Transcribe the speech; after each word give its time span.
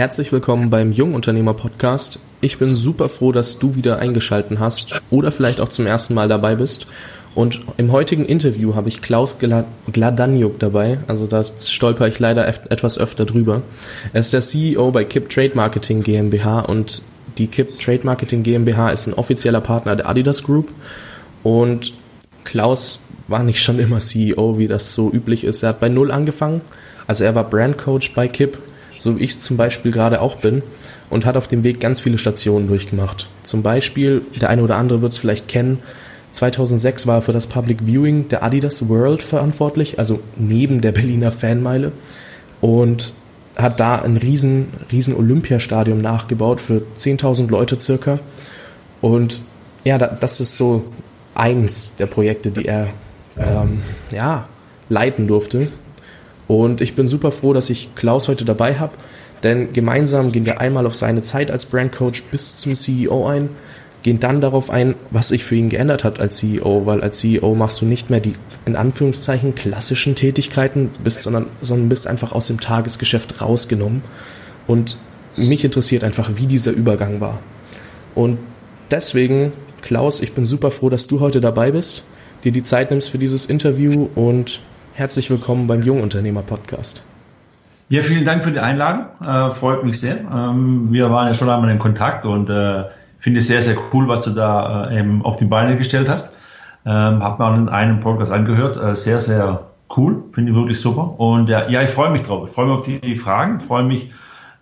Herzlich 0.00 0.32
willkommen 0.32 0.70
beim 0.70 0.92
Jungunternehmer 0.92 1.52
Podcast. 1.52 2.20
Ich 2.40 2.56
bin 2.56 2.74
super 2.74 3.10
froh, 3.10 3.32
dass 3.32 3.58
du 3.58 3.74
wieder 3.74 3.98
eingeschalten 3.98 4.58
hast 4.58 4.98
oder 5.10 5.30
vielleicht 5.30 5.60
auch 5.60 5.68
zum 5.68 5.86
ersten 5.86 6.14
Mal 6.14 6.26
dabei 6.26 6.54
bist. 6.54 6.86
Und 7.34 7.60
im 7.76 7.92
heutigen 7.92 8.24
Interview 8.24 8.74
habe 8.74 8.88
ich 8.88 9.02
Klaus 9.02 9.36
Gladaniuk 9.92 10.58
dabei. 10.58 11.00
Also 11.06 11.26
da 11.26 11.44
stolper 11.44 12.08
ich 12.08 12.18
leider 12.18 12.48
etwas 12.48 12.98
öfter 12.98 13.26
drüber. 13.26 13.60
Er 14.14 14.20
ist 14.20 14.32
der 14.32 14.40
CEO 14.40 14.90
bei 14.90 15.04
KIP 15.04 15.28
Trade 15.28 15.52
Marketing 15.52 16.02
GmbH 16.02 16.60
und 16.60 17.02
die 17.36 17.48
KIP 17.48 17.78
Trade 17.78 18.00
Marketing 18.04 18.42
GmbH 18.42 18.92
ist 18.92 19.06
ein 19.06 19.12
offizieller 19.12 19.60
Partner 19.60 19.96
der 19.96 20.08
Adidas 20.08 20.42
Group. 20.42 20.72
Und 21.42 21.92
Klaus 22.44 23.00
war 23.28 23.42
nicht 23.42 23.62
schon 23.62 23.78
immer 23.78 23.98
CEO, 23.98 24.56
wie 24.56 24.66
das 24.66 24.94
so 24.94 25.12
üblich 25.12 25.44
ist. 25.44 25.62
Er 25.62 25.68
hat 25.68 25.80
bei 25.80 25.90
Null 25.90 26.10
angefangen. 26.10 26.62
Also 27.06 27.24
er 27.24 27.34
war 27.34 27.44
Brandcoach 27.44 28.14
bei 28.14 28.28
KIP 28.28 28.56
so 29.00 29.18
wie 29.18 29.24
ich 29.24 29.32
es 29.32 29.40
zum 29.40 29.56
Beispiel 29.56 29.90
gerade 29.90 30.20
auch 30.20 30.36
bin, 30.36 30.62
und 31.08 31.26
hat 31.26 31.36
auf 31.36 31.48
dem 31.48 31.64
Weg 31.64 31.80
ganz 31.80 31.98
viele 31.98 32.18
Stationen 32.18 32.68
durchgemacht. 32.68 33.28
Zum 33.42 33.62
Beispiel, 33.62 34.22
der 34.40 34.48
eine 34.48 34.62
oder 34.62 34.76
andere 34.76 35.02
wird 35.02 35.10
es 35.10 35.18
vielleicht 35.18 35.48
kennen, 35.48 35.80
2006 36.32 37.08
war 37.08 37.16
er 37.16 37.22
für 37.22 37.32
das 37.32 37.48
Public 37.48 37.84
Viewing 37.84 38.28
der 38.28 38.44
Adidas 38.44 38.88
World 38.88 39.20
verantwortlich, 39.20 39.98
also 39.98 40.20
neben 40.36 40.80
der 40.80 40.92
Berliner 40.92 41.32
Fanmeile 41.32 41.90
und 42.60 43.12
hat 43.56 43.80
da 43.80 43.96
ein 43.96 44.16
riesen, 44.16 44.68
riesen 44.92 45.14
Olympiastadion 45.14 45.98
nachgebaut 45.98 46.60
für 46.60 46.82
10.000 46.98 47.50
Leute 47.50 47.80
circa. 47.80 48.20
Und 49.00 49.40
ja, 49.84 49.98
das 49.98 50.40
ist 50.40 50.56
so 50.56 50.84
eins 51.34 51.96
der 51.96 52.06
Projekte, 52.06 52.50
die 52.52 52.66
er 52.66 52.88
ähm, 53.36 53.82
ja, 54.12 54.46
leiten 54.88 55.26
durfte. 55.26 55.68
Und 56.50 56.80
ich 56.80 56.96
bin 56.96 57.06
super 57.06 57.30
froh, 57.30 57.52
dass 57.52 57.70
ich 57.70 57.94
Klaus 57.94 58.26
heute 58.26 58.44
dabei 58.44 58.76
habe, 58.80 58.94
denn 59.44 59.72
gemeinsam 59.72 60.32
gehen 60.32 60.46
wir 60.46 60.60
einmal 60.60 60.84
auf 60.84 60.96
seine 60.96 61.22
Zeit 61.22 61.48
als 61.48 61.64
Brandcoach 61.64 62.24
bis 62.32 62.56
zum 62.56 62.74
CEO 62.74 63.24
ein, 63.28 63.50
gehen 64.02 64.18
dann 64.18 64.40
darauf 64.40 64.68
ein, 64.68 64.96
was 65.12 65.28
sich 65.28 65.44
für 65.44 65.54
ihn 65.54 65.68
geändert 65.68 66.02
hat 66.02 66.18
als 66.18 66.38
CEO, 66.38 66.86
weil 66.86 67.02
als 67.02 67.20
CEO 67.20 67.54
machst 67.54 67.80
du 67.80 67.86
nicht 67.86 68.10
mehr 68.10 68.18
die 68.18 68.34
in 68.66 68.74
Anführungszeichen 68.74 69.54
klassischen 69.54 70.16
Tätigkeiten, 70.16 70.90
bist, 71.04 71.22
sondern, 71.22 71.46
sondern 71.62 71.88
bist 71.88 72.08
einfach 72.08 72.32
aus 72.32 72.48
dem 72.48 72.58
Tagesgeschäft 72.58 73.40
rausgenommen. 73.40 74.02
Und 74.66 74.96
mich 75.36 75.64
interessiert 75.64 76.02
einfach, 76.02 76.32
wie 76.34 76.46
dieser 76.46 76.72
Übergang 76.72 77.20
war. 77.20 77.38
Und 78.16 78.38
deswegen, 78.90 79.52
Klaus, 79.82 80.20
ich 80.20 80.32
bin 80.32 80.46
super 80.46 80.72
froh, 80.72 80.88
dass 80.88 81.06
du 81.06 81.20
heute 81.20 81.40
dabei 81.40 81.70
bist, 81.70 82.02
dir 82.42 82.50
die 82.50 82.64
Zeit 82.64 82.90
nimmst 82.90 83.08
für 83.08 83.18
dieses 83.18 83.46
Interview 83.46 84.08
und 84.16 84.58
Herzlich 85.00 85.30
willkommen 85.30 85.66
beim 85.66 85.82
Jungunternehmer 85.82 86.42
Podcast. 86.42 87.06
Ja, 87.88 88.02
vielen 88.02 88.26
Dank 88.26 88.44
für 88.44 88.52
die 88.52 88.58
Einladung. 88.58 89.06
Äh, 89.26 89.48
freut 89.48 89.82
mich 89.82 89.98
sehr. 89.98 90.18
Ähm, 90.30 90.88
wir 90.92 91.10
waren 91.10 91.26
ja 91.26 91.32
schon 91.32 91.48
einmal 91.48 91.70
in 91.70 91.78
Kontakt 91.78 92.26
und 92.26 92.50
äh, 92.50 92.84
finde 93.18 93.38
es 93.38 93.46
sehr, 93.46 93.62
sehr 93.62 93.76
cool, 93.94 94.08
was 94.08 94.20
du 94.20 94.32
da 94.32 94.90
äh, 94.90 94.98
eben 94.98 95.24
auf 95.24 95.38
die 95.38 95.46
Beine 95.46 95.78
gestellt 95.78 96.10
hast. 96.10 96.34
Ähm, 96.84 97.22
hab 97.22 97.38
mir 97.38 97.46
auch 97.46 97.54
in 97.54 97.70
einem 97.70 98.00
Podcast 98.00 98.30
angehört. 98.30 98.76
Äh, 98.76 98.94
sehr, 98.94 99.20
sehr 99.20 99.70
cool. 99.96 100.22
Finde 100.32 100.50
ich 100.52 100.56
wirklich 100.58 100.78
super. 100.78 101.18
Und 101.18 101.48
ja, 101.48 101.66
ich 101.80 101.88
freue 101.88 102.10
mich 102.10 102.24
drauf. 102.24 102.48
Ich 102.50 102.54
freue 102.54 102.66
mich 102.66 102.74
auf 102.80 102.84
die, 102.84 103.00
die 103.00 103.16
Fragen. 103.16 103.58
Freue 103.58 103.84
mich, 103.84 104.10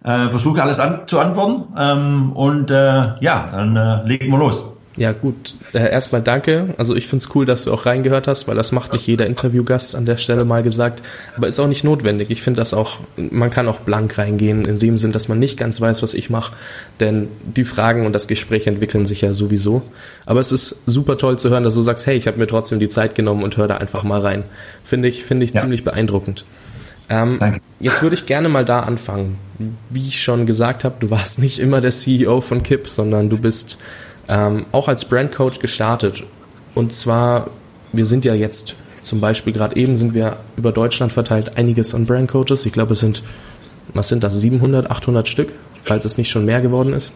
äh, 0.04 0.30
versuche 0.30 0.62
alles 0.62 0.78
an, 0.78 1.08
zu 1.08 1.18
antworten. 1.18 1.64
Ähm, 1.76 2.30
und 2.30 2.70
äh, 2.70 3.20
ja, 3.20 3.48
dann 3.50 3.74
äh, 3.74 4.06
legen 4.06 4.30
wir 4.30 4.38
los. 4.38 4.77
Ja, 4.98 5.12
gut. 5.12 5.54
Äh, 5.72 5.90
erstmal 5.90 6.22
danke. 6.22 6.74
Also 6.76 6.96
ich 6.96 7.06
find's 7.06 7.28
cool, 7.34 7.46
dass 7.46 7.64
du 7.64 7.72
auch 7.72 7.86
reingehört 7.86 8.26
hast, 8.26 8.48
weil 8.48 8.56
das 8.56 8.72
macht 8.72 8.92
nicht 8.92 9.06
jeder 9.06 9.26
Interviewgast 9.26 9.94
an 9.94 10.06
der 10.06 10.16
Stelle 10.16 10.44
mal 10.44 10.64
gesagt. 10.64 11.02
Aber 11.36 11.46
ist 11.46 11.60
auch 11.60 11.68
nicht 11.68 11.84
notwendig. 11.84 12.30
Ich 12.30 12.42
finde 12.42 12.58
das 12.58 12.74
auch, 12.74 12.98
man 13.16 13.50
kann 13.50 13.68
auch 13.68 13.78
blank 13.78 14.18
reingehen, 14.18 14.64
in 14.64 14.74
dem 14.74 14.98
Sinn, 14.98 15.12
dass 15.12 15.28
man 15.28 15.38
nicht 15.38 15.56
ganz 15.56 15.80
weiß, 15.80 16.02
was 16.02 16.14
ich 16.14 16.30
mache. 16.30 16.56
Denn 16.98 17.28
die 17.44 17.64
Fragen 17.64 18.06
und 18.06 18.12
das 18.12 18.26
Gespräch 18.26 18.66
entwickeln 18.66 19.06
sich 19.06 19.20
ja 19.20 19.32
sowieso. 19.32 19.82
Aber 20.26 20.40
es 20.40 20.50
ist 20.50 20.82
super 20.86 21.16
toll 21.16 21.38
zu 21.38 21.48
hören, 21.48 21.62
dass 21.62 21.74
du 21.74 21.82
sagst, 21.82 22.06
hey, 22.06 22.16
ich 22.16 22.26
habe 22.26 22.38
mir 22.38 22.48
trotzdem 22.48 22.80
die 22.80 22.88
Zeit 22.88 23.14
genommen 23.14 23.44
und 23.44 23.56
hör 23.56 23.68
da 23.68 23.76
einfach 23.76 24.02
mal 24.02 24.20
rein. 24.20 24.42
Finde 24.84 25.06
ich, 25.06 25.22
finde 25.22 25.44
ich 25.44 25.52
ja. 25.52 25.60
ziemlich 25.60 25.84
beeindruckend. 25.84 26.44
Ähm. 27.08 27.38
Jetzt 27.80 28.02
würde 28.02 28.16
ich 28.16 28.26
gerne 28.26 28.48
mal 28.48 28.64
da 28.64 28.80
anfangen. 28.80 29.38
Wie 29.90 30.06
ich 30.06 30.20
schon 30.20 30.46
gesagt 30.46 30.82
habe, 30.82 30.96
du 30.98 31.10
warst 31.10 31.38
nicht 31.38 31.60
immer 31.60 31.80
der 31.80 31.92
CEO 31.92 32.40
von 32.40 32.62
KIP, 32.62 32.88
sondern 32.88 33.30
du 33.30 33.38
bist 33.38 33.78
ähm, 34.28 34.66
auch 34.72 34.88
als 34.88 35.04
Brandcoach 35.04 35.58
gestartet. 35.58 36.22
Und 36.74 36.94
zwar, 36.94 37.48
wir 37.92 38.06
sind 38.06 38.24
ja 38.24 38.34
jetzt 38.34 38.76
zum 39.00 39.20
Beispiel 39.20 39.52
gerade 39.52 39.76
eben 39.76 39.96
sind 39.96 40.14
wir 40.14 40.36
über 40.56 40.72
Deutschland 40.72 41.12
verteilt 41.12 41.56
einiges 41.56 41.94
an 41.94 42.04
Brandcoaches. 42.04 42.66
Ich 42.66 42.72
glaube, 42.72 42.92
es 42.92 43.00
sind, 43.00 43.22
was 43.94 44.08
sind 44.08 44.22
das, 44.22 44.38
700, 44.40 44.90
800 44.90 45.28
Stück, 45.28 45.52
falls 45.82 46.04
es 46.04 46.18
nicht 46.18 46.30
schon 46.30 46.44
mehr 46.44 46.60
geworden 46.60 46.92
ist. 46.92 47.12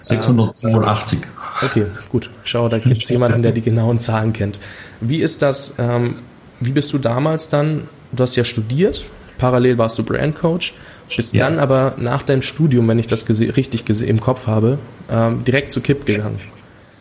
687. 0.00 1.20
Ähm, 1.20 1.28
okay, 1.62 1.86
gut. 2.10 2.30
Schau, 2.44 2.68
da 2.68 2.78
gibt 2.78 3.02
es 3.02 3.08
jemanden, 3.08 3.42
der 3.42 3.52
die 3.52 3.62
genauen 3.62 3.98
Zahlen 3.98 4.32
kennt. 4.32 4.58
Wie 5.00 5.22
ist 5.22 5.42
das, 5.42 5.76
ähm, 5.78 6.16
wie 6.60 6.72
bist 6.72 6.92
du 6.92 6.98
damals 6.98 7.48
dann, 7.48 7.88
du 8.12 8.22
hast 8.22 8.36
ja 8.36 8.44
studiert, 8.44 9.04
parallel 9.38 9.78
warst 9.78 9.98
du 9.98 10.04
Brandcoach, 10.04 10.74
bist 11.16 11.34
ja. 11.34 11.48
dann 11.48 11.58
aber 11.58 11.94
nach 11.98 12.22
deinem 12.22 12.42
Studium, 12.42 12.88
wenn 12.88 12.98
ich 12.98 13.06
das 13.06 13.26
gese 13.26 13.56
richtig 13.56 13.88
im 14.02 14.20
Kopf 14.20 14.46
habe, 14.46 14.78
ähm, 15.10 15.44
direkt 15.44 15.72
zu 15.72 15.80
KIP 15.80 16.06
gegangen. 16.06 16.40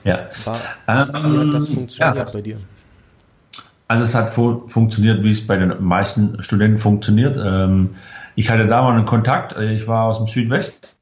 Ja. 0.04 0.30
War, 0.46 0.58
ähm, 0.88 1.34
wie 1.34 1.40
hat 1.40 1.54
das 1.54 1.70
funktioniert 1.70 2.28
ja. 2.28 2.32
bei 2.32 2.42
dir? 2.42 2.58
Also 3.88 4.04
es 4.04 4.16
hat 4.16 4.34
funktioniert, 4.34 5.22
wie 5.24 5.32
es 5.32 5.46
bei 5.46 5.58
den 5.58 5.84
meisten 5.84 6.42
Studenten 6.42 6.78
funktioniert. 6.78 7.38
Ähm, 7.38 7.92
ich 8.36 8.50
hatte 8.50 8.66
da 8.68 8.82
mal 8.82 8.94
einen 8.94 9.06
Kontakt. 9.06 9.58
Ich 9.60 9.88
war 9.88 10.06
aus 10.06 10.18
dem 10.18 10.28
Südwest. 10.28 10.96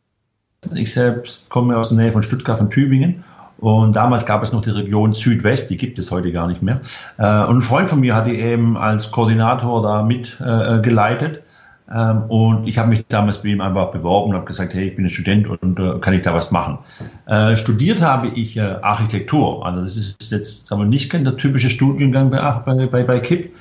Ich 0.74 0.92
selbst 0.92 1.50
komme 1.50 1.78
aus 1.78 1.90
der 1.90 2.00
Nähe 2.00 2.12
von 2.12 2.24
Stuttgart, 2.24 2.58
von 2.58 2.70
Tübingen. 2.70 3.24
Und 3.60 3.96
damals 3.96 4.26
gab 4.26 4.42
es 4.42 4.52
noch 4.52 4.62
die 4.62 4.70
Region 4.70 5.14
Südwest, 5.14 5.70
die 5.70 5.78
gibt 5.78 6.00
es 6.00 6.12
heute 6.12 6.32
gar 6.32 6.48
nicht 6.48 6.62
mehr. 6.62 6.82
Äh, 7.18 7.46
und 7.46 7.58
ein 7.58 7.62
Freund 7.62 7.90
von 7.90 8.00
mir 8.00 8.16
hat 8.16 8.26
die 8.26 8.40
eben 8.40 8.78
als 8.78 9.12
Koordinator 9.12 9.84
da 9.84 10.02
mitgeleitet. 10.02 11.44
Äh, 11.90 12.00
ähm, 12.00 12.24
und 12.30 12.68
ich 12.68 12.78
habe 12.78 12.90
mich 12.90 13.06
damals 13.08 13.42
bei 13.42 13.50
ihm 13.50 13.62
einfach 13.62 13.92
beworben 13.92 14.32
und 14.32 14.36
habe 14.36 14.46
gesagt, 14.46 14.74
hey, 14.74 14.90
ich 14.90 14.96
bin 14.96 15.06
ein 15.06 15.10
Student 15.10 15.48
und 15.48 15.80
äh, 15.80 16.00
kann 16.00 16.14
ich 16.14 16.22
da 16.22 16.34
was 16.34 16.52
machen. 16.52 16.80
Äh, 17.26 17.56
studiert 17.56 18.02
habe 18.02 18.28
ich 18.28 18.58
äh, 18.58 18.62
Architektur. 18.62 19.66
Also 19.66 19.82
das 19.82 19.98
ist 19.98 20.32
jetzt 20.32 20.68
sagen 20.68 20.82
wir, 20.82 20.88
nicht 20.88 21.12
der 21.12 21.38
typische 21.38 21.70
Studiengang 21.70 22.30
bei, 22.30 22.86
bei, 22.88 23.04
bei 23.04 23.20
KIP. 23.20 23.54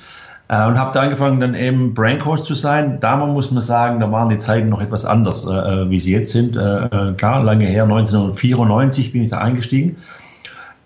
Äh, 0.47 0.65
und 0.65 0.77
habe 0.77 0.91
da 0.93 1.01
angefangen, 1.01 1.39
dann 1.39 1.55
eben 1.55 1.93
Braincoach 1.93 2.43
zu 2.43 2.53
sein. 2.53 2.99
Damals 2.99 3.33
muss 3.33 3.51
man 3.51 3.61
sagen, 3.61 3.99
da 3.99 4.11
waren 4.11 4.29
die 4.29 4.37
Zeiten 4.37 4.69
noch 4.69 4.81
etwas 4.81 5.05
anders, 5.05 5.45
äh, 5.45 5.51
äh, 5.51 5.89
wie 5.89 5.99
sie 5.99 6.13
jetzt 6.13 6.31
sind. 6.31 6.53
klar, 6.53 7.43
lange 7.43 7.65
her, 7.65 7.83
1994 7.83 9.11
bin 9.11 9.23
ich 9.23 9.29
da 9.29 9.39
eingestiegen. 9.39 9.97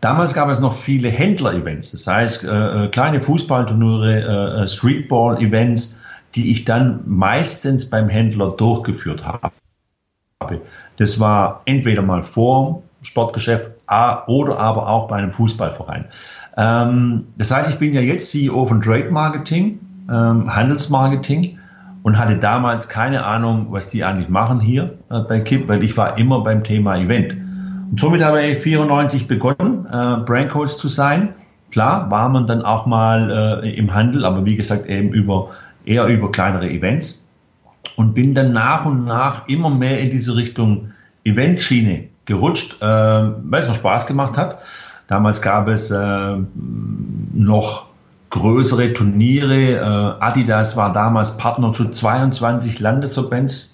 Damals 0.01 0.33
gab 0.33 0.49
es 0.49 0.59
noch 0.59 0.73
viele 0.73 1.07
Händler-Events, 1.07 1.93
das 1.93 2.07
heißt 2.07 2.45
kleine 2.91 3.21
Fußballturniere, 3.21 4.67
Streetball-Events, 4.67 5.97
die 6.35 6.51
ich 6.51 6.65
dann 6.65 7.01
meistens 7.05 7.89
beim 7.89 8.09
Händler 8.09 8.51
durchgeführt 8.51 9.25
habe. 9.25 9.51
Das 10.97 11.19
war 11.19 11.61
entweder 11.65 12.01
mal 12.01 12.23
vor 12.23 12.83
Sportgeschäft 13.01 13.71
oder 14.27 14.59
aber 14.59 14.87
auch 14.87 15.07
bei 15.07 15.17
einem 15.17 15.31
Fußballverein. 15.31 16.05
Ähm, 16.57 17.27
das 17.37 17.51
heißt, 17.51 17.69
ich 17.69 17.79
bin 17.79 17.93
ja 17.93 18.01
jetzt 18.01 18.31
CEO 18.31 18.65
von 18.65 18.81
Trade 18.81 19.11
Marketing, 19.11 19.79
ähm, 20.09 20.53
Handelsmarketing 20.53 21.59
und 22.01 22.17
hatte 22.17 22.37
damals 22.37 22.89
keine 22.89 23.25
Ahnung, 23.25 23.67
was 23.69 23.89
die 23.89 24.03
eigentlich 24.03 24.29
machen 24.29 24.59
hier 24.59 24.97
äh, 25.09 25.19
bei 25.19 25.39
KIP, 25.39 25.67
weil 25.67 25.83
ich 25.83 25.95
war 25.97 26.17
immer 26.17 26.41
beim 26.41 26.63
Thema 26.63 26.97
Event. 26.97 27.33
Und 27.91 27.99
somit 27.99 28.23
habe 28.23 28.43
ich 28.43 28.57
94 28.57 29.27
begonnen, 29.27 29.85
äh, 29.85 30.17
Brandcoach 30.25 30.77
zu 30.77 30.87
sein. 30.87 31.35
Klar, 31.71 32.09
war 32.11 32.29
man 32.29 32.47
dann 32.47 32.61
auch 32.61 32.85
mal 32.85 33.61
äh, 33.63 33.75
im 33.75 33.93
Handel, 33.93 34.25
aber 34.25 34.45
wie 34.45 34.55
gesagt 34.55 34.87
eben 34.87 35.11
über 35.13 35.49
eher 35.85 36.05
über 36.07 36.31
kleinere 36.31 36.69
Events 36.69 37.29
und 37.95 38.13
bin 38.13 38.33
dann 38.33 38.53
nach 38.53 38.85
und 38.85 39.05
nach 39.05 39.47
immer 39.47 39.69
mehr 39.69 39.99
in 39.99 40.09
diese 40.09 40.35
Richtung 40.35 40.91
Eventschiene 41.23 42.09
gerutscht, 42.25 42.81
äh, 42.81 42.85
weil 42.85 43.59
es 43.59 43.67
mir 43.67 43.75
Spaß 43.75 44.07
gemacht 44.07 44.37
hat. 44.37 44.59
Damals 45.07 45.41
gab 45.41 45.67
es 45.67 45.91
äh, 45.91 46.37
noch 47.33 47.87
größere 48.29 48.93
Turniere. 48.93 49.75
Äh, 49.75 50.23
Adidas 50.23 50.77
war 50.77 50.93
damals 50.93 51.37
Partner 51.37 51.73
zu 51.73 51.89
22 51.89 52.79
Landesverbands 52.79 53.72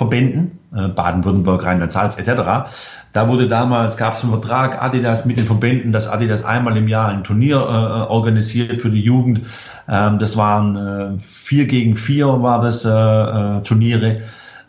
Verbänden, 0.00 0.58
äh, 0.74 0.88
Baden-Württemberg, 0.88 1.62
Rheinland-Pfalz 1.62 2.16
etc. 2.16 2.72
Da 3.12 3.28
wurde 3.28 3.48
damals, 3.48 3.98
gab 3.98 4.14
es 4.14 4.22
einen 4.22 4.32
Vertrag 4.32 4.82
Adidas 4.82 5.26
mit 5.26 5.36
den 5.36 5.44
Verbänden, 5.44 5.92
dass 5.92 6.08
Adidas 6.08 6.42
einmal 6.42 6.74
im 6.78 6.88
Jahr 6.88 7.08
ein 7.08 7.22
Turnier 7.22 7.56
äh, 7.56 8.10
organisiert 8.10 8.80
für 8.80 8.88
die 8.88 9.02
Jugend. 9.02 9.42
Ähm, 9.86 10.18
das 10.18 10.38
waren 10.38 10.76
äh, 10.76 11.18
vier 11.18 11.66
gegen 11.66 11.96
vier 11.96 12.28
war 12.40 12.62
das 12.62 12.86
äh, 12.86 12.88
äh, 12.88 13.62
Turniere. 13.62 14.22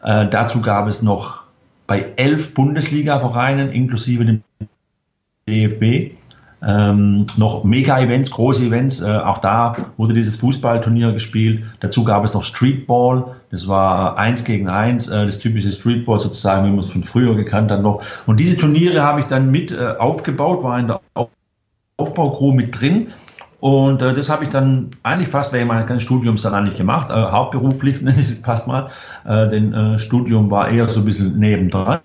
Äh, 0.03 0.27
dazu 0.27 0.61
gab 0.61 0.89
es 0.89 1.01
noch 1.01 1.43
bei 1.87 2.07
elf 2.17 2.53
Bundesliga-Vereinen 2.53 3.71
inklusive 3.71 4.25
dem 4.25 4.43
DFB 5.47 6.17
ähm, 6.65 7.25
noch 7.37 7.63
Mega-Events, 7.63 8.31
große 8.31 8.65
Events. 8.65 9.01
Äh, 9.01 9.17
auch 9.17 9.39
da 9.39 9.75
wurde 9.97 10.13
dieses 10.13 10.37
Fußballturnier 10.37 11.11
gespielt. 11.11 11.63
Dazu 11.79 12.03
gab 12.03 12.23
es 12.23 12.33
noch 12.33 12.43
Streetball. 12.43 13.35
Das 13.49 13.67
war 13.67 14.17
eins 14.17 14.43
gegen 14.43 14.69
eins, 14.69 15.07
äh, 15.07 15.25
das 15.25 15.39
typische 15.39 15.71
Streetball 15.71 16.19
sozusagen, 16.19 16.67
wie 16.67 16.69
man 16.69 16.79
es 16.79 16.89
von 16.89 17.03
früher 17.03 17.35
gekannt 17.35 17.71
hat 17.71 17.81
noch. 17.81 18.03
Und 18.27 18.39
diese 18.39 18.57
Turniere 18.57 19.01
habe 19.01 19.21
ich 19.21 19.25
dann 19.25 19.49
mit 19.49 19.71
äh, 19.71 19.95
aufgebaut, 19.97 20.63
war 20.63 20.79
in 20.79 20.87
der 20.87 21.01
Aufbaucrew 21.97 22.51
mit 22.53 22.79
drin. 22.79 23.07
Und 23.59 24.01
äh, 24.01 24.13
das 24.13 24.29
habe 24.29 24.43
ich 24.43 24.49
dann 24.49 24.91
eigentlich 25.01 25.29
fast 25.29 25.53
während 25.53 25.67
meines 25.67 26.03
Studiums 26.03 26.43
dann 26.43 26.53
eigentlich 26.53 26.77
gemacht. 26.77 27.09
Äh, 27.09 27.13
hauptberuflich, 27.13 28.01
ich 28.05 28.17
es 28.17 28.39
fast 28.39 28.67
mal. 28.67 28.89
Äh, 29.25 29.49
denn 29.49 29.73
äh, 29.73 29.97
Studium 29.97 30.51
war 30.51 30.69
eher 30.69 30.87
so 30.87 30.99
ein 30.99 31.05
bisschen 31.05 31.39
nebendran 31.39 32.01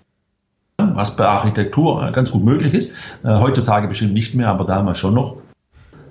was 0.97 1.15
bei 1.15 1.27
Architektur 1.27 2.11
ganz 2.11 2.31
gut 2.31 2.43
möglich 2.43 2.73
ist. 2.73 2.91
Äh, 3.23 3.39
heutzutage 3.39 3.87
bestimmt 3.87 4.13
nicht 4.13 4.33
mehr, 4.33 4.49
aber 4.49 4.65
damals 4.65 4.97
schon 4.97 5.13
noch. 5.13 5.37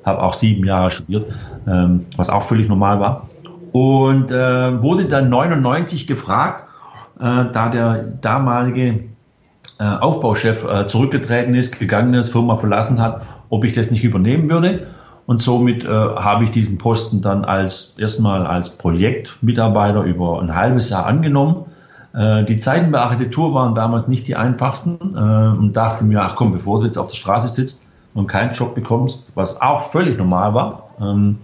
Habe 0.04 0.22
auch 0.22 0.34
sieben 0.34 0.64
Jahre 0.64 0.92
studiert, 0.92 1.32
ähm, 1.66 2.06
was 2.16 2.30
auch 2.30 2.44
völlig 2.44 2.68
normal 2.68 3.00
war. 3.00 3.28
Und 3.72 4.30
äh, 4.30 4.82
wurde 4.82 5.06
dann 5.06 5.28
99 5.28 6.06
gefragt, 6.06 6.68
äh, 7.18 7.46
da 7.52 7.68
der 7.68 8.04
damalige 8.20 9.00
äh, 9.80 9.84
Aufbauchef 9.84 10.64
äh, 10.64 10.86
zurückgetreten 10.86 11.56
ist, 11.56 11.80
gegangen 11.80 12.14
ist, 12.14 12.30
Firma 12.30 12.56
verlassen 12.56 13.02
hat, 13.02 13.22
ob 13.50 13.64
ich 13.64 13.72
das 13.72 13.90
nicht 13.90 14.04
übernehmen 14.04 14.48
würde. 14.48 14.86
Und 15.26 15.42
somit 15.42 15.84
äh, 15.84 15.88
habe 15.88 16.44
ich 16.44 16.52
diesen 16.52 16.78
Posten 16.78 17.22
dann 17.22 17.44
als 17.44 17.96
erstmal 17.98 18.46
als 18.46 18.70
Projektmitarbeiter 18.70 20.04
über 20.04 20.40
ein 20.40 20.54
halbes 20.54 20.90
Jahr 20.90 21.06
angenommen 21.06 21.64
äh, 21.64 21.65
die 22.18 22.58
Zeiten 22.58 22.92
bei 22.92 23.00
Architektur 23.00 23.52
waren 23.52 23.74
damals 23.74 24.08
nicht 24.08 24.26
die 24.26 24.36
einfachsten 24.36 25.14
äh, 25.14 25.58
und 25.58 25.74
dachte 25.74 26.04
mir, 26.04 26.22
ach 26.22 26.34
komm, 26.34 26.52
bevor 26.52 26.80
du 26.80 26.86
jetzt 26.86 26.96
auf 26.96 27.08
der 27.08 27.16
Straße 27.16 27.48
sitzt 27.48 27.84
und 28.14 28.26
keinen 28.26 28.52
Job 28.52 28.74
bekommst, 28.74 29.32
was 29.34 29.60
auch 29.60 29.80
völlig 29.80 30.16
normal 30.16 30.54
war, 30.54 30.90
ähm, 30.98 31.38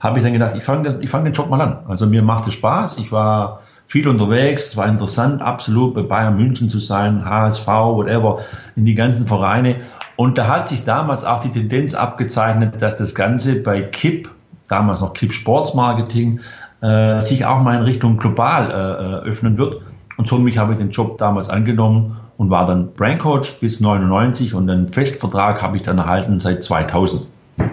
habe 0.00 0.18
ich 0.18 0.24
dann 0.24 0.32
gedacht, 0.32 0.54
ich 0.56 0.64
fange 0.64 1.06
fang 1.08 1.24
den 1.24 1.32
Job 1.32 1.48
mal 1.48 1.60
an. 1.60 1.78
Also 1.88 2.06
mir 2.06 2.22
macht 2.22 2.46
es 2.46 2.54
Spaß, 2.54 2.98
ich 2.98 3.12
war 3.12 3.60
viel 3.86 4.06
unterwegs, 4.06 4.66
es 4.66 4.76
war 4.76 4.86
interessant, 4.86 5.42
absolut 5.42 5.94
bei 5.94 6.02
Bayern 6.02 6.36
München 6.36 6.68
zu 6.68 6.78
sein, 6.78 7.24
HSV, 7.24 7.66
whatever, 7.66 8.40
in 8.76 8.84
die 8.84 8.94
ganzen 8.94 9.26
Vereine. 9.26 9.76
Und 10.16 10.38
da 10.38 10.48
hat 10.48 10.68
sich 10.68 10.84
damals 10.84 11.24
auch 11.24 11.40
die 11.40 11.50
Tendenz 11.50 11.94
abgezeichnet, 11.94 12.82
dass 12.82 12.98
das 12.98 13.14
Ganze 13.14 13.62
bei 13.62 13.82
KIP, 13.82 14.28
damals 14.68 15.00
noch 15.00 15.12
KIP 15.12 15.32
Sportsmarketing, 15.32 16.40
äh, 16.82 17.20
sich 17.20 17.44
auch 17.46 17.62
mal 17.62 17.76
in 17.76 17.82
Richtung 17.82 18.16
global 18.16 18.70
äh, 18.70 18.74
äh 18.74 19.30
öffnen 19.30 19.58
wird. 19.58 19.82
Und 20.20 20.28
somit 20.28 20.58
habe 20.58 20.74
ich 20.74 20.78
den 20.78 20.90
Job 20.90 21.16
damals 21.16 21.48
angenommen 21.48 22.18
und 22.36 22.50
war 22.50 22.66
dann 22.66 22.92
Brandcoach 22.92 23.58
bis 23.58 23.80
99 23.80 24.52
und 24.52 24.68
einen 24.68 24.92
Festvertrag 24.92 25.62
habe 25.62 25.78
ich 25.78 25.82
dann 25.82 25.96
erhalten 25.96 26.40
seit 26.40 26.62
2000. 26.62 27.22
Ja, 27.56 27.66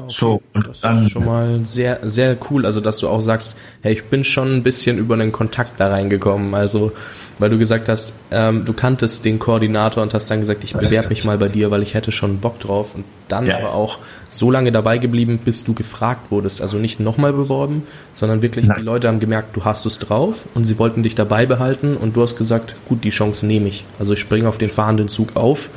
okay. 0.00 0.04
So, 0.08 0.42
und 0.52 0.66
das 0.66 0.82
dann, 0.82 1.06
ist 1.06 1.12
schon 1.12 1.24
mal 1.24 1.64
sehr, 1.64 2.00
sehr 2.02 2.36
cool. 2.50 2.66
Also, 2.66 2.82
dass 2.82 2.98
du 2.98 3.08
auch 3.08 3.22
sagst, 3.22 3.56
hey, 3.80 3.94
ich 3.94 4.04
bin 4.04 4.22
schon 4.22 4.54
ein 4.56 4.62
bisschen 4.62 4.98
über 4.98 5.14
einen 5.14 5.32
Kontakt 5.32 5.80
da 5.80 5.88
reingekommen. 5.88 6.54
Also, 6.54 6.92
weil 7.38 7.50
du 7.50 7.58
gesagt 7.58 7.88
hast, 7.88 8.14
ähm, 8.30 8.64
du 8.64 8.72
kanntest 8.72 9.24
den 9.24 9.38
Koordinator 9.38 10.02
und 10.02 10.14
hast 10.14 10.30
dann 10.30 10.40
gesagt, 10.40 10.64
ich 10.64 10.72
bewerbe 10.72 11.08
mich 11.08 11.24
mal 11.24 11.38
bei 11.38 11.48
dir, 11.48 11.70
weil 11.70 11.82
ich 11.82 11.94
hätte 11.94 12.12
schon 12.12 12.38
Bock 12.38 12.60
drauf. 12.60 12.94
Und 12.94 13.04
dann 13.28 13.46
ja. 13.46 13.58
aber 13.58 13.72
auch 13.72 13.98
so 14.28 14.50
lange 14.50 14.72
dabei 14.72 14.98
geblieben, 14.98 15.38
bis 15.44 15.64
du 15.64 15.74
gefragt 15.74 16.30
wurdest. 16.30 16.60
Also 16.60 16.78
nicht 16.78 17.00
nochmal 17.00 17.32
beworben, 17.32 17.86
sondern 18.12 18.42
wirklich, 18.42 18.66
Nein. 18.66 18.78
die 18.80 18.84
Leute 18.84 19.08
haben 19.08 19.20
gemerkt, 19.20 19.56
du 19.56 19.64
hast 19.64 19.86
es 19.86 19.98
drauf 19.98 20.46
und 20.54 20.64
sie 20.64 20.78
wollten 20.78 21.02
dich 21.02 21.14
dabei 21.14 21.46
behalten 21.46 21.96
und 21.96 22.16
du 22.16 22.22
hast 22.22 22.36
gesagt, 22.36 22.76
gut, 22.88 23.04
die 23.04 23.10
Chance 23.10 23.46
nehme 23.46 23.68
ich. 23.68 23.84
Also 23.98 24.12
ich 24.14 24.20
springe 24.20 24.48
auf 24.48 24.58
den 24.58 24.70
fahrenden 24.70 25.08
Zug 25.08 25.36
auf 25.36 25.70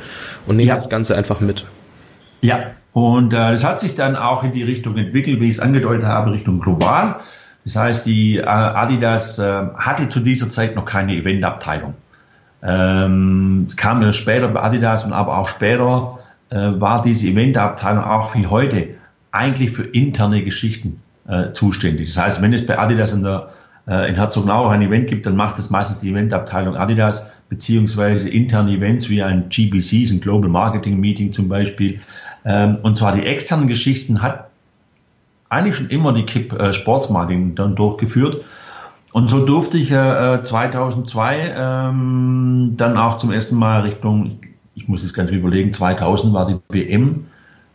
und 0.46 0.56
nehme 0.56 0.68
ja. 0.68 0.74
das 0.74 0.88
Ganze 0.88 1.16
einfach 1.16 1.40
mit. 1.40 1.64
Ja, 2.40 2.72
und 2.92 3.32
äh, 3.32 3.36
das 3.36 3.64
hat 3.64 3.80
sich 3.80 3.94
dann 3.94 4.16
auch 4.16 4.42
in 4.44 4.52
die 4.52 4.62
Richtung 4.62 4.96
entwickelt, 4.96 5.40
wie 5.40 5.48
ich 5.48 5.56
es 5.56 5.60
angedeutet 5.60 6.04
habe, 6.04 6.32
Richtung 6.32 6.60
global. 6.60 7.20
Das 7.68 7.76
heißt, 7.76 8.06
die 8.06 8.38
äh, 8.38 8.44
Adidas 8.46 9.38
äh, 9.38 9.62
hatte 9.76 10.08
zu 10.08 10.20
dieser 10.20 10.48
Zeit 10.48 10.74
noch 10.74 10.86
keine 10.86 11.14
Eventabteilung. 11.14 11.92
Ähm, 12.62 13.66
es 13.68 13.76
kam 13.76 14.00
ja 14.00 14.10
später 14.14 14.48
bei 14.48 14.62
Adidas 14.62 15.04
und 15.04 15.12
aber 15.12 15.36
auch 15.36 15.50
später 15.50 16.18
äh, 16.48 16.56
war 16.56 17.02
diese 17.02 17.28
Eventabteilung 17.28 18.04
auch 18.04 18.34
wie 18.34 18.46
heute 18.46 18.88
eigentlich 19.32 19.72
für 19.72 19.82
interne 19.82 20.42
Geschichten 20.44 21.02
äh, 21.28 21.52
zuständig. 21.52 22.14
Das 22.14 22.24
heißt, 22.24 22.42
wenn 22.42 22.54
es 22.54 22.64
bei 22.64 22.78
Adidas 22.78 23.12
in, 23.12 23.22
der, 23.22 23.50
äh, 23.86 24.08
in 24.08 24.14
Herzogenaurach 24.14 24.72
ein 24.72 24.80
Event 24.80 25.06
gibt, 25.06 25.26
dann 25.26 25.36
macht 25.36 25.58
es 25.58 25.68
meistens 25.68 26.00
die 26.00 26.12
Eventabteilung 26.12 26.74
Adidas 26.74 27.30
beziehungsweise 27.50 28.30
interne 28.30 28.72
Events 28.72 29.10
wie 29.10 29.22
ein 29.22 29.50
GBC, 29.50 30.10
ein 30.10 30.22
Global 30.22 30.48
Marketing 30.48 30.98
Meeting 30.98 31.34
zum 31.34 31.50
Beispiel, 31.50 32.00
ähm, 32.46 32.78
und 32.82 32.96
zwar 32.96 33.12
die 33.12 33.26
externen 33.26 33.68
Geschichten 33.68 34.22
hat 34.22 34.47
eigentlich 35.48 35.76
schon 35.76 35.90
immer 35.90 36.12
die 36.12 36.24
KIP 36.24 36.52
äh, 36.52 36.72
Sportsmarketing 36.72 37.54
dann 37.54 37.74
durchgeführt. 37.74 38.44
Und 39.12 39.30
so 39.30 39.44
durfte 39.44 39.78
ich 39.78 39.90
äh, 39.90 40.42
2002 40.42 41.54
ähm, 41.56 42.74
dann 42.76 42.96
auch 42.98 43.16
zum 43.16 43.32
ersten 43.32 43.56
Mal 43.56 43.80
Richtung, 43.80 44.38
ich 44.74 44.86
muss 44.86 45.02
jetzt 45.02 45.14
ganz 45.14 45.30
überlegen, 45.30 45.72
2000 45.72 46.34
war 46.34 46.46
die 46.46 46.58
WM, 46.68 47.26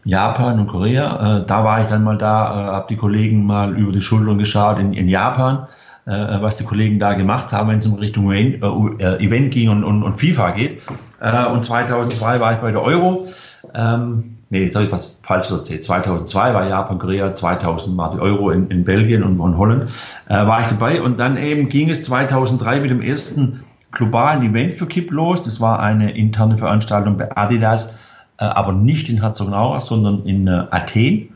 Japan 0.05 0.59
und 0.59 0.67
Korea. 0.67 1.39
Äh, 1.39 1.45
da 1.45 1.63
war 1.63 1.81
ich 1.81 1.87
dann 1.87 2.03
mal 2.03 2.17
da, 2.17 2.45
äh, 2.45 2.71
habe 2.71 2.85
die 2.89 2.97
Kollegen 2.97 3.45
mal 3.45 3.75
über 3.75 3.91
die 3.91 4.01
Schultern 4.01 4.37
geschaut 4.37 4.77
in, 4.77 4.93
in 4.93 5.09
Japan, 5.09 5.67
äh, 6.05 6.11
was 6.11 6.57
die 6.57 6.65
Kollegen 6.65 6.99
da 6.99 7.13
gemacht 7.13 7.51
haben, 7.51 7.69
wenn 7.69 7.79
es 7.79 7.87
um 7.87 7.95
Richtung 7.95 8.31
Event, 8.31 8.63
äh, 9.01 9.17
Event 9.17 9.53
ging 9.53 9.69
und, 9.69 9.83
und, 9.83 10.03
und 10.03 10.19
FIFA 10.19 10.51
geht. 10.51 10.81
Äh, 11.19 11.45
und 11.47 11.63
2002 11.63 12.39
war 12.39 12.53
ich 12.53 12.59
bei 12.59 12.71
der 12.71 12.83
Euro. 12.83 13.27
Ähm, 13.73 14.32
nee, 14.53 14.61
jetzt 14.61 14.75
ich 14.75 14.91
was 14.91 15.19
falsch 15.23 15.49
erzählt. 15.49 15.83
2002 15.83 16.53
war 16.53 16.67
Japan, 16.67 16.99
Korea, 16.99 17.33
2000 17.33 17.97
war 17.97 18.11
die 18.11 18.19
Euro 18.19 18.51
in, 18.51 18.69
in 18.69 18.83
Belgien 18.85 19.23
und 19.23 19.33
in 19.33 19.57
Holland, 19.57 19.89
äh, 20.29 20.35
war 20.35 20.61
ich 20.61 20.67
dabei. 20.67 21.01
Und 21.01 21.19
dann 21.19 21.37
eben 21.37 21.69
ging 21.69 21.89
es 21.89 22.03
2003 22.03 22.79
mit 22.79 22.91
dem 22.91 23.01
ersten 23.01 23.63
globalen 23.91 24.43
Event 24.43 24.75
für 24.75 24.85
KIP 24.85 25.11
los. 25.11 25.41
Das 25.41 25.59
war 25.59 25.79
eine 25.79 26.15
interne 26.15 26.59
Veranstaltung 26.59 27.17
bei 27.17 27.35
Adidas, 27.35 27.95
äh, 28.37 28.45
aber 28.45 28.73
nicht 28.73 29.09
in 29.09 29.21
Herzogenaurach, 29.21 29.81
sondern 29.81 30.23
in 30.25 30.47
äh, 30.47 30.65
Athen. 30.69 31.29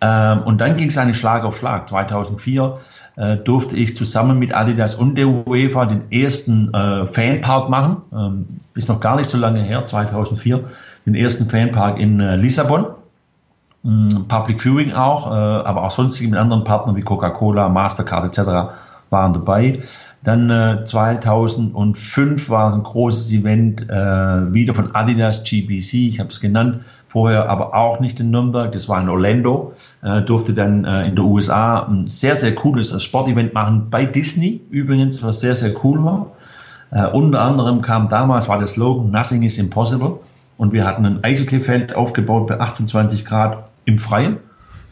Ähm, 0.00 0.42
und 0.42 0.58
dann 0.58 0.76
ging 0.76 0.88
es 0.88 0.96
eigentlich 0.96 1.18
Schlag 1.18 1.44
auf 1.44 1.58
Schlag. 1.58 1.90
2004 1.90 2.78
äh, 3.16 3.36
durfte 3.36 3.76
ich 3.76 3.96
zusammen 3.96 4.38
mit 4.38 4.54
Adidas 4.54 4.94
und 4.94 5.16
der 5.16 5.28
UEFA 5.28 5.84
den 5.84 6.10
ersten 6.10 6.72
äh, 6.72 7.06
Fanpark 7.06 7.68
machen. 7.68 7.96
Ähm, 8.14 8.60
ist 8.74 8.88
noch 8.88 9.00
gar 9.00 9.16
nicht 9.16 9.28
so 9.28 9.36
lange 9.36 9.62
her, 9.62 9.84
2004 9.84 10.64
den 11.06 11.14
ersten 11.14 11.48
Fanpark 11.48 11.98
in 11.98 12.20
äh, 12.20 12.36
Lissabon. 12.36 12.86
Mm, 13.82 14.26
Public 14.28 14.60
Viewing 14.60 14.92
auch, 14.92 15.30
äh, 15.30 15.34
aber 15.34 15.84
auch 15.84 15.92
sonstige 15.92 16.30
mit 16.30 16.38
anderen 16.38 16.64
Partnern 16.64 16.96
wie 16.96 17.02
Coca-Cola, 17.02 17.68
Mastercard 17.68 18.24
etc. 18.26 18.74
waren 19.10 19.32
dabei. 19.32 19.80
Dann 20.24 20.50
äh, 20.50 20.84
2005 20.84 22.50
war 22.50 22.68
es 22.68 22.74
ein 22.74 22.82
großes 22.82 23.32
Event 23.32 23.88
äh, 23.88 24.52
wieder 24.52 24.74
von 24.74 24.92
Adidas 24.96 25.44
GBC, 25.44 26.08
ich 26.08 26.18
habe 26.18 26.30
es 26.30 26.40
genannt, 26.40 26.80
vorher 27.06 27.48
aber 27.48 27.74
auch 27.74 28.00
nicht 28.00 28.18
in 28.18 28.32
Nürnberg, 28.32 28.72
das 28.72 28.88
war 28.88 29.00
in 29.00 29.08
Orlando, 29.08 29.74
äh, 30.02 30.22
durfte 30.22 30.52
dann 30.52 30.84
äh, 30.84 31.06
in 31.06 31.14
der 31.14 31.24
USA 31.24 31.84
ein 31.84 32.08
sehr, 32.08 32.34
sehr 32.34 32.56
cooles 32.56 33.00
Sportevent 33.04 33.54
machen 33.54 33.86
bei 33.88 34.04
Disney 34.04 34.62
übrigens, 34.68 35.22
was 35.22 35.38
sehr, 35.38 35.54
sehr 35.54 35.72
cool 35.84 36.02
war. 36.02 36.32
Äh, 36.90 37.06
unter 37.06 37.42
anderem 37.42 37.80
kam 37.82 38.08
damals, 38.08 38.48
war 38.48 38.58
der 38.58 38.66
Slogan 38.66 39.12
Nothing 39.12 39.44
is 39.44 39.58
Impossible. 39.58 40.18
Und 40.56 40.72
wir 40.72 40.86
hatten 40.86 41.04
ein 41.04 41.22
Eishockeyfeld 41.22 41.94
aufgebaut 41.94 42.46
bei 42.46 42.60
28 42.60 43.24
Grad 43.24 43.64
im 43.84 43.98
Freien, 43.98 44.38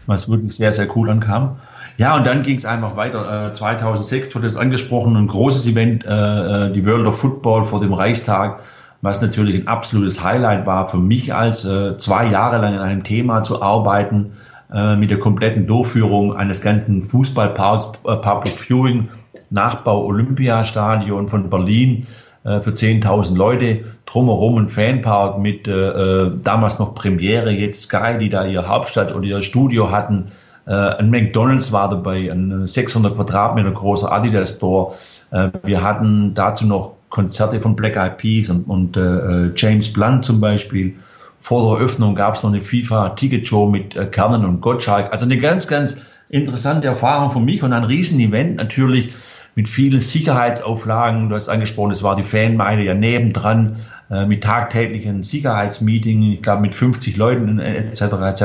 was 0.06 0.30
wirklich 0.30 0.54
sehr, 0.56 0.72
sehr 0.72 0.94
cool 0.96 1.10
ankam. 1.10 1.56
Ja, 1.96 2.16
und 2.16 2.26
dann 2.26 2.42
ging 2.42 2.56
es 2.56 2.66
einfach 2.66 2.96
weiter. 2.96 3.48
Äh, 3.48 3.52
2006 3.52 4.34
wurde 4.34 4.46
es 4.46 4.56
angesprochen, 4.56 5.16
ein 5.16 5.28
großes 5.28 5.66
Event, 5.66 6.04
äh, 6.04 6.08
äh, 6.08 6.72
die 6.72 6.84
World 6.84 7.06
of 7.06 7.18
Football 7.18 7.64
vor 7.64 7.80
dem 7.80 7.92
Reichstag, 7.92 8.60
was 9.00 9.22
natürlich 9.22 9.60
ein 9.60 9.68
absolutes 9.68 10.22
Highlight 10.22 10.66
war 10.66 10.88
für 10.88 10.96
mich 10.96 11.34
als 11.34 11.64
äh, 11.64 11.96
zwei 11.96 12.26
Jahre 12.26 12.58
lang 12.58 12.74
in 12.74 12.80
einem 12.80 13.04
Thema 13.04 13.42
zu 13.42 13.62
arbeiten, 13.62 14.32
äh, 14.72 14.96
mit 14.96 15.10
der 15.10 15.20
kompletten 15.20 15.66
Durchführung 15.66 16.34
eines 16.34 16.60
ganzen 16.62 17.02
Fußballparks, 17.02 17.92
äh, 18.04 18.16
Public 18.16 18.58
Viewing, 18.58 19.08
Nachbau 19.50 20.04
Olympiastadion 20.04 21.28
von 21.28 21.48
Berlin 21.48 22.08
äh, 22.44 22.60
für 22.60 22.70
10.000 22.70 23.36
Leute, 23.36 23.84
drumherum 24.06 24.58
ein 24.58 24.68
Fanpark 24.68 25.38
mit 25.38 25.66
äh, 25.66 25.72
äh, 25.72 26.30
damals 26.42 26.78
noch 26.78 26.94
Premiere, 26.94 27.50
jetzt 27.50 27.82
Sky, 27.82 28.18
die 28.20 28.28
da 28.28 28.46
ihr 28.46 28.68
Hauptstadt 28.68 29.14
oder 29.14 29.24
ihr 29.24 29.42
Studio 29.42 29.90
hatten. 29.90 30.28
Äh, 30.66 30.72
ein 30.72 31.10
McDonalds 31.10 31.72
war 31.72 31.88
dabei, 31.88 32.30
ein 32.30 32.66
600 32.66 33.14
Quadratmeter 33.16 33.72
großer 33.72 34.10
Adidas 34.12 34.56
Store, 34.56 34.94
Äh, 35.34 35.50
wir 35.64 35.82
hatten 35.82 36.32
dazu 36.34 36.66
noch 36.66 36.94
Konzerte 37.10 37.60
von 37.60 37.76
Black 37.76 37.96
Eyed 37.96 38.18
Peas 38.18 38.48
und, 38.48 38.64
und 38.64 38.96
äh, 38.96 39.50
James 39.56 39.92
Blunt 39.92 40.24
zum 40.24 40.40
Beispiel. 40.40 40.94
Vor 41.38 41.68
der 41.68 41.78
Eröffnung 41.78 42.14
gab 42.14 42.36
es 42.36 42.42
noch 42.42 42.50
eine 42.50 42.60
FIFA-Ticket-Show 42.60 43.66
mit 43.66 43.96
äh, 43.96 44.06
Kernen 44.06 44.44
und 44.44 44.60
Gottschalk. 44.60 45.12
Also 45.12 45.24
eine 45.24 45.38
ganz, 45.38 45.66
ganz 45.66 45.98
interessante 46.28 46.86
Erfahrung 46.86 47.30
für 47.30 47.40
mich 47.40 47.62
und 47.62 47.72
ein 47.72 47.84
Riesen-Event 47.84 48.56
natürlich 48.56 49.12
mit 49.54 49.68
vielen 49.68 50.00
Sicherheitsauflagen. 50.00 51.28
Du 51.28 51.34
hast 51.34 51.48
angesprochen, 51.48 51.92
es 51.92 52.02
war 52.02 52.16
die 52.16 52.22
Fanmeile 52.22 52.82
ja 52.82 52.94
nebendran 52.94 53.76
äh, 54.10 54.26
mit 54.26 54.42
tagtäglichen 54.44 55.22
Sicherheitsmeetings, 55.22 56.34
ich 56.34 56.42
glaube 56.42 56.62
mit 56.62 56.74
50 56.74 57.16
Leuten 57.16 57.58
etc. 57.58 58.02
etc. 58.02 58.44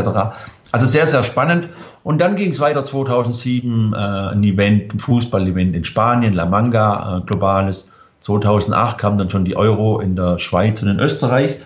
Also 0.72 0.86
sehr, 0.86 1.08
sehr 1.08 1.24
spannend. 1.24 1.70
Und 2.04 2.22
dann 2.22 2.36
ging 2.36 2.50
es 2.50 2.60
weiter 2.60 2.84
2007, 2.84 3.94
äh, 3.94 3.98
ein 3.98 4.44
Event, 4.44 4.94
ein 4.94 5.00
Fußball-Event 5.00 5.76
in 5.76 5.84
Spanien, 5.84 6.34
La 6.34 6.46
Manga, 6.46 7.18
äh, 7.18 7.22
globales. 7.26 7.92
2008 8.22 8.98
kam 8.98 9.18
dann 9.18 9.30
schon 9.30 9.46
die 9.46 9.56
Euro 9.56 10.00
in 10.00 10.16
der 10.16 10.38
Schweiz 10.38 10.82
und 10.84 10.90
in 10.90 11.00
Österreich. 11.00 11.58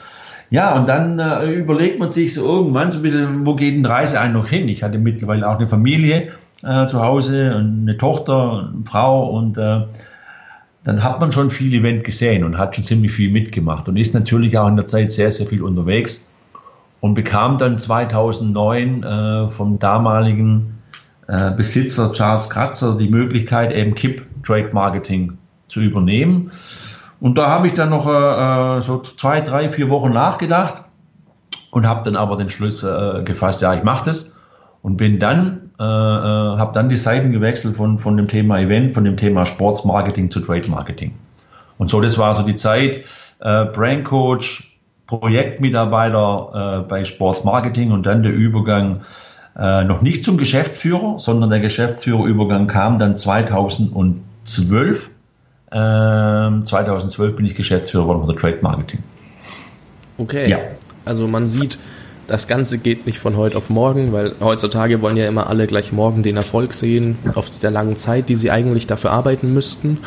Ja, 0.49 0.75
und 0.75 0.87
dann 0.87 1.17
äh, 1.17 1.49
überlegt 1.51 1.99
man 1.99 2.11
sich 2.11 2.33
so 2.33 2.45
irgendwann 2.47 2.91
so 2.91 2.99
ein 2.99 3.01
bisschen, 3.01 3.45
wo 3.45 3.55
geht 3.55 3.75
denn 3.75 3.85
Reise 3.85 4.19
ein 4.19 4.33
noch 4.33 4.47
hin? 4.47 4.69
Ich 4.69 4.83
hatte 4.83 4.99
mittlerweile 4.99 5.47
auch 5.49 5.57
eine 5.57 5.67
Familie 5.67 6.33
äh, 6.63 6.87
zu 6.87 7.01
Hause, 7.01 7.55
eine 7.55 7.97
Tochter, 7.97 8.71
eine 8.73 8.85
Frau 8.85 9.29
und 9.29 9.57
äh, 9.57 9.85
dann 10.83 11.03
hat 11.03 11.19
man 11.19 11.31
schon 11.31 11.49
viel 11.49 11.73
Event 11.73 12.03
gesehen 12.03 12.43
und 12.43 12.57
hat 12.57 12.75
schon 12.75 12.83
ziemlich 12.83 13.11
viel 13.11 13.31
mitgemacht 13.31 13.87
und 13.87 13.97
ist 13.97 14.13
natürlich 14.13 14.57
auch 14.57 14.67
in 14.67 14.75
der 14.75 14.87
Zeit 14.87 15.11
sehr, 15.11 15.31
sehr 15.31 15.47
viel 15.47 15.61
unterwegs 15.61 16.27
und 16.99 17.13
bekam 17.13 17.57
dann 17.57 17.79
2009 17.79 19.03
äh, 19.03 19.49
vom 19.49 19.79
damaligen 19.79 20.79
äh, 21.27 21.51
Besitzer 21.51 22.11
Charles 22.11 22.49
Kratzer 22.49 22.97
die 22.97 23.09
Möglichkeit, 23.09 23.71
eben 23.71 23.95
KIP 23.95 24.25
Trade 24.43 24.69
Marketing 24.73 25.37
zu 25.67 25.79
übernehmen. 25.79 26.51
Und 27.19 27.37
da 27.37 27.49
habe 27.49 27.67
ich 27.67 27.73
dann 27.73 27.89
noch 27.89 28.07
äh, 28.07 28.77
äh, 28.77 28.81
so 28.81 28.99
zwei, 28.99 29.39
drei, 29.39 29.69
vier 29.69 29.89
Wochen 29.89 30.11
nachgedacht 30.11 30.83
und 31.71 31.87
habe 31.87 32.03
dann 32.03 32.17
aber 32.17 32.35
den 32.35 32.49
Schluss 32.49 32.83
äh, 32.83 33.23
gefasst, 33.23 33.61
ja, 33.61 33.73
ich 33.73 33.83
mache 33.83 34.05
das 34.05 34.35
und 34.81 34.97
bin 34.97 35.19
dann, 35.19 35.62
äh, 35.79 35.83
äh, 35.83 35.85
habe 35.85 36.73
dann 36.73 36.89
die 36.89 36.97
Seiten 36.97 37.31
gewechselt 37.31 37.75
von, 37.75 37.97
von 37.99 38.17
dem 38.17 38.27
Thema 38.27 38.59
Event, 38.59 38.93
von 38.93 39.03
dem 39.03 39.17
Thema 39.17 39.45
Sportsmarketing 39.45 40.31
zu 40.31 40.39
Trade 40.39 40.69
Marketing. 40.69 41.13
Und 41.77 41.89
so, 41.89 42.01
das 42.01 42.17
war 42.17 42.33
so 42.33 42.43
die 42.43 42.55
Zeit, 42.55 43.05
äh, 43.39 43.65
Brand 43.65 44.05
Coach, 44.05 44.77
Projektmitarbeiter 45.07 46.83
äh, 46.83 46.87
bei 46.87 47.03
Sportsmarketing 47.05 47.91
und 47.91 48.05
dann 48.05 48.23
der 48.23 48.31
Übergang 48.31 49.01
äh, 49.57 49.83
noch 49.83 50.01
nicht 50.01 50.23
zum 50.23 50.37
Geschäftsführer, 50.37 51.19
sondern 51.19 51.49
der 51.49 51.59
Geschäftsführerübergang 51.59 52.67
kam 52.67 52.99
dann 52.99 53.17
2012 53.17 55.09
ähm, 55.73 56.65
2012 56.65 57.35
bin 57.35 57.45
ich 57.45 57.55
Geschäftsführer 57.55 58.05
von 58.05 58.27
der 58.27 58.35
Trade 58.35 58.59
Marketing. 58.61 58.99
Okay. 60.17 60.47
Ja. 60.47 60.59
Also 61.05 61.27
man 61.27 61.47
sieht, 61.47 61.79
das 62.27 62.47
Ganze 62.47 62.77
geht 62.77 63.05
nicht 63.05 63.19
von 63.19 63.37
heute 63.37 63.57
auf 63.57 63.69
morgen, 63.69 64.13
weil 64.13 64.33
heutzutage 64.39 65.01
wollen 65.01 65.17
ja 65.17 65.27
immer 65.27 65.47
alle 65.47 65.67
gleich 65.67 65.91
morgen 65.91 66.23
den 66.23 66.37
Erfolg 66.37 66.73
sehen, 66.73 67.17
auf 67.35 67.49
der 67.59 67.71
langen 67.71 67.97
Zeit, 67.97 68.29
die 68.29 68.35
sie 68.35 68.51
eigentlich 68.51 68.87
dafür 68.87 69.11
arbeiten 69.11 69.53
müssten. 69.53 69.97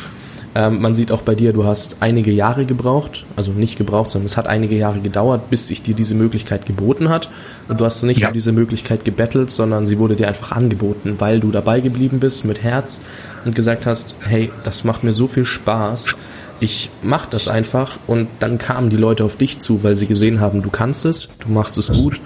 Ähm, 0.55 0.81
man 0.81 0.95
sieht 0.95 1.11
auch 1.11 1.21
bei 1.21 1.35
dir, 1.35 1.53
du 1.53 1.65
hast 1.65 1.97
einige 1.99 2.31
Jahre 2.31 2.65
gebraucht, 2.65 3.25
also 3.35 3.51
nicht 3.51 3.77
gebraucht, 3.77 4.09
sondern 4.09 4.25
es 4.25 4.37
hat 4.37 4.47
einige 4.47 4.75
Jahre 4.75 4.99
gedauert, 4.99 5.51
bis 5.51 5.67
sich 5.67 5.83
dir 5.83 5.93
diese 5.93 6.15
Möglichkeit 6.15 6.65
geboten 6.65 7.09
hat. 7.09 7.29
Und 7.67 7.79
du 7.79 7.85
hast 7.85 8.01
nicht 8.01 8.21
ja. 8.21 8.29
um 8.29 8.33
diese 8.33 8.51
Möglichkeit 8.51 9.05
gebettelt, 9.05 9.51
sondern 9.51 9.85
sie 9.85 9.99
wurde 9.99 10.15
dir 10.15 10.27
einfach 10.27 10.53
angeboten, 10.53 11.17
weil 11.19 11.39
du 11.39 11.51
dabei 11.51 11.79
geblieben 11.79 12.19
bist 12.19 12.45
mit 12.45 12.63
Herz 12.63 13.01
und 13.45 13.55
gesagt 13.55 13.85
hast, 13.85 14.15
hey, 14.21 14.51
das 14.63 14.83
macht 14.83 15.03
mir 15.03 15.13
so 15.13 15.27
viel 15.27 15.45
Spaß, 15.45 16.15
ich 16.59 16.89
mach 17.03 17.25
das 17.25 17.47
einfach 17.47 17.97
und 18.07 18.27
dann 18.39 18.57
kamen 18.57 18.89
die 18.89 18.97
Leute 18.97 19.23
auf 19.23 19.35
dich 19.35 19.59
zu, 19.59 19.83
weil 19.83 19.95
sie 19.95 20.07
gesehen 20.07 20.39
haben, 20.39 20.61
du 20.61 20.69
kannst 20.69 21.05
es, 21.05 21.29
du 21.39 21.49
machst 21.51 21.77
es 21.77 21.89
gut 21.89 22.19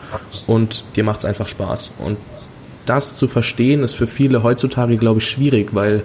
und 0.47 0.83
dir 0.95 1.03
macht 1.03 1.19
es 1.19 1.25
einfach 1.25 1.47
Spaß. 1.47 1.93
Und 1.99 2.17
das 2.85 3.15
zu 3.15 3.27
verstehen 3.27 3.83
ist 3.83 3.95
für 3.95 4.07
viele 4.07 4.43
heutzutage, 4.43 4.97
glaube 4.97 5.19
ich, 5.19 5.29
schwierig, 5.29 5.73
weil 5.73 6.03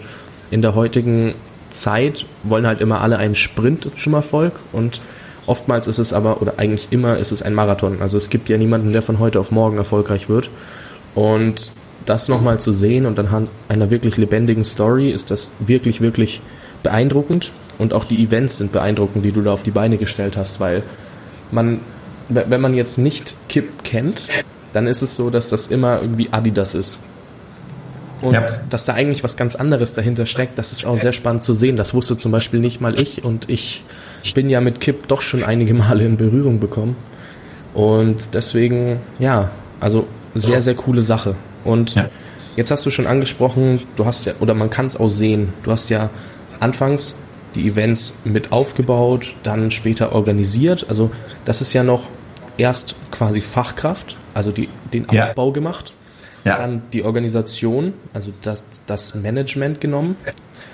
in 0.51 0.63
der 0.63 0.75
heutigen 0.75 1.35
Zeit 1.71 2.27
wollen 2.43 2.67
halt 2.67 2.81
immer 2.81 3.01
alle 3.01 3.19
einen 3.19 3.37
Sprint 3.37 3.89
zum 3.99 4.15
Erfolg 4.15 4.53
und 4.73 5.01
oftmals 5.47 5.87
ist 5.87 5.99
es 5.99 6.13
aber, 6.13 6.43
oder 6.43 6.55
eigentlich 6.59 6.89
immer 6.91 7.19
ist 7.19 7.33
es 7.33 7.43
ein 7.43 7.55
Marathon. 7.55 8.01
Also 8.01 8.17
es 8.17 8.31
gibt 8.31 8.49
ja 8.49 8.59
niemanden, 8.59 8.93
der 8.93 9.03
von 9.03 9.19
heute 9.19 9.41
auf 9.41 9.51
morgen 9.51 9.77
erfolgreich 9.77 10.29
wird. 10.29 10.51
Und 11.15 11.73
das 12.05 12.29
nochmal 12.29 12.61
zu 12.61 12.73
sehen 12.73 13.07
und 13.07 13.19
anhand 13.19 13.49
einer 13.69 13.91
wirklich 13.91 14.17
lebendigen 14.17 14.65
Story 14.65 15.11
ist 15.11 15.31
das 15.31 15.53
wirklich, 15.59 16.01
wirklich 16.01 16.41
beeindruckend. 16.83 17.53
Und 17.79 17.93
auch 17.93 18.05
die 18.05 18.23
Events 18.23 18.59
sind 18.59 18.73
beeindruckend, 18.73 19.25
die 19.25 19.33
du 19.33 19.43
da 19.43 19.53
auf 19.53 19.63
die 19.63 19.71
Beine 19.71 19.99
gestellt 19.99 20.37
hast, 20.37 20.61
weil 20.61 20.83
man, 21.51 21.81
wenn 22.29 22.61
man 22.61 22.75
jetzt 22.75 22.99
nicht 22.99 23.35
Kip 23.49 23.85
kennt, 23.85 24.23
dann 24.73 24.87
ist 24.87 25.03
es 25.03 25.17
so, 25.17 25.31
dass 25.31 25.51
das 25.51 25.69
immer 25.69 26.01
irgendwie 26.01 26.29
Adidas 26.33 26.75
ist. 26.75 26.99
Und 28.23 28.33
ja. 28.33 28.47
dass 28.71 28.87
da 28.87 28.95
eigentlich 28.95 29.23
was 29.23 29.37
ganz 29.37 29.57
anderes 29.57 29.93
dahinter 29.93 30.25
steckt, 30.25 30.59
das 30.59 30.73
ist 30.73 30.87
auch 30.87 30.97
sehr 30.97 31.13
spannend 31.13 31.43
zu 31.43 31.55
sehen. 31.55 31.77
Das 31.77 31.93
wusste 31.93 32.17
zum 32.17 32.33
Beispiel 32.33 32.61
nicht 32.61 32.81
mal 32.81 32.99
ich 32.99 33.25
und 33.25 33.49
ich 33.51 33.85
bin 34.35 34.49
ja 34.49 34.61
mit 34.61 34.81
Kip 34.81 35.07
doch 35.09 35.21
schon 35.21 35.45
einige 35.45 35.75
Male 35.75 36.05
in 36.05 36.17
Berührung 36.17 36.59
bekommen. 36.59 36.97
Und 37.75 38.35
deswegen, 38.35 39.01
ja, 39.19 39.51
also 39.81 40.07
sehr, 40.35 40.63
sehr 40.63 40.75
coole 40.75 41.03
Sache. 41.03 41.35
Und 41.63 41.95
ja. 41.95 42.09
jetzt 42.57 42.71
hast 42.71 42.87
du 42.87 42.91
schon 42.91 43.07
angesprochen, 43.07 43.83
du 43.97 44.07
hast 44.07 44.25
ja, 44.25 44.33
oder 44.41 44.55
man 44.55 44.71
kann 44.71 44.87
es 44.87 44.97
auch 44.97 45.09
sehen, 45.09 45.53
du 45.63 45.73
hast 45.73 45.91
ja 45.91 46.09
anfangs 46.59 47.17
die 47.57 47.69
Events 47.69 48.19
mit 48.25 48.53
aufgebaut, 48.53 49.35
dann 49.43 49.71
später 49.73 50.15
organisiert. 50.15 50.87
Also 50.89 51.11
das 51.45 51.61
ist 51.61 51.73
ja 51.73 51.83
noch 51.83 52.05
erst 52.57 52.95
quasi 53.11 53.41
Fachkraft, 53.41 54.17
also 54.35 54.53
die, 54.53 54.69
den 54.93 55.09
Aufbau 55.09 55.49
ja. 55.49 55.53
gemacht 55.53 55.93
ja. 56.47 56.57
dann 56.57 56.83
die 56.93 57.03
Organisation, 57.03 57.93
also 58.15 58.33
das, 58.43 58.65
das 58.87 59.15
Management 59.17 59.81
genommen. 59.81 60.17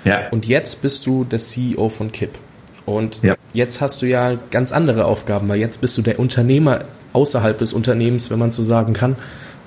Ja. 0.05 0.29
Und 0.29 0.45
jetzt 0.45 0.81
bist 0.81 1.05
du 1.05 1.23
der 1.23 1.39
CEO 1.39 1.89
von 1.89 2.11
KIP. 2.11 2.31
Und 2.85 3.21
jetzt 3.53 3.81
hast 3.81 4.01
du 4.01 4.05
ja 4.05 4.37
ganz 4.51 4.71
andere 4.71 5.05
Aufgaben, 5.05 5.49
weil 5.49 5.59
jetzt 5.59 5.81
bist 5.81 5.97
du 5.97 6.01
der 6.01 6.19
Unternehmer 6.19 6.79
außerhalb 7.13 7.57
des 7.57 7.73
Unternehmens, 7.73 8.29
wenn 8.29 8.39
man 8.39 8.51
so 8.51 8.63
sagen 8.63 8.93
kann, 8.93 9.15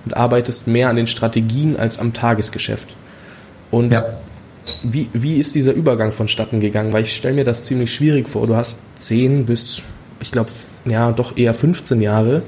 und 0.05 0.17
arbeitest 0.17 0.69
mehr 0.69 0.89
an 0.89 0.97
den 0.97 1.07
Strategien 1.07 1.77
als 1.77 1.99
am 1.99 2.13
Tagesgeschäft. 2.13 2.95
Und 3.71 3.93
ja. 3.93 4.05
Wie, 4.83 5.09
wie 5.13 5.37
ist 5.37 5.55
dieser 5.55 5.73
Übergang 5.73 6.13
vonstatten 6.13 6.61
gegangen? 6.61 6.93
Weil 6.93 7.05
ich 7.05 7.17
stelle 7.17 7.35
mir 7.35 7.45
das 7.45 7.65
ziemlich 7.65 7.95
schwierig 7.95 8.29
vor. 8.29 8.47
Du 8.47 8.57
hast 8.57 8.79
10 8.97 9.47
bis, 9.47 9.83
ich 10.21 10.33
glaube, 10.33 10.51
ja, 10.85 11.13
doch 11.13 11.37
eher 11.37 11.55
15 11.55 12.01
Jahre 12.01 12.43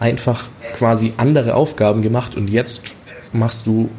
einfach 0.00 0.44
quasi 0.74 1.14
andere 1.16 1.54
Aufgaben 1.54 2.02
gemacht 2.02 2.36
und 2.36 2.50
jetzt 2.50 2.94
machst 3.32 3.66
du 3.66 3.90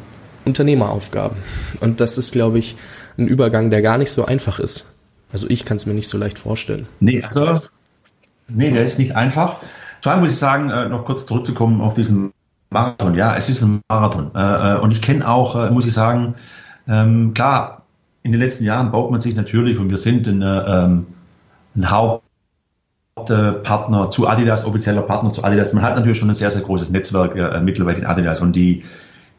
Unternehmeraufgaben. 0.44 1.36
Und 1.80 2.00
das 2.00 2.18
ist, 2.18 2.32
glaube 2.32 2.58
ich, 2.58 2.76
ein 3.18 3.26
Übergang, 3.26 3.70
der 3.70 3.82
gar 3.82 3.98
nicht 3.98 4.12
so 4.12 4.24
einfach 4.24 4.58
ist. 4.58 4.86
Also 5.32 5.48
ich 5.50 5.64
kann 5.64 5.76
es 5.76 5.86
mir 5.86 5.94
nicht 5.94 6.08
so 6.08 6.16
leicht 6.16 6.38
vorstellen. 6.38 6.86
Nee, 7.00 7.22
also, 7.22 7.60
nee, 8.48 8.70
der 8.70 8.84
ist 8.84 8.98
nicht 8.98 9.16
einfach. 9.16 9.58
Vor 10.02 10.12
allem 10.12 10.20
muss 10.22 10.32
ich 10.32 10.38
sagen, 10.38 10.70
äh, 10.70 10.88
noch 10.88 11.04
kurz 11.04 11.26
zurückzukommen 11.26 11.80
auf 11.80 11.94
diesen 11.94 12.32
Marathon. 12.70 13.14
Ja, 13.14 13.36
es 13.36 13.48
ist 13.48 13.62
ein 13.62 13.80
Marathon. 13.88 14.30
Äh, 14.34 14.74
äh, 14.74 14.78
und 14.78 14.92
ich 14.92 15.02
kenne 15.02 15.28
auch, 15.28 15.70
muss 15.70 15.86
ich 15.86 15.92
sagen, 15.92 16.34
ähm, 16.88 17.34
klar, 17.34 17.82
in 18.22 18.32
den 18.32 18.40
letzten 18.40 18.64
Jahren 18.64 18.90
baut 18.90 19.10
man 19.10 19.20
sich 19.20 19.36
natürlich, 19.36 19.78
und 19.78 19.90
wir 19.90 19.98
sind 19.98 20.26
ein, 20.26 20.42
äh, 20.42 20.84
ähm, 20.84 21.06
ein 21.76 21.90
Haupt 21.90 22.24
Partner 23.24 24.10
zu 24.10 24.28
Adidas, 24.28 24.64
offizieller 24.64 25.02
Partner 25.02 25.32
zu 25.32 25.42
Adidas. 25.42 25.72
Man 25.72 25.82
hat 25.82 25.96
natürlich 25.96 26.18
schon 26.18 26.30
ein 26.30 26.34
sehr, 26.34 26.50
sehr 26.50 26.62
großes 26.62 26.90
Netzwerk 26.90 27.36
äh, 27.36 27.60
mittlerweile 27.60 27.98
in 27.98 28.06
Adidas 28.06 28.40
und 28.40 28.54
die, 28.54 28.84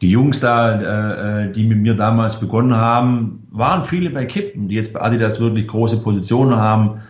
die 0.00 0.10
Jungs 0.10 0.40
da, 0.40 0.80
äh, 0.80 1.44
äh, 1.46 1.52
die 1.52 1.66
mit 1.66 1.78
mir 1.78 1.94
damals 1.94 2.40
begonnen 2.40 2.74
haben, 2.74 3.46
waren 3.50 3.84
viele 3.84 4.10
bei 4.10 4.24
Kippen, 4.26 4.68
die 4.68 4.74
jetzt 4.74 4.92
bei 4.92 5.00
Adidas 5.00 5.40
wirklich 5.40 5.66
große 5.66 6.02
Positionen 6.02 6.56
haben. 6.56 7.00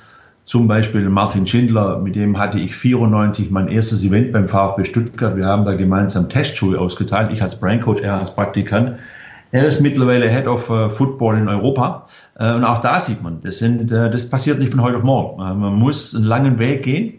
Zum 0.45 0.67
Beispiel 0.67 1.09
Martin 1.09 1.47
Schindler, 1.47 2.01
mit 2.01 2.17
dem 2.17 2.39
hatte 2.39 2.59
ich 2.59 2.75
94 2.75 3.51
mein 3.51 3.69
erstes 3.69 4.03
Event 4.03 4.33
beim 4.33 4.49
VfB 4.49 4.85
Stuttgart. 4.85 5.37
Wir 5.37 5.47
haben 5.47 5.65
da 5.65 5.75
gemeinsam 5.75 6.29
Testschuhe 6.29 6.79
ausgeteilt, 6.79 7.31
ich 7.33 7.43
als 7.43 7.61
Brandcoach, 7.61 8.01
er 8.01 8.19
als 8.19 8.35
Praktikant. 8.35 8.99
Er 9.53 9.67
ist 9.67 9.81
mittlerweile 9.81 10.31
Head 10.31 10.47
of 10.47 10.71
äh, 10.71 10.91
Football 10.91 11.39
in 11.39 11.49
Europa. 11.49 12.07
Äh, 12.39 12.55
und 12.55 12.65
auch 12.65 12.81
da 12.81 13.01
sieht 13.01 13.23
man, 13.23 13.43
das, 13.43 13.59
sind, 13.59 13.91
äh, 13.91 14.11
das 14.11 14.31
passiert 14.31 14.59
nicht 14.59 14.73
von 14.73 14.83
heute 14.83 14.99
auf 14.99 15.03
morgen. 15.03 15.39
man 15.39 15.75
muss 15.75 16.15
einen 16.15 16.25
langen 16.25 16.59
Weg 16.59 16.83
gehen. 16.83 17.15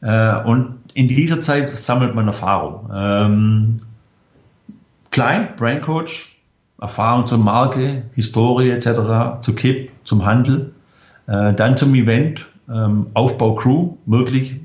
und 0.00 0.80
in 0.94 1.06
dieser 1.06 1.40
Zeit 1.40 1.68
sammelt 1.78 2.16
man 2.16 2.26
Erfahrung. 2.26 2.90
Ähm, 2.92 3.80
klein, 5.12 5.50
Brandcoach, 5.56 6.36
Erfahrung 6.80 7.28
zur 7.28 7.38
Marke, 7.38 8.02
Historie 8.16 8.70
etc., 8.70 9.40
zu 9.40 9.54
KIP, 9.54 9.90
zum 10.02 10.24
Handel, 10.24 10.72
dann 11.26 11.76
zum 11.76 11.94
Event, 11.94 12.44
ähm, 12.68 13.06
Aufbau 13.14 13.54
Crew, 13.54 13.94
wirklich 14.06 14.56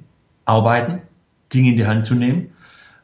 arbeiten, 0.46 1.02
Dinge 1.54 1.70
in 1.70 1.78
die 1.78 1.86
Hand 1.86 2.08
zu 2.08 2.16
nehmen, 2.16 2.48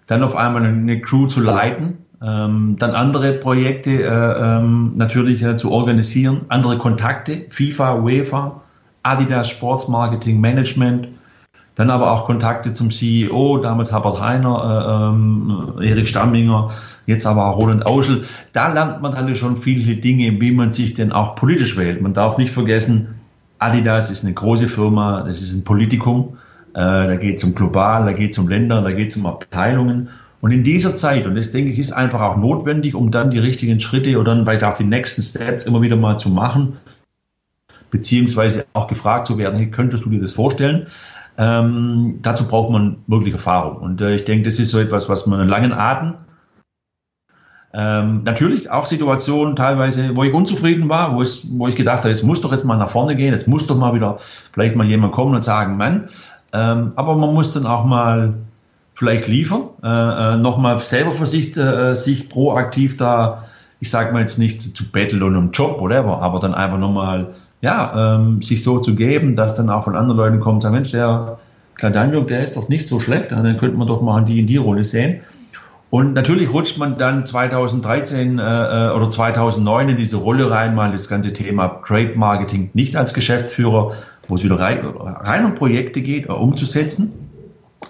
dann 0.08 0.24
auf 0.24 0.36
einmal 0.36 0.64
eine 0.64 1.02
Crew 1.02 1.28
zu 1.28 1.40
leiten, 1.40 2.03
ähm, 2.24 2.78
dann 2.80 2.92
andere 2.92 3.34
Projekte 3.34 4.04
äh, 4.04 4.08
ähm, 4.08 4.94
natürlich 4.96 5.44
äh, 5.44 5.58
zu 5.58 5.72
organisieren, 5.72 6.42
andere 6.48 6.78
Kontakte, 6.78 7.46
FIFA, 7.50 7.96
UEFA, 7.96 8.62
Adidas 9.04 9.50
Sports 9.50 9.90
Marketing 9.90 10.40
Management, 10.40 11.10
dann 11.76 11.90
aber 11.90 12.12
auch 12.12 12.26
Kontakte 12.26 12.74
zum 12.74 12.92
CEO, 12.92 13.58
damals 13.58 13.92
Herbert 13.92 14.22
Heiner, 14.22 14.64
äh, 14.64 15.10
ähm, 15.10 15.74
Erik 15.82 16.08
Stamminger, 16.08 16.70
jetzt 17.06 17.26
aber 17.26 17.48
auch 17.48 17.58
Roland 17.58 17.86
Auschel. 17.86 18.24
Da 18.54 18.72
lernt 18.72 19.02
man 19.02 19.12
dann 19.12 19.36
schon 19.36 19.58
viele 19.58 19.96
Dinge, 19.98 20.40
wie 20.40 20.52
man 20.52 20.72
sich 20.72 20.94
denn 20.94 21.12
auch 21.12 21.36
politisch 21.36 21.76
wählt. 21.76 22.02
Man 22.02 22.14
darf 22.14 22.38
nicht 22.38 22.52
vergessen, 22.52 23.16
Adidas 23.60 24.12
ist 24.12 24.24
eine 24.24 24.34
große 24.34 24.70
Firma, 24.70 25.24
das 25.24 25.42
ist 25.42 25.54
ein 25.54 25.64
Politikum. 25.64 26.38
Äh, 26.74 26.80
da 26.80 27.16
geht 27.18 27.38
es 27.38 27.44
um 27.44 27.54
global, 27.54 28.06
da 28.06 28.14
geht 28.14 28.32
es 28.32 28.38
um 28.38 28.48
Länder, 28.48 28.82
da 28.82 28.92
geht 28.92 29.10
es 29.10 29.18
um 29.18 29.26
Abteilungen. 29.26 30.10
Und 30.44 30.52
in 30.52 30.66
dieser 30.66 30.94
Zeit, 30.94 31.26
und 31.26 31.36
das 31.36 31.54
denke 31.54 31.72
ich, 31.72 31.80
ist 31.80 31.94
einfach 31.94 32.20
auch 32.20 32.36
notwendig, 32.36 32.96
um 32.96 33.12
dann 33.12 33.32
die 33.32 33.40
richtigen 33.40 33.80
Schritte 33.80 34.20
oder 34.20 34.36
dann 34.36 34.46
vielleicht 34.46 34.66
auch 34.66 34.74
die 34.74 34.84
nächsten 34.84 35.22
Steps 35.22 35.66
immer 35.66 35.82
wieder 35.82 35.96
mal 35.96 36.20
zu 36.20 36.30
machen, 36.30 36.80
beziehungsweise 37.92 38.66
auch 38.74 38.88
gefragt 38.88 39.28
zu 39.28 39.38
werden, 39.38 39.58
hey, 39.58 39.72
könntest 39.72 40.04
du 40.04 40.10
dir 40.10 40.20
das 40.20 40.34
vorstellen? 40.34 40.88
Ähm, 41.38 42.20
dazu 42.24 42.46
braucht 42.46 42.72
man 42.72 42.98
wirklich 43.08 43.32
Erfahrung. 43.32 43.78
Und 43.78 44.02
äh, 44.02 44.16
ich 44.16 44.26
denke, 44.26 44.44
das 44.44 44.60
ist 44.60 44.72
so 44.72 44.80
etwas, 44.80 45.08
was 45.08 45.28
man 45.28 45.40
einen 45.40 45.48
langen 45.48 45.72
Atem 45.72 46.16
ähm, 47.74 48.24
natürlich 48.26 48.70
auch 48.70 48.86
Situationen 48.86 49.56
teilweise, 49.56 50.14
wo 50.14 50.26
ich 50.26 50.34
unzufrieden 50.34 50.90
war, 50.90 51.16
wo, 51.16 51.22
es, 51.22 51.48
wo 51.58 51.70
ich 51.70 51.78
gedacht 51.78 52.00
habe, 52.00 52.12
es 52.12 52.22
muss 52.22 52.42
doch 52.42 52.52
jetzt 52.52 52.66
mal 52.66 52.76
nach 52.76 52.90
vorne 52.90 53.16
gehen, 53.16 53.34
es 53.34 53.48
muss 53.48 53.66
doch 53.66 53.78
mal 53.78 53.96
wieder 53.96 54.18
vielleicht 54.52 54.76
mal 54.76 54.86
jemand 54.86 55.14
kommen 55.14 55.36
und 55.36 55.46
sagen, 55.46 55.78
Mann, 55.78 56.10
ähm, 56.52 56.92
aber 56.98 57.16
man 57.16 57.34
muss 57.34 57.54
dann 57.54 57.66
auch 57.66 57.86
mal 57.86 58.34
vielleicht 59.04 59.28
liefern, 59.28 59.64
äh, 59.84 59.88
äh, 59.88 60.38
nochmal 60.38 60.78
selber 60.80 61.12
für 61.12 61.28
sich, 61.28 61.58
äh, 61.58 61.94
sich 61.94 62.30
proaktiv 62.30 62.96
da, 62.96 63.44
ich 63.82 63.90
sage 63.90 64.14
mal 64.14 64.22
jetzt 64.22 64.40
nicht 64.40 64.62
zu 64.62 64.90
betteln 64.90 65.22
und 65.24 65.36
um 65.36 65.52
Job, 65.52 65.82
whatever, 65.82 66.22
aber 66.22 66.40
dann 66.40 66.54
einfach 66.54 66.78
nochmal, 66.78 67.34
ja, 67.60 68.16
ähm, 68.16 68.42
sich 68.42 68.64
so 68.64 68.80
zu 68.80 68.96
geben, 68.96 69.36
dass 69.36 69.56
dann 69.58 69.70
auch 69.70 69.84
von 69.84 69.98
anderen 69.98 70.18
Leuten 70.18 70.40
kommt, 70.40 70.64
sagen, 70.64 70.76
Mensch, 70.76 70.92
der 70.92 71.38
Claudio, 71.76 72.22
der 72.22 72.44
ist 72.44 72.56
doch 72.56 72.70
nicht 72.70 72.88
so 72.88 73.02
schlecht, 73.02 73.34
dann 73.34 73.58
könnte 73.58 73.78
man 73.78 73.88
doch 73.88 74.02
mal 74.02 74.24
die 74.24 74.40
in 74.40 74.48
die 74.48 74.58
Rolle 74.58 74.86
sehen. 74.86 75.20
Und 75.90 76.14
natürlich 76.14 76.52
rutscht 76.52 76.78
man 76.78 76.98
dann 76.98 77.26
2013 77.26 78.40
äh, 78.40 78.42
äh 78.42 78.92
oder 78.92 79.10
2009 79.10 79.90
in 79.90 79.98
diese 79.98 80.16
Rolle 80.16 80.50
rein, 80.50 80.76
mal 80.76 80.92
das 80.92 81.10
ganze 81.10 81.34
Thema 81.34 81.82
Trade 81.86 82.14
Marketing 82.16 82.70
nicht 82.74 82.96
als 82.96 83.14
Geschäftsführer, 83.14 83.96
wo 84.30 84.36
es 84.36 84.44
wieder 84.44 84.60
rein, 84.60 84.80
rein 84.86 85.46
um 85.46 85.56
Projekte 85.56 86.02
geht, 86.02 86.30
uh, 86.30 86.34
umzusetzen, 86.34 87.23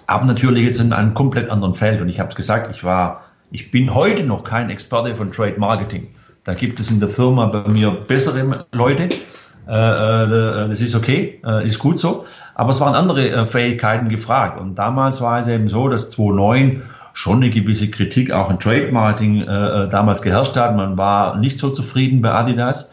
aber 0.06 0.24
natürlich 0.24 0.64
jetzt 0.64 0.80
in 0.80 0.92
einem 0.92 1.14
komplett 1.14 1.50
anderen 1.50 1.74
Feld. 1.74 2.00
Und 2.00 2.08
ich 2.08 2.20
habe 2.20 2.30
es 2.30 2.34
gesagt, 2.34 2.74
ich 2.74 2.84
war, 2.84 3.22
ich 3.50 3.70
bin 3.70 3.94
heute 3.94 4.24
noch 4.24 4.44
kein 4.44 4.70
Experte 4.70 5.14
von 5.14 5.32
Trade 5.32 5.58
Marketing. 5.58 6.08
Da 6.44 6.54
gibt 6.54 6.80
es 6.80 6.90
in 6.90 7.00
der 7.00 7.08
Firma 7.08 7.46
bei 7.46 7.68
mir 7.68 7.90
bessere 7.90 8.66
Leute. 8.72 9.04
Äh, 9.04 9.08
das 9.66 10.82
ist 10.82 10.94
okay, 10.94 11.40
ist 11.64 11.78
gut 11.78 11.98
so. 11.98 12.26
Aber 12.54 12.70
es 12.70 12.80
waren 12.80 12.94
andere 12.94 13.46
Fähigkeiten 13.46 14.10
gefragt. 14.10 14.60
Und 14.60 14.74
damals 14.74 15.22
war 15.22 15.38
es 15.38 15.46
eben 15.46 15.68
so, 15.68 15.88
dass 15.88 16.10
2009 16.10 16.82
schon 17.14 17.36
eine 17.36 17.48
gewisse 17.48 17.88
Kritik 17.88 18.32
auch 18.32 18.50
in 18.50 18.58
Trademarking 18.58 19.42
äh, 19.42 19.84
äh, 19.84 19.88
damals 19.88 20.20
geherrscht 20.20 20.56
hat. 20.56 20.76
Man 20.76 20.98
war 20.98 21.38
nicht 21.38 21.58
so 21.58 21.70
zufrieden 21.70 22.20
bei 22.20 22.32
Adidas. 22.32 22.92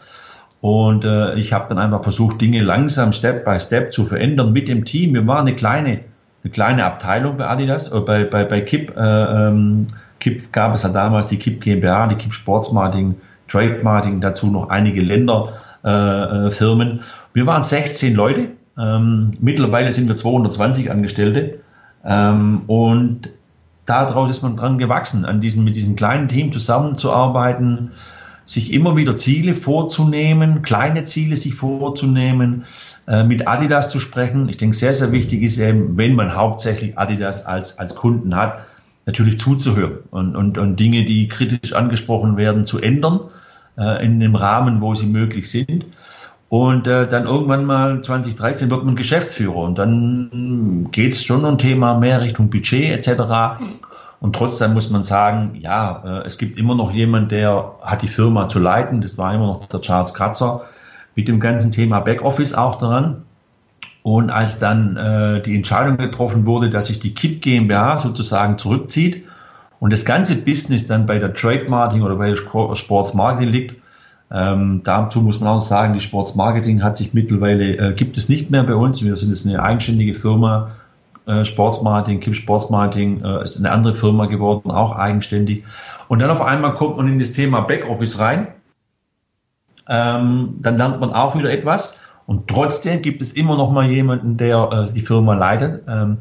Und 0.60 1.04
äh, 1.04 1.34
ich 1.34 1.52
habe 1.52 1.68
dann 1.68 1.78
einfach 1.78 2.04
versucht, 2.04 2.40
Dinge 2.40 2.62
langsam, 2.62 3.12
Step 3.12 3.44
by 3.44 3.58
Step 3.58 3.92
zu 3.92 4.06
verändern 4.06 4.52
mit 4.52 4.68
dem 4.68 4.84
Team. 4.84 5.12
Wir 5.12 5.26
waren 5.26 5.48
eine 5.48 5.56
kleine, 5.56 6.04
eine 6.42 6.50
kleine 6.50 6.84
Abteilung 6.84 7.36
bei 7.36 7.46
Adidas, 7.48 7.92
äh, 7.92 8.00
bei, 8.00 8.24
bei, 8.24 8.44
bei 8.44 8.60
KIP. 8.60 8.96
Äh, 8.96 9.00
ähm, 9.00 9.86
KIP 10.20 10.52
gab 10.52 10.74
es 10.74 10.82
ja 10.82 10.88
damals 10.88 11.28
die 11.28 11.38
KIP 11.38 11.60
GmbH, 11.60 12.08
die 12.08 12.16
KIP 12.16 12.32
Sportsmarketing, 12.34 13.16
Trademarketing, 13.48 14.20
dazu 14.20 14.48
noch 14.48 14.68
einige 14.68 15.00
Länderfirmen. 15.00 16.90
Äh, 16.90 17.00
äh 17.00 17.00
wir 17.34 17.46
waren 17.46 17.62
16 17.62 18.14
Leute. 18.14 18.48
Ähm, 18.78 19.32
mittlerweile 19.40 19.92
sind 19.92 20.08
wir 20.08 20.16
220 20.16 20.90
Angestellte. 20.90 21.58
Ähm, 22.04 22.62
und 22.66 23.30
daraus 23.86 24.30
ist 24.30 24.42
man 24.42 24.56
dran 24.56 24.78
gewachsen, 24.78 25.24
an 25.24 25.40
diesem, 25.40 25.64
mit 25.64 25.76
diesem 25.76 25.96
kleinen 25.96 26.28
Team 26.28 26.52
zusammenzuarbeiten, 26.52 27.92
sich 28.46 28.72
immer 28.72 28.96
wieder 28.96 29.16
Ziele 29.16 29.54
vorzunehmen, 29.54 30.62
kleine 30.62 31.04
Ziele 31.04 31.36
sich 31.36 31.54
vorzunehmen, 31.54 32.64
äh, 33.06 33.24
mit 33.24 33.48
Adidas 33.48 33.88
zu 33.88 34.00
sprechen. 34.00 34.48
Ich 34.48 34.56
denke, 34.56 34.76
sehr, 34.76 34.94
sehr 34.94 35.12
wichtig 35.12 35.42
ist 35.42 35.58
eben, 35.58 35.96
wenn 35.96 36.14
man 36.14 36.34
hauptsächlich 36.34 36.98
Adidas 36.98 37.46
als, 37.46 37.78
als 37.78 37.94
Kunden 37.94 38.34
hat, 38.34 38.64
natürlich 39.06 39.40
zuzuhören 39.40 39.98
und, 40.10 40.36
und, 40.36 40.58
und 40.58 40.78
Dinge, 40.78 41.04
die 41.04 41.28
kritisch 41.28 41.72
angesprochen 41.72 42.36
werden, 42.36 42.64
zu 42.64 42.80
ändern, 42.80 43.20
äh, 43.76 44.04
in 44.04 44.20
dem 44.20 44.34
Rahmen, 44.34 44.80
wo 44.80 44.94
sie 44.94 45.06
möglich 45.06 45.50
sind. 45.50 45.86
Und 46.48 46.86
äh, 46.86 47.06
dann 47.06 47.24
irgendwann 47.24 47.64
mal 47.64 48.02
2013 48.02 48.70
wird 48.70 48.84
man 48.84 48.94
Geschäftsführer 48.94 49.56
und 49.56 49.78
dann 49.78 50.88
geht 50.92 51.14
es 51.14 51.24
schon 51.24 51.46
um 51.46 51.56
Thema 51.56 51.98
mehr 51.98 52.20
Richtung 52.20 52.50
Budget 52.50 52.90
etc. 52.90 53.62
Und 54.22 54.36
trotzdem 54.36 54.72
muss 54.72 54.88
man 54.88 55.02
sagen, 55.02 55.56
ja, 55.60 56.02
äh, 56.22 56.26
es 56.26 56.38
gibt 56.38 56.56
immer 56.56 56.76
noch 56.76 56.92
jemand, 56.92 57.32
der 57.32 57.72
hat 57.82 58.02
die 58.02 58.08
Firma 58.08 58.48
zu 58.48 58.60
leiten. 58.60 59.00
Das 59.00 59.18
war 59.18 59.34
immer 59.34 59.48
noch 59.48 59.66
der 59.66 59.80
Charles 59.80 60.14
Kratzer 60.14 60.62
mit 61.16 61.26
dem 61.26 61.40
ganzen 61.40 61.72
Thema 61.72 61.98
Backoffice 61.98 62.54
auch 62.54 62.76
daran. 62.76 63.24
Und 64.04 64.30
als 64.30 64.60
dann 64.60 64.96
äh, 64.96 65.42
die 65.42 65.56
Entscheidung 65.56 65.96
getroffen 65.96 66.46
wurde, 66.46 66.70
dass 66.70 66.86
sich 66.86 67.00
die 67.00 67.14
KIP 67.14 67.42
GmbH 67.42 67.98
sozusagen 67.98 68.58
zurückzieht 68.58 69.24
und 69.80 69.92
das 69.92 70.04
ganze 70.04 70.36
Business 70.36 70.86
dann 70.86 71.06
bei 71.06 71.18
der 71.18 71.34
Trade 71.34 71.64
Marketing 71.68 72.04
oder 72.04 72.14
bei 72.14 72.28
der 72.28 72.36
Sports 72.36 73.14
Marketing 73.14 73.48
liegt, 73.48 73.82
ähm, 74.32 74.82
dazu 74.84 75.20
muss 75.20 75.40
man 75.40 75.48
auch 75.50 75.60
sagen, 75.60 75.94
die 75.94 76.00
Sportsmarketing 76.00 76.82
hat 76.82 76.96
sich 76.96 77.12
mittlerweile, 77.12 77.76
äh, 77.76 77.92
gibt 77.92 78.16
es 78.16 78.28
nicht 78.28 78.50
mehr 78.50 78.62
bei 78.62 78.74
uns. 78.74 79.04
Wir 79.04 79.16
sind 79.16 79.28
jetzt 79.28 79.46
eine 79.46 79.62
eigenständige 79.62 80.14
Firma. 80.14 80.70
Äh, 81.26 81.44
Sportsmarketing, 81.44 82.20
Kipp 82.20 82.34
Sportsmarketing 82.34 83.22
äh, 83.24 83.44
ist 83.44 83.58
eine 83.58 83.70
andere 83.70 83.94
Firma 83.94 84.26
geworden, 84.26 84.70
auch 84.70 84.96
eigenständig. 84.96 85.64
Und 86.08 86.18
dann 86.18 86.30
auf 86.30 86.42
einmal 86.42 86.74
kommt 86.74 86.96
man 86.96 87.08
in 87.08 87.18
das 87.18 87.32
Thema 87.32 87.60
Backoffice 87.60 88.18
rein. 88.18 88.48
Ähm, 89.88 90.56
dann 90.60 90.78
lernt 90.78 91.00
man 91.00 91.12
auch 91.12 91.36
wieder 91.36 91.50
etwas. 91.50 92.00
Und 92.26 92.48
trotzdem 92.48 93.02
gibt 93.02 93.22
es 93.22 93.32
immer 93.32 93.56
noch 93.56 93.70
mal 93.70 93.86
jemanden, 93.86 94.36
der 94.36 94.68
äh, 94.72 94.92
die 94.92 95.02
Firma 95.02 95.34
leitet. 95.34 95.84
Ähm, 95.88 96.18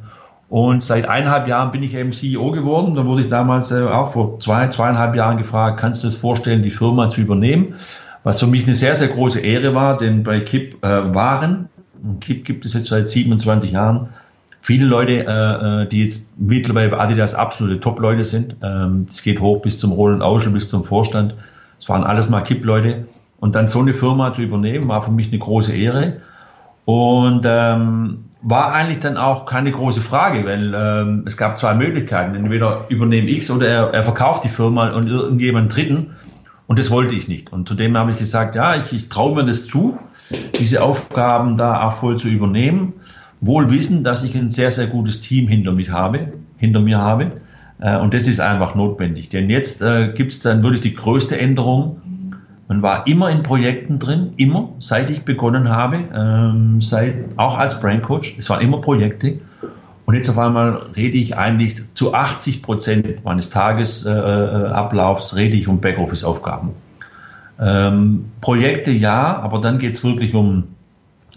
und 0.49 0.83
seit 0.83 1.07
eineinhalb 1.07 1.47
Jahren 1.47 1.71
bin 1.71 1.81
ich 1.81 1.93
eben 1.93 2.11
CEO 2.11 2.51
geworden. 2.51 2.93
Da 2.93 3.05
wurde 3.05 3.21
ich 3.21 3.29
damals 3.29 3.71
äh, 3.71 3.83
auch 3.83 4.11
vor 4.11 4.39
zwei, 4.39 4.67
zweieinhalb 4.67 5.15
Jahren 5.15 5.37
gefragt, 5.37 5.79
kannst 5.79 6.03
du 6.03 6.09
es 6.09 6.15
vorstellen, 6.15 6.61
die 6.61 6.71
Firma 6.71 7.09
zu 7.09 7.21
übernehmen? 7.21 7.75
Was 8.23 8.39
für 8.39 8.47
mich 8.47 8.65
eine 8.65 8.75
sehr, 8.75 8.95
sehr 8.95 9.07
große 9.07 9.39
Ehre 9.39 9.73
war, 9.73 9.97
denn 9.97 10.23
bei 10.23 10.41
KIP 10.41 10.83
äh, 10.83 11.15
waren, 11.15 11.69
KIP 12.19 12.45
gibt 12.45 12.65
es 12.65 12.73
jetzt 12.73 12.87
seit 12.87 13.09
27 13.09 13.71
Jahren, 13.71 14.09
viele 14.61 14.85
Leute, 14.85 15.25
äh, 15.25 15.83
äh, 15.83 15.87
die 15.87 16.03
jetzt 16.03 16.39
mittlerweile 16.39 16.89
bei 16.89 16.99
Adidas 16.99 17.35
absolute 17.35 17.79
Top-Leute 17.79 18.23
sind. 18.23 18.55
Ähm, 18.61 19.07
es 19.09 19.23
geht 19.23 19.41
hoch 19.41 19.61
bis 19.61 19.79
zum 19.79 19.91
Roland 19.91 20.21
Auschel, 20.21 20.51
bis 20.51 20.69
zum 20.69 20.83
Vorstand. 20.83 21.33
Es 21.79 21.89
waren 21.89 22.03
alles 22.03 22.29
mal 22.29 22.41
KIP-Leute. 22.41 23.05
Und 23.39 23.55
dann 23.55 23.65
so 23.65 23.79
eine 23.79 23.93
Firma 23.93 24.33
zu 24.33 24.43
übernehmen, 24.43 24.87
war 24.87 25.01
für 25.01 25.11
mich 25.11 25.29
eine 25.29 25.39
große 25.39 25.75
Ehre. 25.75 26.17
Und 26.85 27.43
ähm, 27.45 28.25
war 28.43 28.73
eigentlich 28.73 28.99
dann 28.99 29.17
auch 29.17 29.45
keine 29.45 29.71
große 29.71 30.01
Frage, 30.01 30.45
weil 30.45 30.73
ähm, 30.75 31.23
es 31.25 31.37
gab 31.37 31.57
zwei 31.57 31.73
Möglichkeiten. 31.73 32.35
Entweder 32.35 32.85
übernehme 32.89 33.29
ich 33.29 33.39
es 33.39 33.51
oder 33.51 33.67
er, 33.67 33.93
er 33.93 34.03
verkauft 34.03 34.43
die 34.43 34.49
Firma 34.49 34.91
und 34.91 35.07
irgendjemand 35.07 35.75
Dritten. 35.75 36.15
Und 36.67 36.79
das 36.79 36.89
wollte 36.89 37.15
ich 37.15 37.27
nicht. 37.27 37.51
Und 37.51 37.67
zudem 37.67 37.97
habe 37.97 38.11
ich 38.11 38.17
gesagt, 38.17 38.55
ja, 38.55 38.75
ich, 38.75 38.93
ich 38.93 39.09
traue 39.09 39.35
mir 39.35 39.45
das 39.45 39.65
zu, 39.65 39.97
diese 40.57 40.81
Aufgaben 40.83 41.57
da 41.57 41.87
auch 41.87 41.93
voll 41.93 42.17
zu 42.17 42.29
übernehmen. 42.29 42.93
Wohl 43.41 43.69
wissen, 43.69 44.03
dass 44.03 44.23
ich 44.23 44.35
ein 44.35 44.49
sehr, 44.49 44.71
sehr 44.71 44.87
gutes 44.87 45.21
Team 45.21 45.47
hinter 45.47 45.71
mich 45.71 45.89
habe, 45.89 46.33
hinter 46.57 46.79
mir 46.79 46.99
habe. 46.99 47.41
Äh, 47.79 47.97
und 47.97 48.13
das 48.13 48.27
ist 48.27 48.39
einfach 48.39 48.75
notwendig. 48.75 49.29
Denn 49.29 49.49
jetzt 49.49 49.81
äh, 49.81 50.13
gibt 50.15 50.31
es 50.31 50.39
dann 50.39 50.63
wirklich 50.63 50.81
die 50.81 50.95
größte 50.95 51.37
Änderung 51.37 52.01
man 52.71 52.81
war 52.81 53.05
immer 53.05 53.29
in 53.29 53.43
Projekten 53.43 53.99
drin, 53.99 54.31
immer, 54.37 54.69
seit 54.79 55.09
ich 55.09 55.23
begonnen 55.23 55.67
habe, 55.67 56.05
ähm, 56.15 56.79
seit, 56.79 57.15
auch 57.35 57.57
als 57.57 57.81
Braincoach. 57.81 58.35
Es 58.37 58.49
waren 58.49 58.61
immer 58.61 58.79
Projekte. 58.79 59.39
Und 60.05 60.15
jetzt 60.15 60.29
auf 60.29 60.37
einmal 60.37 60.85
rede 60.95 61.17
ich 61.17 61.37
eigentlich 61.37 61.75
zu 61.95 62.13
80 62.13 62.63
Prozent 62.63 63.25
meines 63.25 63.49
Tagesablaufs 63.49 65.33
äh, 65.33 65.35
rede 65.35 65.57
ich 65.57 65.67
um 65.67 65.81
Backoffice-Aufgaben. 65.81 66.69
Ähm, 67.59 68.31
Projekte 68.39 68.91
ja, 68.91 69.35
aber 69.35 69.59
dann 69.59 69.77
geht 69.77 69.95
es 69.95 70.03
wirklich 70.05 70.33
um 70.33 70.69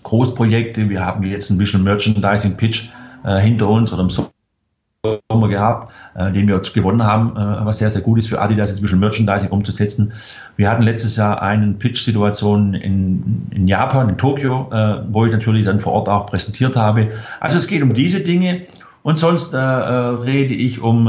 Großprojekte. 0.05 0.88
Wir 0.88 1.05
haben 1.05 1.25
jetzt 1.25 1.51
einen 1.51 1.59
Vision 1.59 1.83
Merchandising 1.83 2.57
Pitch 2.57 2.90
äh, 3.25 3.40
hinter 3.40 3.69
uns 3.69 3.93
oder 3.93 4.03
im 4.03 4.11
Sommer 4.11 5.49
gehabt, 5.49 5.93
äh, 6.14 6.33
den 6.33 6.49
wir 6.49 6.61
gewonnen 6.61 7.03
haben, 7.03 7.37
äh, 7.37 7.67
was 7.67 7.79
sehr, 7.79 7.90
sehr 7.90 8.01
gut 8.01 8.19
ist 8.19 8.29
für 8.29 8.40
Adidas 8.40 8.71
inzwischen 8.71 9.01
Merchandising 9.01 9.51
umzusetzen. 9.51 10.12
Wir 10.57 10.71
hatten 10.71 10.83
letztes 10.83 11.17
Jahr 11.17 11.43
einen 11.43 11.79
Pitch-Situation 11.79 12.75
in, 12.75 13.49
in 13.51 13.69
Japan, 13.69 14.09
in 14.09 14.17
Tokio, 14.17 14.71
äh, 14.73 15.03
wo 15.11 15.27
ich 15.27 15.33
natürlich 15.33 15.64
dann 15.67 15.81
vor 15.81 15.93
Ort 15.93 16.09
auch 16.09 16.27
präsentiert 16.27 16.77
habe. 16.77 17.11
Also 17.40 17.59
es 17.59 17.67
geht 17.67 17.83
um 17.83 17.93
diese 17.93 18.21
Dinge 18.21 18.62
Und 19.05 19.19
sonst 19.19 19.53
äh, 19.53 19.59
äh, 19.59 19.61
rede 19.61 20.55
ich 20.55 20.81
um 20.81 21.07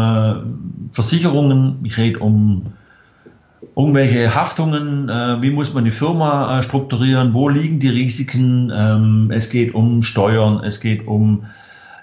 Versicherungen, 0.92 1.80
ich 1.84 1.98
rede 1.98 2.20
um 2.20 2.74
irgendwelche 3.76 4.34
Haftungen, 4.34 5.10
äh, 5.10 5.42
wie 5.42 5.52
muss 5.52 5.74
man 5.74 5.86
die 5.86 5.92
Firma 5.92 6.60
äh, 6.60 6.64
strukturieren, 6.64 7.34
wo 7.34 7.50
liegen 7.50 7.80
die 7.80 7.90
Risiken, 7.90 8.72
ähm, 8.74 9.32
es 9.34 9.50
geht 9.50 9.74
um 9.74 10.02
Steuern, 10.02 10.64
es 10.64 10.80
geht 10.80 11.08
um 11.08 11.46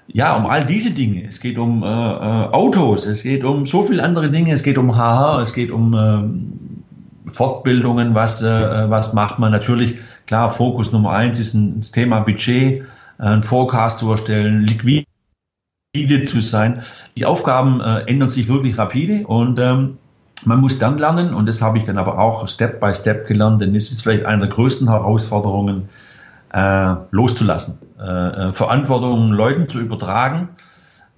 ja, 0.09 0.37
um 0.37 0.47
all 0.47 0.67
diese 0.67 0.91
Dinge. 0.91 1.27
Es 1.27 1.41
geht 1.41 1.59
um 1.59 1.83
äh, 1.83 1.87
äh 1.87 1.89
Autos, 1.89 3.07
es 3.07 3.23
geht 3.23 3.45
um 3.45 3.67
so 3.67 3.83
viele 3.83 4.03
andere 4.03 4.31
Dinge, 4.31 4.53
es 4.53 4.63
geht 4.63 4.77
um 4.77 4.97
HR, 4.97 5.41
es 5.41 5.55
geht 5.55 5.71
um 5.71 5.95
äh, 5.95 7.31
Fortbildungen, 7.33 8.15
was, 8.15 8.43
äh, 8.43 8.91
was 8.91 9.15
macht 9.15 9.39
man. 9.39 9.53
Natürlich, 9.53 9.97
klar, 10.27 10.51
Fokus 10.51 10.93
Nummer 10.93 11.13
eins 11.13 11.41
ist 11.41 11.55
ein, 11.55 11.79
das 11.79 11.93
Thema 11.93 12.21
Budget, 12.21 12.85
ein 13.19 13.43
Forecast 13.43 14.01
zu 14.01 14.11
erstellen, 14.11 14.67
liquide 14.67 15.07
zu 16.25 16.43
sein. 16.43 16.83
Die 17.17 17.25
Aufgaben 17.25 17.81
äh, 17.81 18.01
ändern 18.01 18.29
sich 18.29 18.49
wirklich 18.49 18.77
rapide 18.77 19.27
und 19.27 19.59
ähm, 19.59 19.99
man 20.47 20.61
muss 20.61 20.79
dann 20.79 20.99
lernen, 20.99 21.35
und 21.35 21.47
das 21.47 21.63
habe 21.63 21.79
ich 21.79 21.85
dann 21.85 21.99
aber 21.99 22.19
auch 22.19 22.47
Step 22.49 22.81
by 22.81 22.95
Step 22.95 23.27
gelernt, 23.27 23.61
denn 23.61 23.75
es 23.75 23.91
ist 23.91 24.03
vielleicht 24.03 24.27
eine 24.27 24.47
der 24.47 24.49
größten 24.49 24.89
Herausforderungen, 24.89 25.89
äh, 26.53 26.95
loszulassen, 27.11 27.79
äh, 27.99 28.49
äh, 28.49 28.53
Verantwortung 28.53 29.33
Leuten 29.33 29.69
zu 29.69 29.81
übertragen, 29.81 30.51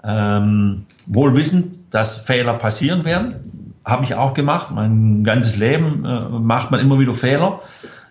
ähm, 0.02 0.87
wohl 1.06 1.34
wissend, 1.34 1.92
dass 1.94 2.18
Fehler 2.18 2.54
passieren 2.54 3.04
werden, 3.04 3.72
habe 3.84 4.04
ich 4.04 4.14
auch 4.14 4.34
gemacht. 4.34 4.70
Mein 4.70 5.24
ganzes 5.24 5.56
Leben 5.56 6.04
äh, 6.04 6.28
macht 6.28 6.70
man 6.70 6.80
immer 6.80 6.98
wieder 6.98 7.14
Fehler. 7.14 7.60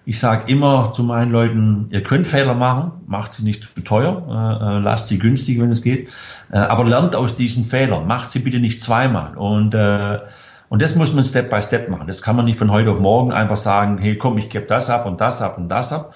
Ich 0.06 0.20
sage 0.20 0.52
immer 0.52 0.92
zu 0.94 1.04
meinen 1.04 1.32
Leuten, 1.32 1.88
ihr 1.92 2.04
könnt 2.04 2.28
Fehler 2.28 2.56
machen, 2.56 2.92
macht 3.08 3.32
sie 3.32 3.44
nicht 3.44 3.64
zu 3.64 3.82
teuer, 3.82 4.28
äh, 4.28 4.76
äh, 4.76 4.80
lasst 4.80 5.08
sie 5.08 5.18
günstig, 5.18 5.62
wenn 5.62 5.72
es 5.72 5.82
geht, 5.82 6.10
äh, 6.52 6.58
aber 6.58 6.84
lernt 6.84 7.16
aus 7.16 7.38
diesen 7.38 7.64
Fehlern, 7.64 8.06
macht 8.06 8.30
sie 8.30 8.40
bitte 8.40 8.60
nicht 8.60 8.82
zweimal. 8.82 9.38
Und, 9.38 9.74
äh, 9.74 10.20
und 10.74 10.82
das 10.82 10.96
muss 10.96 11.14
man 11.14 11.24
Step 11.24 11.52
by 11.52 11.62
Step 11.62 11.88
machen. 11.88 12.08
Das 12.08 12.24
kann 12.24 12.36
man 12.36 12.46
nicht 12.46 12.58
von 12.58 12.72
heute 12.72 12.90
auf 12.90 13.00
morgen 13.00 13.32
einfach 13.32 13.58
sagen, 13.58 14.00
hey 14.00 14.18
komm, 14.18 14.40
ich 14.40 14.50
gebe 14.50 14.66
das 14.66 14.90
ab 14.90 15.06
und 15.06 15.22
das 15.22 15.40
ab 15.40 15.60
und 15.60 15.70
das 15.70 15.94
ab. 15.94 16.16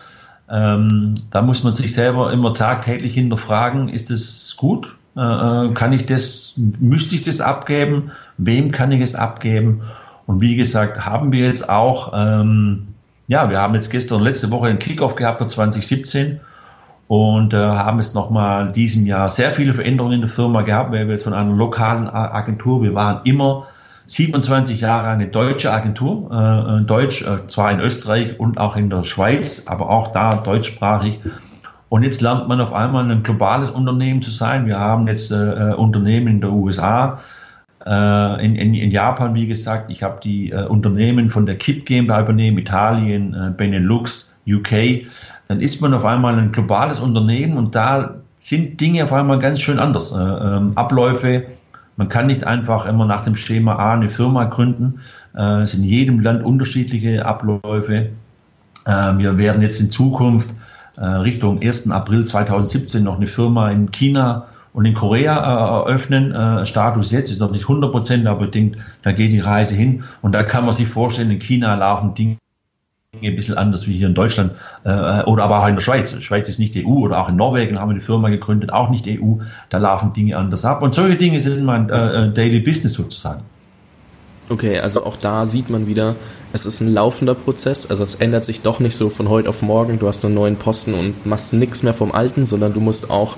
Ähm, 0.49 1.13
da 1.29 1.43
muss 1.43 1.63
man 1.63 1.75
sich 1.75 1.93
selber 1.93 2.33
immer 2.33 2.55
tagtäglich 2.55 3.13
hinterfragen, 3.13 3.87
ist 3.87 4.09
es 4.09 4.55
gut? 4.57 4.95
Äh, 5.15 5.21
äh, 5.21 5.73
kann 5.75 5.93
ich 5.93 6.07
das, 6.07 6.53
müsste 6.55 7.13
ich 7.13 7.23
das 7.23 7.39
abgeben? 7.39 8.11
Wem 8.39 8.71
kann 8.71 8.91
ich 8.91 9.01
es 9.01 9.13
abgeben? 9.13 9.83
Und 10.25 10.41
wie 10.41 10.55
gesagt, 10.55 11.05
haben 11.05 11.31
wir 11.31 11.45
jetzt 11.45 11.69
auch 11.69 12.13
ähm, 12.15 12.95
ja, 13.27 13.51
wir 13.51 13.59
haben 13.59 13.75
jetzt 13.75 13.91
gestern 13.91 14.19
und 14.19 14.23
letzte 14.23 14.49
Woche 14.49 14.69
einen 14.69 14.79
Kickoff 14.79 15.15
gehabt 15.15 15.37
für 15.37 15.45
2017 15.45 16.39
und 17.07 17.53
äh, 17.53 17.57
haben 17.57 17.99
jetzt 17.99 18.15
nochmal 18.15 18.71
diesem 18.71 19.05
Jahr 19.05 19.29
sehr 19.29 19.51
viele 19.51 19.75
Veränderungen 19.75 20.15
in 20.15 20.21
der 20.21 20.29
Firma 20.29 20.63
gehabt, 20.63 20.91
weil 20.91 21.05
wir 21.05 21.11
jetzt 21.11 21.25
von 21.25 21.33
einer 21.33 21.53
lokalen 21.53 22.09
Agentur, 22.09 22.81
wir 22.81 22.95
waren 22.95 23.21
immer 23.25 23.67
27 24.07 24.81
Jahre 24.81 25.07
eine 25.07 25.27
deutsche 25.27 25.71
Agentur, 25.71 26.31
äh, 26.31 26.85
Deutsch, 26.85 27.21
äh, 27.21 27.47
zwar 27.47 27.71
in 27.71 27.79
Österreich 27.79 28.39
und 28.39 28.57
auch 28.57 28.75
in 28.75 28.89
der 28.89 29.03
Schweiz, 29.03 29.65
aber 29.67 29.89
auch 29.89 30.09
da 30.09 30.35
deutschsprachig. 30.37 31.19
Und 31.89 32.03
jetzt 32.03 32.21
lernt 32.21 32.47
man 32.47 32.59
auf 32.59 32.73
einmal 32.73 33.09
ein 33.09 33.23
globales 33.23 33.69
Unternehmen 33.69 34.21
zu 34.21 34.31
sein. 34.31 34.65
Wir 34.65 34.79
haben 34.79 35.07
jetzt 35.07 35.31
äh, 35.31 35.35
äh 35.35 35.73
Unternehmen 35.73 36.27
in 36.27 36.41
der 36.41 36.51
USA, 36.51 37.19
äh, 37.85 38.45
in, 38.45 38.55
in, 38.55 38.73
in, 38.73 38.91
Japan, 38.91 39.35
wie 39.35 39.47
gesagt, 39.47 39.89
ich 39.89 40.03
habe 40.03 40.19
die 40.21 40.51
äh, 40.51 40.65
Unternehmen 40.65 41.29
von 41.29 41.45
der 41.45 41.57
KIP 41.57 41.85
GmbH 41.85 42.21
übernehmen, 42.21 42.57
Italien, 42.57 43.33
äh, 43.33 43.51
Benelux, 43.55 44.35
UK. 44.47 45.07
Dann 45.47 45.61
ist 45.61 45.81
man 45.81 45.93
auf 45.93 46.03
einmal 46.03 46.37
ein 46.37 46.51
globales 46.51 46.99
Unternehmen 46.99 47.57
und 47.57 47.75
da 47.75 48.15
sind 48.37 48.79
Dinge 48.79 49.03
auf 49.03 49.13
einmal 49.13 49.39
ganz 49.39 49.61
schön 49.61 49.79
anders. 49.79 50.11
Äh, 50.11 50.17
ähm, 50.21 50.73
Abläufe, 50.75 51.45
man 51.97 52.09
kann 52.09 52.27
nicht 52.27 52.45
einfach 52.45 52.85
immer 52.85 53.05
nach 53.05 53.23
dem 53.23 53.35
Schema 53.35 53.75
A 53.75 53.93
eine 53.93 54.09
Firma 54.09 54.45
gründen. 54.45 55.01
Äh, 55.35 55.63
es 55.63 55.71
sind 55.71 55.83
in 55.83 55.89
jedem 55.89 56.19
Land 56.21 56.43
unterschiedliche 56.43 57.25
Abläufe. 57.25 58.09
Äh, 58.85 59.17
wir 59.17 59.37
werden 59.37 59.61
jetzt 59.61 59.79
in 59.81 59.91
Zukunft 59.91 60.49
Richtung 60.99 61.61
1. 61.61 61.91
April 61.91 62.25
2017 62.25 63.03
noch 63.03 63.17
eine 63.17 63.27
Firma 63.27 63.69
in 63.69 63.91
China 63.91 64.47
und 64.77 64.85
in 64.85 64.93
Korea 64.93 65.37
äh, 65.39 65.87
eröffnen. 65.87 66.31
Äh, 66.31 66.67
Status 66.67 67.09
jetzt 67.09 67.31
ist 67.31 67.39
noch 67.39 67.49
nicht 67.49 67.63
100 67.63 67.91
Prozent, 67.91 68.27
aber 68.27 68.45
denkt, 68.45 68.77
da 69.01 69.11
geht 69.11 69.31
die 69.31 69.39
Reise 69.39 69.73
hin. 69.73 70.03
Und 70.21 70.33
da 70.33 70.43
kann 70.43 70.65
man 70.65 70.73
sich 70.75 70.87
vorstellen, 70.87 71.31
in 71.31 71.39
China 71.39 71.73
laufen 71.73 72.13
Dinge 72.13 72.37
ein 73.13 73.35
bisschen 73.35 73.57
anders 73.57 73.87
wie 73.87 73.97
hier 73.97 74.07
in 74.07 74.15
Deutschland 74.15 74.51
äh, 74.83 75.23
oder 75.23 75.45
aber 75.45 75.61
auch 75.61 75.67
in 75.67 75.75
der 75.75 75.81
Schweiz. 75.81 76.13
Schweiz 76.21 76.49
ist 76.49 76.59
nicht 76.59 76.75
EU 76.75 76.89
oder 76.89 77.19
auch 77.21 77.29
in 77.29 77.37
Norwegen 77.37 77.79
haben 77.79 77.87
wir 77.87 77.93
eine 77.93 78.01
Firma 78.01 78.27
gegründet, 78.27 78.73
auch 78.73 78.89
nicht 78.89 79.07
EU. 79.07 79.35
Da 79.69 79.77
laufen 79.77 80.11
Dinge 80.11 80.35
anders 80.35 80.65
ab. 80.65 80.81
Und 80.81 80.93
solche 80.93 81.15
Dinge 81.15 81.39
sind 81.39 81.63
mein 81.63 81.89
äh, 81.89 82.25
äh, 82.25 82.33
Daily 82.33 82.59
Business 82.59 82.93
sozusagen. 82.93 83.43
Okay, 84.49 84.79
also 84.79 85.05
auch 85.05 85.15
da 85.15 85.45
sieht 85.45 85.69
man 85.69 85.87
wieder, 85.87 86.15
es 86.51 86.65
ist 86.65 86.81
ein 86.81 86.93
laufender 86.93 87.35
Prozess, 87.35 87.89
also 87.89 88.03
es 88.03 88.15
ändert 88.15 88.45
sich 88.45 88.61
doch 88.61 88.79
nicht 88.79 88.95
so 88.95 89.09
von 89.09 89.29
heute 89.29 89.49
auf 89.49 89.61
morgen, 89.61 89.99
du 89.99 90.07
hast 90.07 90.23
einen 90.23 90.35
neuen 90.35 90.55
Posten 90.55 90.93
und 90.93 91.25
machst 91.25 91.53
nichts 91.53 91.83
mehr 91.83 91.93
vom 91.93 92.13
alten, 92.13 92.45
sondern 92.45 92.73
du 92.73 92.79
musst 92.79 93.09
auch 93.09 93.35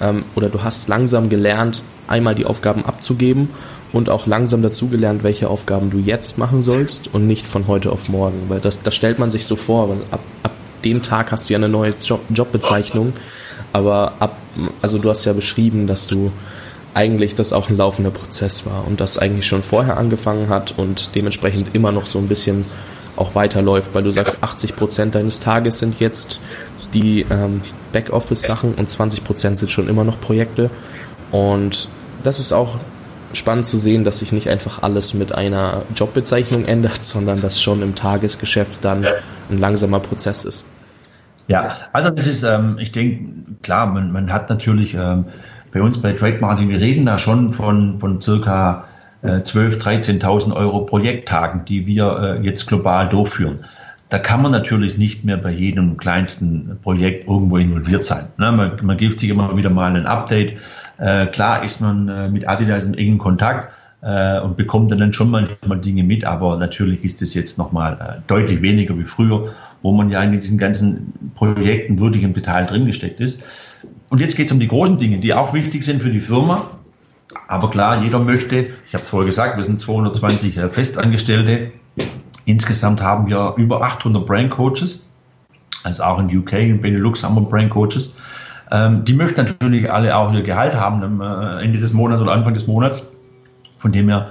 ähm, 0.00 0.24
oder 0.36 0.48
du 0.48 0.62
hast 0.62 0.86
langsam 0.86 1.28
gelernt, 1.28 1.82
einmal 2.06 2.36
die 2.36 2.46
Aufgaben 2.46 2.84
abzugeben 2.84 3.48
und 3.94 4.10
auch 4.10 4.26
langsam 4.26 4.60
dazugelernt, 4.60 5.22
welche 5.22 5.48
Aufgaben 5.48 5.88
du 5.88 5.98
jetzt 5.98 6.36
machen 6.36 6.60
sollst 6.60 7.14
und 7.14 7.26
nicht 7.28 7.46
von 7.46 7.68
heute 7.68 7.92
auf 7.92 8.08
morgen, 8.08 8.42
weil 8.48 8.60
das, 8.60 8.82
das 8.82 8.94
stellt 8.94 9.20
man 9.20 9.30
sich 9.30 9.46
so 9.46 9.54
vor, 9.54 9.88
weil 9.88 9.98
ab, 10.10 10.20
ab 10.42 10.50
dem 10.84 11.00
Tag 11.00 11.30
hast 11.30 11.48
du 11.48 11.52
ja 11.52 11.58
eine 11.58 11.68
neue 11.68 11.94
Job, 12.00 12.20
Jobbezeichnung, 12.28 13.12
aber 13.72 14.14
ab, 14.18 14.36
also 14.82 14.98
du 14.98 15.08
hast 15.08 15.24
ja 15.24 15.32
beschrieben, 15.32 15.86
dass 15.86 16.08
du 16.08 16.32
eigentlich 16.92 17.36
das 17.36 17.52
auch 17.52 17.70
ein 17.70 17.76
laufender 17.76 18.10
Prozess 18.10 18.66
war 18.66 18.84
und 18.86 19.00
das 19.00 19.16
eigentlich 19.16 19.46
schon 19.46 19.62
vorher 19.62 19.96
angefangen 19.96 20.48
hat 20.48 20.74
und 20.76 21.14
dementsprechend 21.14 21.74
immer 21.74 21.92
noch 21.92 22.06
so 22.06 22.18
ein 22.18 22.26
bisschen 22.26 22.64
auch 23.16 23.36
weiterläuft, 23.36 23.94
weil 23.94 24.02
du 24.02 24.10
sagst, 24.10 24.38
80 24.42 24.74
Prozent 24.74 25.14
deines 25.14 25.38
Tages 25.38 25.78
sind 25.78 26.00
jetzt 26.00 26.40
die 26.92 27.26
ähm, 27.30 27.62
Backoffice-Sachen 27.92 28.74
und 28.74 28.88
20% 28.88 29.56
sind 29.56 29.70
schon 29.70 29.88
immer 29.88 30.02
noch 30.02 30.20
Projekte. 30.20 30.68
Und 31.30 31.88
das 32.24 32.40
ist 32.40 32.52
auch 32.52 32.78
spannend 33.34 33.66
zu 33.66 33.78
sehen, 33.78 34.04
dass 34.04 34.20
sich 34.20 34.32
nicht 34.32 34.48
einfach 34.48 34.82
alles 34.82 35.14
mit 35.14 35.34
einer 35.34 35.82
Jobbezeichnung 35.94 36.64
ändert, 36.64 37.02
sondern 37.04 37.40
dass 37.40 37.62
schon 37.62 37.82
im 37.82 37.94
Tagesgeschäft 37.94 38.84
dann 38.84 39.04
ein 39.50 39.58
langsamer 39.58 40.00
Prozess 40.00 40.44
ist. 40.44 40.66
Ja, 41.46 41.76
also 41.92 42.10
das 42.10 42.26
ist, 42.26 42.42
ähm, 42.42 42.76
ich 42.78 42.92
denke, 42.92 43.26
klar, 43.62 43.86
man, 43.86 44.12
man 44.12 44.32
hat 44.32 44.48
natürlich 44.48 44.94
ähm, 44.94 45.26
bei 45.72 45.82
uns 45.82 46.00
bei 46.00 46.12
Trade 46.12 46.38
Marketing, 46.40 46.70
wir 46.70 46.80
reden 46.80 47.04
da 47.04 47.18
schon 47.18 47.52
von, 47.52 48.00
von 48.00 48.20
circa 48.20 48.84
äh, 49.22 49.40
12.000, 49.40 50.22
13.000 50.22 50.54
Euro 50.54 50.86
Projekttagen, 50.86 51.66
die 51.66 51.86
wir 51.86 52.38
äh, 52.40 52.46
jetzt 52.46 52.66
global 52.66 53.10
durchführen 53.10 53.66
da 54.14 54.20
kann 54.20 54.42
man 54.42 54.52
natürlich 54.52 54.96
nicht 54.96 55.24
mehr 55.24 55.36
bei 55.36 55.50
jedem 55.50 55.96
kleinsten 55.96 56.78
Projekt 56.82 57.26
irgendwo 57.26 57.56
involviert 57.56 58.04
sein. 58.04 58.26
Ne? 58.36 58.52
Man, 58.52 58.78
man, 58.82 58.96
gibt 58.96 59.18
sich 59.18 59.28
immer 59.28 59.56
wieder 59.56 59.70
mal 59.70 59.96
ein 59.96 60.06
Update. 60.06 60.58
Äh, 60.98 61.26
klar 61.26 61.64
ist 61.64 61.80
man 61.80 62.08
äh, 62.08 62.28
mit 62.28 62.48
Adidas 62.48 62.84
in 62.84 62.94
engen 62.94 63.18
Kontakt 63.18 63.72
äh, 64.02 64.40
und 64.40 64.56
bekommt 64.56 64.90
dann 64.90 65.12
schon 65.12 65.30
manchmal 65.30 65.80
Dinge 65.80 66.04
mit, 66.04 66.24
aber 66.24 66.56
natürlich 66.56 67.04
ist 67.04 67.22
es 67.22 67.34
jetzt 67.34 67.58
nochmal 67.58 67.94
äh, 67.94 68.20
deutlich 68.26 68.62
weniger 68.62 68.96
wie 68.98 69.04
früher, 69.04 69.54
wo 69.82 69.92
man 69.92 70.10
ja 70.10 70.22
in 70.22 70.32
diesen 70.32 70.58
ganzen 70.58 71.32
Projekten 71.34 71.98
wirklich 72.00 72.22
im 72.22 72.34
Detail 72.34 72.66
drin 72.66 72.86
gesteckt 72.86 73.20
ist. 73.20 73.42
Und 74.08 74.20
jetzt 74.20 74.36
geht 74.36 74.46
es 74.46 74.52
um 74.52 74.60
die 74.60 74.68
großen 74.68 74.98
Dinge, 74.98 75.18
die 75.18 75.34
auch 75.34 75.52
wichtig 75.52 75.84
sind 75.84 76.02
für 76.02 76.10
die 76.10 76.20
Firma. 76.20 76.70
Aber 77.48 77.70
klar, 77.70 78.02
jeder 78.02 78.20
möchte, 78.20 78.68
ich 78.86 78.94
habe 78.94 79.02
es 79.02 79.10
vorher 79.10 79.26
gesagt, 79.26 79.56
wir 79.56 79.64
sind 79.64 79.80
220 79.80 80.56
äh, 80.56 80.68
Festangestellte, 80.68 81.72
Insgesamt 82.46 83.00
haben 83.00 83.26
wir 83.26 83.54
über 83.56 83.82
800 83.82 84.26
Brain 84.26 84.50
Coaches, 84.50 85.08
also 85.82 86.02
auch 86.02 86.18
in 86.18 86.36
UK, 86.36 86.52
in 86.54 86.80
Benelux 86.80 87.24
haben 87.24 87.34
wir 87.36 87.42
Brain 87.42 87.70
Coaches. 87.70 88.16
Ähm, 88.74 89.04
die 89.04 89.14
möchten 89.14 89.40
natürlich 89.40 89.92
alle 89.92 90.16
auch 90.16 90.32
ihr 90.32 90.42
Gehalt 90.42 90.74
haben 90.74 91.02
am 91.04 91.20
äh, 91.20 91.62
Ende 91.62 91.78
des 91.78 91.92
Monats 91.92 92.20
oder 92.20 92.32
Anfang 92.32 92.54
des 92.54 92.66
Monats. 92.66 93.06
Von 93.78 93.92
dem 93.92 94.08
her 94.08 94.30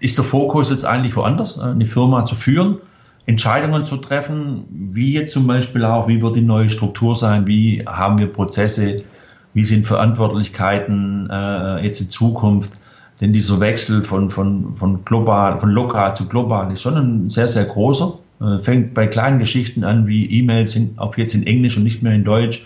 ist 0.00 0.16
der 0.16 0.24
Fokus 0.24 0.70
jetzt 0.70 0.86
eigentlich 0.86 1.14
woanders, 1.16 1.58
äh, 1.58 1.66
eine 1.66 1.84
Firma 1.84 2.24
zu 2.24 2.34
führen, 2.34 2.78
Entscheidungen 3.26 3.84
zu 3.84 3.98
treffen, 3.98 4.64
wie 4.70 5.12
jetzt 5.12 5.32
zum 5.32 5.46
Beispiel 5.46 5.84
auch, 5.84 6.08
wie 6.08 6.22
wird 6.22 6.36
die 6.36 6.40
neue 6.40 6.70
Struktur 6.70 7.14
sein, 7.14 7.46
wie 7.46 7.84
haben 7.86 8.18
wir 8.18 8.26
Prozesse, 8.26 9.02
wie 9.52 9.64
sind 9.64 9.86
Verantwortlichkeiten 9.86 11.28
äh, 11.30 11.84
jetzt 11.84 12.00
in 12.00 12.08
Zukunft 12.08 12.72
denn 13.20 13.32
dieser 13.32 13.60
Wechsel 13.60 14.02
von, 14.02 14.30
von, 14.30 14.76
von, 14.76 15.04
global, 15.04 15.60
von 15.60 15.70
lokal 15.70 16.16
zu 16.16 16.26
global 16.26 16.72
ist 16.72 16.82
schon 16.82 16.96
ein 16.96 17.30
sehr, 17.30 17.48
sehr 17.48 17.64
großer. 17.64 18.18
Äh, 18.40 18.58
fängt 18.58 18.94
bei 18.94 19.06
kleinen 19.06 19.38
Geschichten 19.38 19.84
an, 19.84 20.06
wie 20.06 20.26
E-Mails 20.26 20.76
auf 20.96 21.16
jetzt 21.16 21.34
in 21.34 21.46
Englisch 21.46 21.76
und 21.76 21.84
nicht 21.84 22.02
mehr 22.02 22.12
in 22.12 22.24
Deutsch. 22.24 22.64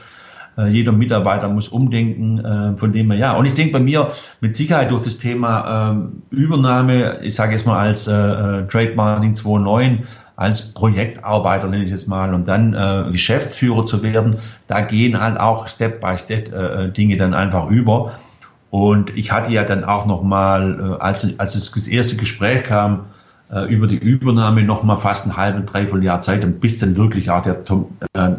Äh, 0.59 0.69
jeder 0.69 0.93
Mitarbeiter 0.93 1.49
muss 1.49 1.69
umdenken, 1.69 2.45
äh, 2.45 2.77
von 2.77 2.93
dem 2.93 3.11
her, 3.11 3.19
ja. 3.19 3.33
Und 3.37 3.47
ich 3.47 3.55
denke 3.55 3.73
bei 3.73 3.81
mir 3.81 4.11
mit 4.41 4.57
Sicherheit 4.57 4.91
durch 4.91 5.05
das 5.05 5.19
Thema 5.19 5.93
ähm, 5.93 6.23
Übernahme, 6.31 7.21
ich 7.23 7.35
sage 7.35 7.53
jetzt 7.53 7.67
mal 7.67 7.79
als 7.79 8.05
Trade 8.05 8.93
Marketing 8.95 9.35
2.9, 9.35 9.99
als 10.39 10.73
Projektarbeiter 10.73 11.67
nenne 11.67 11.83
ich 11.83 11.91
es 11.91 12.07
mal 12.07 12.33
und 12.33 12.47
dann 12.47 12.73
äh, 12.73 13.11
Geschäftsführer 13.11 13.87
zu 13.87 14.05
werden, 14.05 14.37
da 14.69 14.83
gehen 14.83 15.21
halt 15.21 15.37
auch 15.37 15.67
Step 15.67 16.01
by 16.01 16.17
Step 16.17 16.53
äh, 16.53 16.91
Dinge 16.91 17.17
dann 17.17 17.35
einfach 17.35 17.69
über. 17.71 18.13
Und 18.71 19.17
ich 19.17 19.33
hatte 19.33 19.53
ja 19.53 19.65
dann 19.65 19.83
auch 19.83 20.07
nochmal, 20.07 20.79
äh, 20.79 21.03
als, 21.03 21.41
als 21.41 21.55
das 21.55 21.89
erste 21.89 22.17
Gespräch 22.17 22.63
kam, 22.63 23.07
äh, 23.51 23.65
über 23.65 23.89
die 23.89 23.97
Übernahme 23.97 24.63
nochmal 24.63 24.99
fast 24.99 25.27
ein 25.27 25.37
halbes, 25.37 25.73
dreiviertel 25.73 26.05
Jahr 26.05 26.21
Zeit, 26.21 26.61
bis 26.61 26.79
dann 26.79 26.97
wirklich 26.97 27.31
auch 27.31 27.43
der 27.43 27.57
äh, 28.15 28.37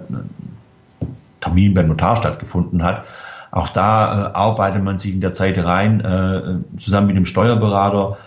Termin 1.42 1.74
beim 1.74 1.88
Notar 1.88 2.16
stattgefunden 2.16 2.84
hat. 2.84 3.06
Auch 3.52 3.70
da 3.70 4.30
äh, 4.30 4.34
arbeitet 4.34 4.84
man 4.84 5.00
sich 5.00 5.14
in 5.14 5.22
der 5.22 5.34
Zeit 5.34 5.58
rein, 5.58 6.02
äh, 6.02 6.78
zusammen 6.80 7.08
mit 7.08 7.16
dem 7.16 7.26
Steuerberater. 7.26 8.18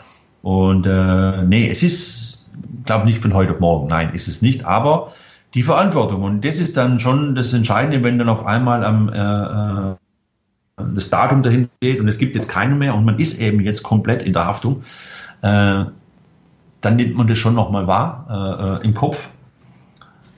Und 0.42 0.86
äh, 0.86 1.42
nee, 1.42 1.68
es 1.70 1.82
ist, 1.82 2.46
glaube 2.84 3.04
nicht 3.04 3.22
von 3.22 3.34
heute 3.34 3.52
auf 3.52 3.60
morgen. 3.60 3.88
Nein, 3.88 4.14
ist 4.14 4.28
es 4.28 4.42
nicht. 4.42 4.64
Aber 4.64 5.12
die 5.54 5.62
Verantwortung. 5.62 6.22
Und 6.22 6.44
das 6.44 6.58
ist 6.58 6.76
dann 6.76 6.98
schon 6.98 7.34
das 7.34 7.52
Entscheidende, 7.52 8.02
wenn 8.02 8.18
dann 8.18 8.28
auf 8.28 8.46
einmal 8.46 8.84
am 8.84 9.08
äh, 9.08 9.92
äh 9.92 9.96
das 10.76 11.10
Datum 11.10 11.42
dahin 11.42 11.68
steht 11.76 12.00
und 12.00 12.08
es 12.08 12.18
gibt 12.18 12.34
jetzt 12.34 12.48
keinen 12.48 12.78
mehr 12.78 12.94
und 12.94 13.04
man 13.04 13.18
ist 13.18 13.40
eben 13.40 13.60
jetzt 13.60 13.82
komplett 13.82 14.22
in 14.22 14.32
der 14.32 14.46
Haftung, 14.46 14.82
äh, 15.42 15.84
dann 16.80 16.96
nimmt 16.96 17.14
man 17.14 17.28
das 17.28 17.38
schon 17.38 17.54
nochmal 17.54 17.86
wahr 17.86 18.80
äh, 18.82 18.84
äh, 18.84 18.88
im 18.88 18.94
Kopf 18.94 19.28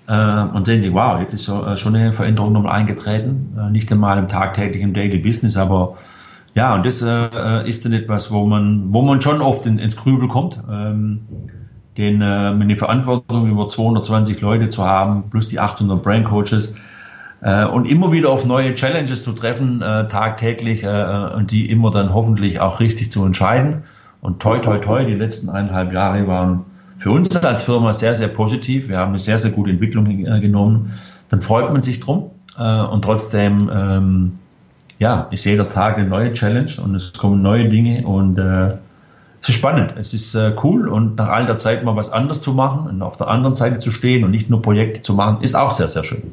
und 0.07 0.67
sehen 0.67 0.83
sich, 0.83 0.93
wow, 0.93 1.19
jetzt 1.21 1.33
ist 1.33 1.49
äh, 1.49 1.77
schon 1.77 1.97
eine 1.97 2.13
Veränderung 2.13 2.53
nochmal 2.53 2.73
eingetreten, 2.73 3.57
äh, 3.59 3.71
nicht 3.71 3.91
einmal 3.91 4.19
im 4.19 4.29
tagtäglichen 4.29 4.93
Daily 4.93 5.19
Business, 5.19 5.57
aber 5.57 5.97
ja, 6.55 6.75
und 6.75 6.87
das 6.87 7.03
ist 7.03 7.85
dann 7.85 7.93
etwas, 7.93 8.31
wo 8.31 8.47
man, 8.47 8.93
wo 8.95 9.03
man 9.03 9.21
schon 9.21 9.41
oft 9.41 9.67
in, 9.67 9.81
ins 9.81 9.97
Grübel 9.97 10.29
kommt. 10.29 10.63
Ähm, 10.71 11.23
den, 11.97 12.23
äh, 12.23 12.25
eine 12.25 12.77
Verantwortung 12.77 13.49
über 13.49 13.69
220 13.69 14.41
Leute 14.41 14.69
zu 14.69 14.85
haben, 14.85 15.31
plus 15.31 15.49
die 15.49 15.61
800 15.61 16.03
Brain 16.03 16.25
Coaches, 16.25 16.75
äh, 17.41 17.65
und 17.65 17.87
immer 17.87 18.11
wieder 18.13 18.31
auf 18.31 18.45
neue 18.45 18.75
Challenges 18.75 19.25
zu 19.25 19.33
treffen, 19.33 19.83
äh, 19.83 20.09
tagtäglich, 20.09 20.83
äh, 20.83 21.31
und 21.37 21.51
die 21.51 21.71
immer 21.71 21.91
dann 21.91 22.13
hoffentlich 22.13 22.61
auch 22.61 22.81
richtig 22.81 23.13
zu 23.13 23.25
entscheiden. 23.25 23.85
Und 24.21 24.41
toi, 24.41 24.59
toi, 24.59 24.79
toi, 24.79 25.05
die 25.05 25.15
letzten 25.15 25.51
eineinhalb 25.51 25.93
Jahre 25.93 26.27
waren 26.27 26.65
für 26.97 27.11
uns 27.11 27.35
als 27.37 27.63
Firma 27.63 27.93
sehr, 27.93 28.15
sehr 28.15 28.29
positiv. 28.29 28.89
Wir 28.89 28.99
haben 28.99 29.11
eine 29.11 29.19
sehr, 29.19 29.39
sehr 29.39 29.51
gute 29.51 29.71
Entwicklung 29.71 30.07
äh, 30.07 30.41
genommen. 30.41 30.93
Dann 31.29 31.41
freut 31.41 31.73
man 31.73 31.83
sich 31.83 32.01
drum. 32.01 32.31
Äh, 32.59 32.81
und 32.83 33.03
trotzdem, 33.03 33.71
ähm, 33.73 34.39
ja, 34.99 35.29
ist 35.31 35.45
jeder 35.45 35.69
Tag 35.69 35.99
eine 35.99 36.09
neue 36.09 36.33
Challenge 36.33 36.71
und 36.83 36.95
es 36.95 37.13
kommen 37.13 37.43
neue 37.43 37.69
Dinge 37.69 38.07
und 38.07 38.39
äh, 38.39 38.75
es 39.43 39.51
ist 39.51 39.57
spannend, 39.57 39.93
es 39.99 40.15
ist 40.15 40.35
äh, 40.35 40.55
cool 40.63 40.89
und 40.89 41.17
nach 41.17 41.29
all 41.29 41.45
der 41.45 41.59
Zeit 41.59 41.85
mal 41.85 41.97
was 41.97 42.11
anderes 42.11 42.41
zu 42.41 42.55
machen 42.55 42.89
und 42.89 43.03
auf 43.03 43.19
der 43.19 43.29
anderen 43.29 43.55
Seite 43.55 43.79
zu 43.79 43.91
stehen 43.91 44.25
und 44.25 44.31
nicht 44.31 44.49
nur 44.49 44.63
Projekte 44.63 45.03
zu 45.03 45.13
machen, 45.13 45.43
ist 45.43 45.55
auch 45.55 45.73
sehr, 45.73 45.89
sehr 45.91 46.03
schön. 46.03 46.33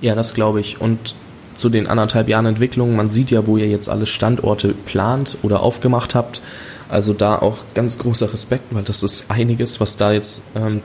Ja, 0.00 0.14
das 0.14 0.32
glaube 0.32 0.60
ich. 0.60 0.80
Und 0.80 1.14
zu 1.54 1.68
den 1.68 1.86
anderthalb 1.86 2.28
Jahren 2.28 2.46
Entwicklung, 2.46 2.96
man 2.96 3.10
sieht 3.10 3.30
ja, 3.30 3.46
wo 3.46 3.58
ihr 3.58 3.68
jetzt 3.68 3.90
alle 3.90 4.06
Standorte 4.06 4.68
plant 4.68 5.36
oder 5.42 5.60
aufgemacht 5.60 6.14
habt. 6.14 6.40
Also 6.92 7.14
da 7.14 7.38
auch 7.38 7.64
ganz 7.72 7.98
großer 7.98 8.30
Respekt, 8.30 8.64
weil 8.70 8.82
das 8.82 9.02
ist 9.02 9.30
einiges, 9.30 9.80
was 9.80 9.96
da 9.96 10.12
jetzt 10.12 10.42
ähm, 10.54 10.82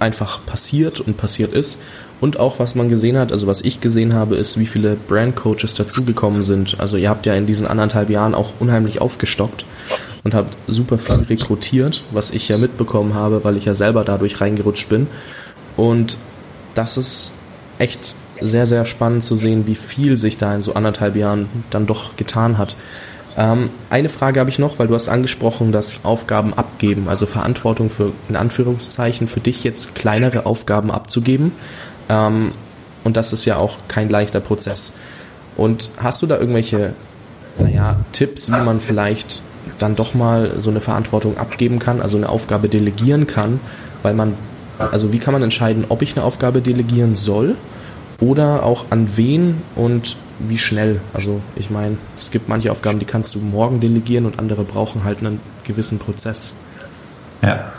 einfach 0.00 0.44
passiert 0.44 0.98
und 0.98 1.16
passiert 1.16 1.54
ist. 1.54 1.80
Und 2.20 2.40
auch 2.40 2.58
was 2.58 2.74
man 2.74 2.88
gesehen 2.88 3.16
hat, 3.16 3.30
also 3.30 3.46
was 3.46 3.60
ich 3.60 3.80
gesehen 3.80 4.14
habe, 4.14 4.34
ist, 4.34 4.58
wie 4.58 4.66
viele 4.66 4.96
Brand-Coaches 4.96 5.74
dazugekommen 5.74 6.42
sind. 6.42 6.80
Also 6.80 6.96
ihr 6.96 7.08
habt 7.08 7.24
ja 7.24 7.34
in 7.34 7.46
diesen 7.46 7.68
anderthalb 7.68 8.10
Jahren 8.10 8.34
auch 8.34 8.54
unheimlich 8.58 9.00
aufgestockt 9.00 9.64
und 10.24 10.34
habt 10.34 10.56
super 10.66 10.98
viel 10.98 11.24
rekrutiert, 11.28 12.02
was 12.10 12.32
ich 12.32 12.48
ja 12.48 12.58
mitbekommen 12.58 13.14
habe, 13.14 13.44
weil 13.44 13.56
ich 13.56 13.64
ja 13.64 13.74
selber 13.74 14.02
dadurch 14.02 14.40
reingerutscht 14.40 14.88
bin. 14.88 15.06
Und 15.76 16.16
das 16.74 16.96
ist 16.96 17.30
echt 17.78 18.16
sehr, 18.40 18.66
sehr 18.66 18.86
spannend 18.86 19.22
zu 19.22 19.36
sehen, 19.36 19.68
wie 19.68 19.76
viel 19.76 20.16
sich 20.16 20.36
da 20.36 20.52
in 20.52 20.62
so 20.62 20.74
anderthalb 20.74 21.14
Jahren 21.14 21.48
dann 21.70 21.86
doch 21.86 22.16
getan 22.16 22.58
hat. 22.58 22.74
Ähm, 23.36 23.70
eine 23.88 24.08
Frage 24.08 24.40
habe 24.40 24.50
ich 24.50 24.58
noch, 24.58 24.78
weil 24.78 24.88
du 24.88 24.94
hast 24.94 25.08
angesprochen, 25.08 25.72
dass 25.72 26.04
Aufgaben 26.04 26.52
abgeben, 26.54 27.08
also 27.08 27.26
Verantwortung 27.26 27.88
für, 27.88 28.12
in 28.28 28.36
Anführungszeichen, 28.36 29.28
für 29.28 29.40
dich 29.40 29.64
jetzt 29.64 29.94
kleinere 29.94 30.46
Aufgaben 30.46 30.90
abzugeben. 30.90 31.52
Ähm, 32.08 32.52
und 33.04 33.16
das 33.16 33.32
ist 33.32 33.44
ja 33.44 33.56
auch 33.56 33.76
kein 33.88 34.10
leichter 34.10 34.40
Prozess. 34.40 34.92
Und 35.56 35.90
hast 35.96 36.22
du 36.22 36.26
da 36.26 36.38
irgendwelche, 36.38 36.94
naja, 37.58 37.96
Tipps, 38.12 38.48
wie 38.48 38.60
man 38.60 38.80
vielleicht 38.80 39.42
dann 39.78 39.96
doch 39.96 40.14
mal 40.14 40.60
so 40.60 40.70
eine 40.70 40.80
Verantwortung 40.80 41.38
abgeben 41.38 41.78
kann, 41.78 42.00
also 42.00 42.16
eine 42.16 42.28
Aufgabe 42.28 42.68
delegieren 42.68 43.26
kann, 43.26 43.60
weil 44.02 44.14
man, 44.14 44.34
also 44.78 45.12
wie 45.12 45.18
kann 45.18 45.32
man 45.32 45.42
entscheiden, 45.42 45.84
ob 45.88 46.02
ich 46.02 46.16
eine 46.16 46.24
Aufgabe 46.24 46.62
delegieren 46.62 47.16
soll 47.16 47.56
oder 48.20 48.62
auch 48.64 48.86
an 48.90 49.16
wen 49.16 49.62
und 49.74 50.16
wie 50.48 50.58
schnell. 50.58 51.00
Also 51.12 51.40
ich 51.56 51.70
meine, 51.70 51.98
es 52.18 52.30
gibt 52.30 52.48
manche 52.48 52.70
Aufgaben, 52.70 52.98
die 52.98 53.04
kannst 53.04 53.34
du 53.34 53.38
morgen 53.38 53.80
delegieren 53.80 54.26
und 54.26 54.38
andere 54.38 54.64
brauchen 54.64 55.04
halt 55.04 55.18
einen 55.18 55.40
gewissen 55.64 55.98
Prozess. 55.98 56.54
Ja, 57.42 57.72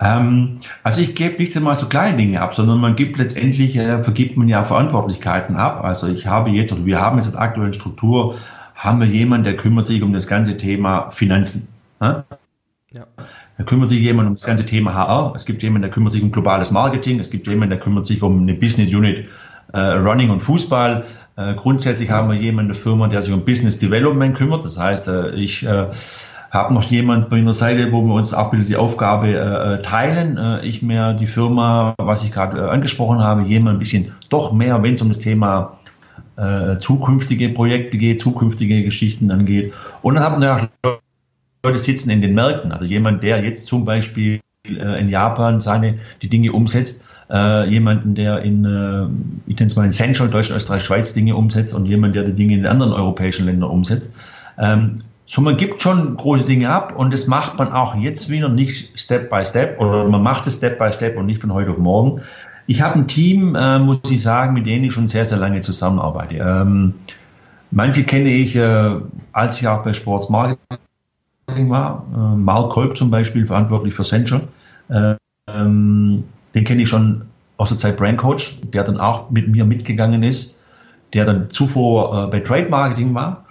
ähm, 0.00 0.60
also 0.82 1.02
ich 1.02 1.14
gebe 1.14 1.36
nicht 1.36 1.54
einmal 1.54 1.74
so 1.74 1.86
kleine 1.86 2.16
Dinge 2.16 2.40
ab, 2.40 2.54
sondern 2.54 2.80
man 2.80 2.96
gibt 2.96 3.18
letztendlich, 3.18 3.76
äh, 3.76 4.02
vergibt 4.02 4.38
man 4.38 4.48
ja 4.48 4.64
Verantwortlichkeiten 4.64 5.56
ab. 5.56 5.84
Also 5.84 6.08
ich 6.08 6.26
habe 6.26 6.50
jetzt, 6.50 6.72
oder 6.72 6.86
wir 6.86 6.98
haben 6.98 7.16
jetzt 7.16 7.26
in 7.26 7.32
der 7.32 7.42
aktuellen 7.42 7.74
Struktur, 7.74 8.36
haben 8.74 9.00
wir 9.00 9.06
jemanden, 9.06 9.44
der 9.44 9.56
kümmert 9.56 9.86
sich 9.86 10.02
um 10.02 10.14
das 10.14 10.26
ganze 10.26 10.56
Thema 10.56 11.10
Finanzen. 11.10 11.68
Ne? 12.00 12.24
Ja. 12.90 13.04
Da 13.58 13.64
kümmert 13.64 13.90
sich 13.90 14.00
jemand 14.00 14.28
um 14.28 14.34
das 14.34 14.44
ganze 14.44 14.64
Thema 14.64 14.94
HR. 14.94 15.34
Es 15.36 15.44
gibt 15.44 15.62
jemanden, 15.62 15.82
der 15.82 15.90
kümmert 15.90 16.12
sich 16.12 16.22
um 16.22 16.32
globales 16.32 16.70
Marketing. 16.70 17.20
Es 17.20 17.30
gibt 17.30 17.46
jemanden, 17.46 17.70
der 17.70 17.80
kümmert 17.80 18.06
sich 18.06 18.22
um 18.22 18.40
eine 18.40 18.54
Business 18.54 18.92
Unit 18.92 19.26
äh, 19.72 19.78
Running 19.78 20.30
und 20.30 20.40
Fußball. 20.40 21.04
Äh, 21.36 21.54
grundsätzlich 21.54 22.10
haben 22.10 22.30
wir 22.30 22.36
jemanden 22.36 22.70
in 22.70 22.74
der 22.74 22.82
Firma, 22.82 23.08
der 23.08 23.22
sich 23.22 23.32
um 23.32 23.44
Business 23.44 23.78
Development 23.78 24.36
kümmert. 24.36 24.64
Das 24.64 24.78
heißt, 24.78 25.08
äh, 25.08 25.34
ich 25.34 25.64
äh, 25.64 25.86
habe 26.50 26.74
noch 26.74 26.84
jemand 26.84 27.30
bei 27.30 27.38
meiner 27.38 27.54
Seite, 27.54 27.90
wo 27.92 28.02
wir 28.02 28.14
uns 28.14 28.34
auch 28.34 28.52
wieder 28.52 28.64
die 28.64 28.76
Aufgabe 28.76 29.28
äh, 29.28 29.74
äh, 29.74 29.82
teilen. 29.82 30.36
Äh, 30.36 30.66
ich 30.66 30.82
mehr 30.82 31.14
die 31.14 31.26
Firma, 31.26 31.94
was 31.96 32.22
ich 32.22 32.32
gerade 32.32 32.58
äh, 32.58 32.68
angesprochen 32.68 33.20
habe, 33.20 33.42
jemand 33.42 33.76
ein 33.76 33.78
bisschen 33.78 34.12
doch 34.28 34.52
mehr, 34.52 34.82
wenn 34.82 34.94
es 34.94 35.02
um 35.02 35.08
das 35.08 35.20
Thema 35.20 35.78
äh, 36.36 36.78
zukünftige 36.78 37.48
Projekte 37.48 37.96
geht, 37.96 38.20
zukünftige 38.20 38.82
Geschichten 38.82 39.30
angeht. 39.30 39.72
Und 40.02 40.16
dann 40.16 40.24
haben 40.24 40.42
wir 40.42 40.68
auch 40.84 40.98
Leute 41.64 41.78
sitzen 41.78 42.10
in 42.10 42.20
den 42.20 42.34
Märkten. 42.34 42.72
Also 42.72 42.84
jemand, 42.84 43.22
der 43.22 43.42
jetzt 43.42 43.66
zum 43.66 43.86
Beispiel 43.86 44.40
äh, 44.66 45.00
in 45.00 45.08
Japan 45.08 45.60
seine 45.60 46.00
die 46.20 46.28
Dinge 46.28 46.52
umsetzt, 46.52 47.04
äh, 47.32 47.68
jemanden, 47.68 48.14
der 48.14 48.42
in, 48.42 48.64
äh, 48.64 49.50
ich 49.50 49.56
nenne 49.56 49.70
es 49.70 49.76
mal 49.76 49.84
in 49.84 49.90
Central, 49.90 50.28
Deutschland, 50.28 50.60
Österreich, 50.60 50.84
Schweiz 50.84 51.14
Dinge 51.14 51.34
umsetzt 51.34 51.74
und 51.74 51.86
jemand, 51.86 52.14
der 52.14 52.24
die 52.24 52.34
Dinge 52.34 52.54
in 52.54 52.66
anderen 52.66 52.92
europäischen 52.92 53.46
Ländern 53.46 53.70
umsetzt. 53.70 54.14
Ähm, 54.58 54.98
so, 55.24 55.40
man 55.40 55.56
gibt 55.56 55.80
schon 55.80 56.16
große 56.16 56.44
Dinge 56.44 56.68
ab 56.68 56.94
und 56.96 57.12
das 57.12 57.26
macht 57.26 57.56
man 57.58 57.72
auch 57.72 57.94
jetzt 57.94 58.28
wieder 58.28 58.50
nicht 58.50 58.98
Step 59.00 59.30
by 59.30 59.44
Step 59.46 59.80
oder 59.80 60.06
man 60.08 60.22
macht 60.22 60.46
es 60.46 60.56
Step 60.56 60.78
by 60.78 60.92
Step 60.92 61.16
und 61.16 61.26
nicht 61.26 61.40
von 61.40 61.54
heute 61.54 61.70
auf 61.70 61.78
morgen. 61.78 62.20
Ich 62.66 62.82
habe 62.82 62.96
ein 62.96 63.08
Team, 63.08 63.54
äh, 63.54 63.78
muss 63.78 64.00
ich 64.10 64.22
sagen, 64.22 64.52
mit 64.52 64.66
denen 64.66 64.84
ich 64.84 64.92
schon 64.92 65.08
sehr, 65.08 65.24
sehr 65.24 65.38
lange 65.38 65.60
zusammenarbeite. 65.62 66.36
Ähm, 66.36 66.94
manche 67.70 68.04
kenne 68.04 68.28
ich, 68.28 68.54
äh, 68.56 68.90
als 69.32 69.60
ich 69.60 69.66
auch 69.66 69.82
bei 69.82 69.94
Sports 69.94 70.28
Marketing 70.28 70.68
war. 71.70 72.04
Äh, 72.14 72.36
Mark 72.36 72.70
Kolb 72.70 72.96
zum 72.96 73.10
Beispiel, 73.10 73.46
verantwortlich 73.46 73.94
für 73.94 74.04
Central. 74.04 74.48
Äh, 74.88 75.14
ähm, 75.48 76.24
den 76.54 76.64
kenne 76.64 76.82
ich 76.82 76.88
schon 76.88 77.22
aus 77.56 77.68
der 77.68 77.78
Zeit 77.78 77.96
Brand 77.96 78.18
Coach, 78.18 78.58
der 78.62 78.84
dann 78.84 78.98
auch 78.98 79.30
mit 79.30 79.48
mir 79.48 79.64
mitgegangen 79.64 80.22
ist, 80.22 80.60
der 81.14 81.24
dann 81.24 81.50
zuvor 81.50 82.26
äh, 82.26 82.30
bei 82.30 82.40
Trade 82.40 82.68
Marketing 82.68 83.14
war. 83.14 83.44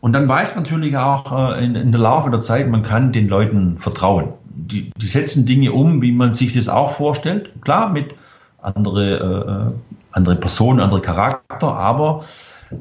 Und 0.00 0.12
dann 0.12 0.28
weiß 0.28 0.54
man 0.54 0.64
natürlich 0.64 0.96
auch 0.96 1.56
äh, 1.56 1.64
in, 1.64 1.74
in, 1.74 1.92
der 1.92 2.00
Laufe 2.00 2.30
der 2.30 2.40
Zeit, 2.40 2.68
man 2.68 2.82
kann 2.82 3.12
den 3.12 3.28
Leuten 3.28 3.78
vertrauen. 3.78 4.34
Die, 4.44 4.90
die 4.96 5.06
setzen 5.06 5.44
Dinge 5.44 5.72
um, 5.72 6.02
wie 6.02 6.12
man 6.12 6.34
sich 6.34 6.54
das 6.54 6.68
auch 6.68 6.90
vorstellt. 6.90 7.50
Klar, 7.62 7.90
mit 7.90 8.14
andere, 8.62 9.74
äh, 9.74 9.96
andere 10.12 10.36
Personen, 10.36 10.80
andere 10.80 11.00
Charakter, 11.00 11.74
aber 11.74 12.24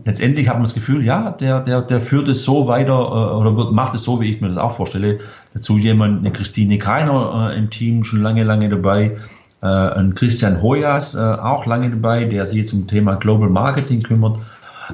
letztendlich 0.06 0.48
hat 0.48 0.56
man 0.56 0.64
das 0.64 0.74
Gefühl, 0.74 1.04
ja, 1.04 1.32
der, 1.32 1.62
der, 1.62 1.82
der 1.82 2.02
führt 2.02 2.28
es 2.28 2.44
so 2.44 2.68
weiter 2.68 2.94
äh, 2.94 3.36
oder 3.36 3.72
macht 3.72 3.96
es 3.96 4.04
so, 4.04 4.22
wie 4.22 4.30
ich 4.30 4.42
mir 4.42 4.50
das 4.50 4.58
auch 4.58 4.72
vorstelle. 4.72 5.20
Dazu 5.54 5.78
jemand, 5.78 6.20
eine 6.20 6.32
Christine 6.32 6.78
Kreiner 6.78 7.52
äh, 7.52 7.58
im 7.58 7.70
Team, 7.70 8.04
schon 8.04 8.22
lange, 8.22 8.44
lange 8.44 8.70
dabei 8.70 9.04
äh, 9.06 9.18
ein 9.66 10.14
Christian 10.16 10.62
Hoyas, 10.62 11.16
äh, 11.16 11.20
auch 11.20 11.66
lange 11.66 11.90
dabei, 11.90 12.26
der 12.26 12.46
sich 12.46 12.68
zum 12.68 12.88
Thema 12.88 13.16
Global 13.16 13.50
Marketing 13.50 14.02
kümmert, 14.02 14.38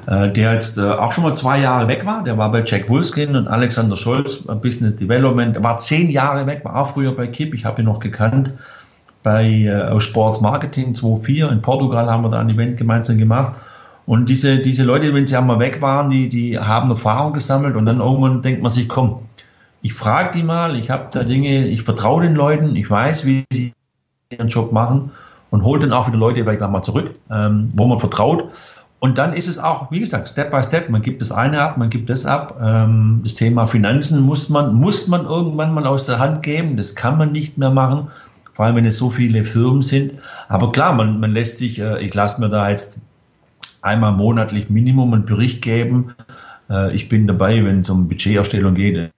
äh, 0.06 0.30
der 0.30 0.54
jetzt 0.54 0.78
äh, 0.78 0.82
auch 0.82 1.12
schon 1.12 1.24
mal 1.24 1.34
zwei 1.34 1.60
Jahre 1.60 1.88
weg 1.88 2.04
war. 2.06 2.24
Der 2.24 2.38
war 2.38 2.50
bei 2.50 2.62
Jack 2.64 2.88
Wolfskin 2.88 3.36
und 3.36 3.46
Alexander 3.46 3.96
Scholz, 3.96 4.46
äh, 4.48 4.54
Business 4.54 4.96
Development. 4.96 5.62
War 5.62 5.78
zehn 5.78 6.10
Jahre 6.10 6.46
weg, 6.46 6.64
war 6.64 6.76
auch 6.76 6.88
früher 6.88 7.14
bei 7.14 7.26
KIP, 7.26 7.54
ich 7.54 7.64
habe 7.64 7.82
ihn 7.82 7.86
noch 7.86 8.00
gekannt. 8.00 8.52
Bei 9.22 9.44
äh, 9.44 10.00
Sports 10.00 10.40
Marketing 10.40 10.92
2.4 10.92 11.50
in 11.50 11.62
Portugal 11.62 12.10
haben 12.10 12.24
wir 12.24 12.30
da 12.30 12.40
ein 12.40 12.50
Event 12.50 12.76
gemeinsam 12.76 13.18
gemacht. 13.18 13.52
Und 14.06 14.28
diese, 14.28 14.58
diese 14.58 14.84
Leute, 14.84 15.14
wenn 15.14 15.26
sie 15.26 15.36
einmal 15.36 15.58
weg 15.58 15.80
waren, 15.80 16.10
die, 16.10 16.28
die 16.28 16.58
haben 16.58 16.90
Erfahrung 16.90 17.32
gesammelt 17.32 17.74
und 17.74 17.86
dann 17.86 18.00
irgendwann 18.00 18.42
denkt 18.42 18.62
man 18.62 18.70
sich, 18.70 18.88
komm, 18.88 19.20
ich 19.80 19.94
frage 19.94 20.30
die 20.38 20.42
mal, 20.42 20.76
ich 20.76 20.90
habe 20.90 21.08
da 21.10 21.22
Dinge, 21.22 21.68
ich 21.68 21.82
vertraue 21.82 22.22
den 22.22 22.34
Leuten, 22.34 22.76
ich 22.76 22.90
weiß, 22.90 23.24
wie 23.24 23.44
sie 23.50 23.72
ihren 24.38 24.48
Job 24.48 24.72
machen 24.72 25.10
und 25.50 25.62
holt 25.64 25.82
dann 25.82 25.92
auch 25.92 26.08
wieder 26.08 26.18
Leute 26.18 26.42
vielleicht 26.42 26.60
nochmal 26.60 26.82
zurück, 26.82 27.14
ähm, 27.30 27.72
wo 27.74 27.86
man 27.86 27.98
vertraut. 27.98 28.50
Und 29.00 29.18
dann 29.18 29.34
ist 29.34 29.48
es 29.48 29.58
auch, 29.58 29.90
wie 29.90 30.00
gesagt, 30.00 30.30
Step 30.30 30.50
by 30.50 30.62
Step. 30.62 30.88
Man 30.88 31.02
gibt 31.02 31.20
das 31.20 31.30
eine 31.30 31.60
ab, 31.60 31.76
man 31.76 31.90
gibt 31.90 32.08
das 32.08 32.24
ab. 32.24 32.58
Ähm, 32.62 33.20
das 33.22 33.34
Thema 33.34 33.66
Finanzen 33.66 34.22
muss 34.22 34.48
man, 34.48 34.74
muss 34.74 35.08
man 35.08 35.26
irgendwann 35.26 35.74
mal 35.74 35.86
aus 35.86 36.06
der 36.06 36.18
Hand 36.18 36.42
geben. 36.42 36.76
Das 36.76 36.94
kann 36.94 37.18
man 37.18 37.30
nicht 37.30 37.58
mehr 37.58 37.70
machen. 37.70 38.08
Vor 38.54 38.64
allem, 38.64 38.76
wenn 38.76 38.86
es 38.86 38.96
so 38.96 39.10
viele 39.10 39.44
Firmen 39.44 39.82
sind. 39.82 40.14
Aber 40.48 40.72
klar, 40.72 40.94
man, 40.94 41.20
man 41.20 41.32
lässt 41.32 41.58
sich, 41.58 41.78
äh, 41.80 42.02
ich 42.02 42.14
lasse 42.14 42.40
mir 42.40 42.48
da 42.48 42.70
jetzt 42.70 43.00
einmal 43.82 44.12
monatlich 44.12 44.70
Minimum 44.70 45.12
einen 45.12 45.24
Bericht 45.26 45.60
geben. 45.60 46.14
Äh, 46.70 46.94
ich 46.94 47.08
bin 47.08 47.26
dabei, 47.26 47.64
wenn 47.64 47.80
es 47.80 47.90
um 47.90 48.08
Budgeterstellung 48.08 48.74
geht, 48.74 49.10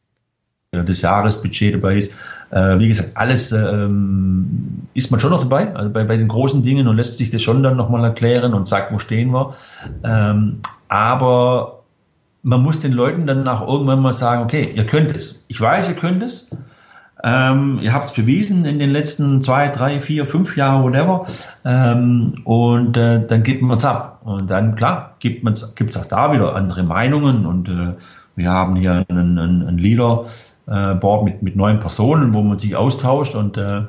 das 0.84 1.02
Jahresbudget 1.02 1.74
dabei 1.74 1.96
ist. 1.96 2.14
Äh, 2.50 2.78
wie 2.78 2.88
gesagt, 2.88 3.12
alles 3.14 3.52
ähm, 3.52 4.86
ist 4.94 5.10
man 5.10 5.18
schon 5.20 5.30
noch 5.30 5.42
dabei, 5.42 5.74
also 5.74 5.90
bei, 5.90 6.04
bei 6.04 6.16
den 6.16 6.28
großen 6.28 6.62
Dingen 6.62 6.86
und 6.86 6.96
lässt 6.96 7.18
sich 7.18 7.30
das 7.30 7.42
schon 7.42 7.62
dann 7.62 7.76
nochmal 7.76 8.04
erklären 8.04 8.54
und 8.54 8.68
sagt, 8.68 8.92
wo 8.92 8.98
stehen 8.98 9.32
wir. 9.32 9.54
Ähm, 10.04 10.60
aber 10.88 11.82
man 12.42 12.62
muss 12.62 12.78
den 12.78 12.92
Leuten 12.92 13.26
dann 13.26 13.48
auch 13.48 13.66
irgendwann 13.66 14.00
mal 14.00 14.12
sagen, 14.12 14.42
okay, 14.44 14.70
ihr 14.74 14.86
könnt 14.86 15.14
es. 15.14 15.44
Ich 15.48 15.60
weiß, 15.60 15.88
ihr 15.88 15.96
könnt 15.96 16.22
es. 16.22 16.50
Ähm, 17.24 17.80
ihr 17.82 17.92
habt 17.92 18.04
es 18.04 18.12
bewiesen 18.12 18.64
in 18.64 18.78
den 18.78 18.90
letzten 18.90 19.42
zwei, 19.42 19.68
drei, 19.68 20.00
vier, 20.00 20.26
fünf 20.26 20.56
Jahren, 20.56 20.84
whatever. 20.84 21.26
Ähm, 21.64 22.34
und 22.44 22.96
äh, 22.96 23.26
dann 23.26 23.42
gibt 23.42 23.62
man 23.62 23.78
es 23.78 23.84
ab. 23.84 24.20
Und 24.22 24.48
dann, 24.48 24.76
klar, 24.76 25.16
gibt 25.18 25.44
es 25.48 25.96
auch 25.96 26.06
da 26.06 26.32
wieder 26.32 26.54
andere 26.54 26.84
Meinungen. 26.84 27.46
Und 27.46 27.68
äh, 27.68 27.94
wir 28.36 28.50
haben 28.50 28.76
hier 28.76 29.04
einen, 29.08 29.38
einen, 29.38 29.66
einen 29.66 29.78
Leader, 29.78 30.26
äh, 30.66 30.94
Board 30.94 31.24
mit, 31.24 31.42
mit 31.42 31.56
neun 31.56 31.78
Personen, 31.78 32.34
wo 32.34 32.42
man 32.42 32.58
sich 32.58 32.76
austauscht. 32.76 33.34
Und 33.34 33.56
äh, 33.56 33.82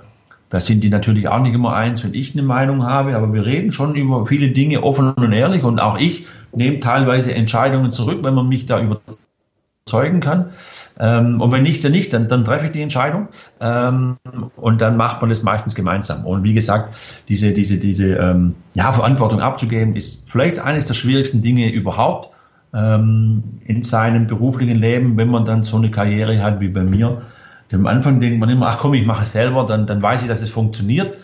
da 0.50 0.60
sind 0.60 0.84
die 0.84 0.90
natürlich 0.90 1.28
auch 1.28 1.40
nicht 1.40 1.54
immer 1.54 1.76
eins, 1.76 2.04
wenn 2.04 2.14
ich 2.14 2.34
eine 2.34 2.44
Meinung 2.44 2.84
habe, 2.84 3.16
aber 3.16 3.34
wir 3.34 3.46
reden 3.46 3.72
schon 3.72 3.96
über 3.96 4.26
viele 4.26 4.52
Dinge 4.52 4.84
offen 4.84 5.12
und 5.12 5.34
ehrlich. 5.34 5.64
Und 5.64 5.80
auch 5.80 5.98
ich 5.98 6.26
nehme 6.54 6.80
teilweise 6.80 7.34
Entscheidungen 7.34 7.92
zurück, 7.92 8.20
wenn 8.24 8.34
man 8.34 8.48
mich 8.48 8.66
da 8.66 8.80
überzeugen 8.80 10.22
kann. 10.22 10.52
Ähm, 11.00 11.42
und 11.42 11.52
wenn 11.52 11.64
nicht, 11.64 11.84
dann 11.84 11.92
nicht, 11.92 12.14
dann, 12.14 12.28
dann 12.28 12.46
treffe 12.46 12.68
ich 12.68 12.72
die 12.72 12.82
Entscheidung. 12.82 13.28
Ähm, 13.60 14.18
und 14.56 14.82
dann 14.82 14.98
macht 14.98 15.22
man 15.22 15.30
das 15.30 15.44
meistens 15.44 15.76
gemeinsam. 15.76 16.26
Und 16.26 16.44
wie 16.44 16.54
gesagt, 16.54 16.96
diese, 17.28 17.52
diese, 17.52 17.78
diese 17.78 18.14
ähm, 18.14 18.56
ja, 18.74 18.92
Verantwortung 18.94 19.42
abzugeben, 19.42 19.96
ist 19.96 20.30
vielleicht 20.30 20.60
eines 20.60 20.86
der 20.86 20.94
schwierigsten 20.94 21.42
Dinge 21.42 21.72
überhaupt 21.72 22.37
ähm, 22.78 23.60
in 23.66 23.82
seinem 23.84 24.28
beruflichen 24.28 24.78
Leben, 24.78 25.18
wenn 25.18 25.30
man 25.30 25.46
dann 25.46 25.64
so 25.64 25.78
eine 25.78 25.90
Karriere 25.90 26.42
hat 26.44 26.60
wie 26.60 26.70
bei 26.70 26.84
mir. 26.84 27.24
Am 27.72 27.88
Anfang 27.88 28.20
denkt 28.20 28.40
man 28.40 28.50
immer, 28.50 28.68
ach 28.68 28.78
komm, 28.78 28.94
ich 28.94 29.06
mache 29.06 29.24
es 29.24 29.32
selber, 29.32 29.66
dann, 29.66 29.88
dann 29.88 30.02
weiß 30.02 30.22
ich, 30.22 30.28
dass 30.28 30.42
es 30.42 30.50
funktioniert. 30.50 31.16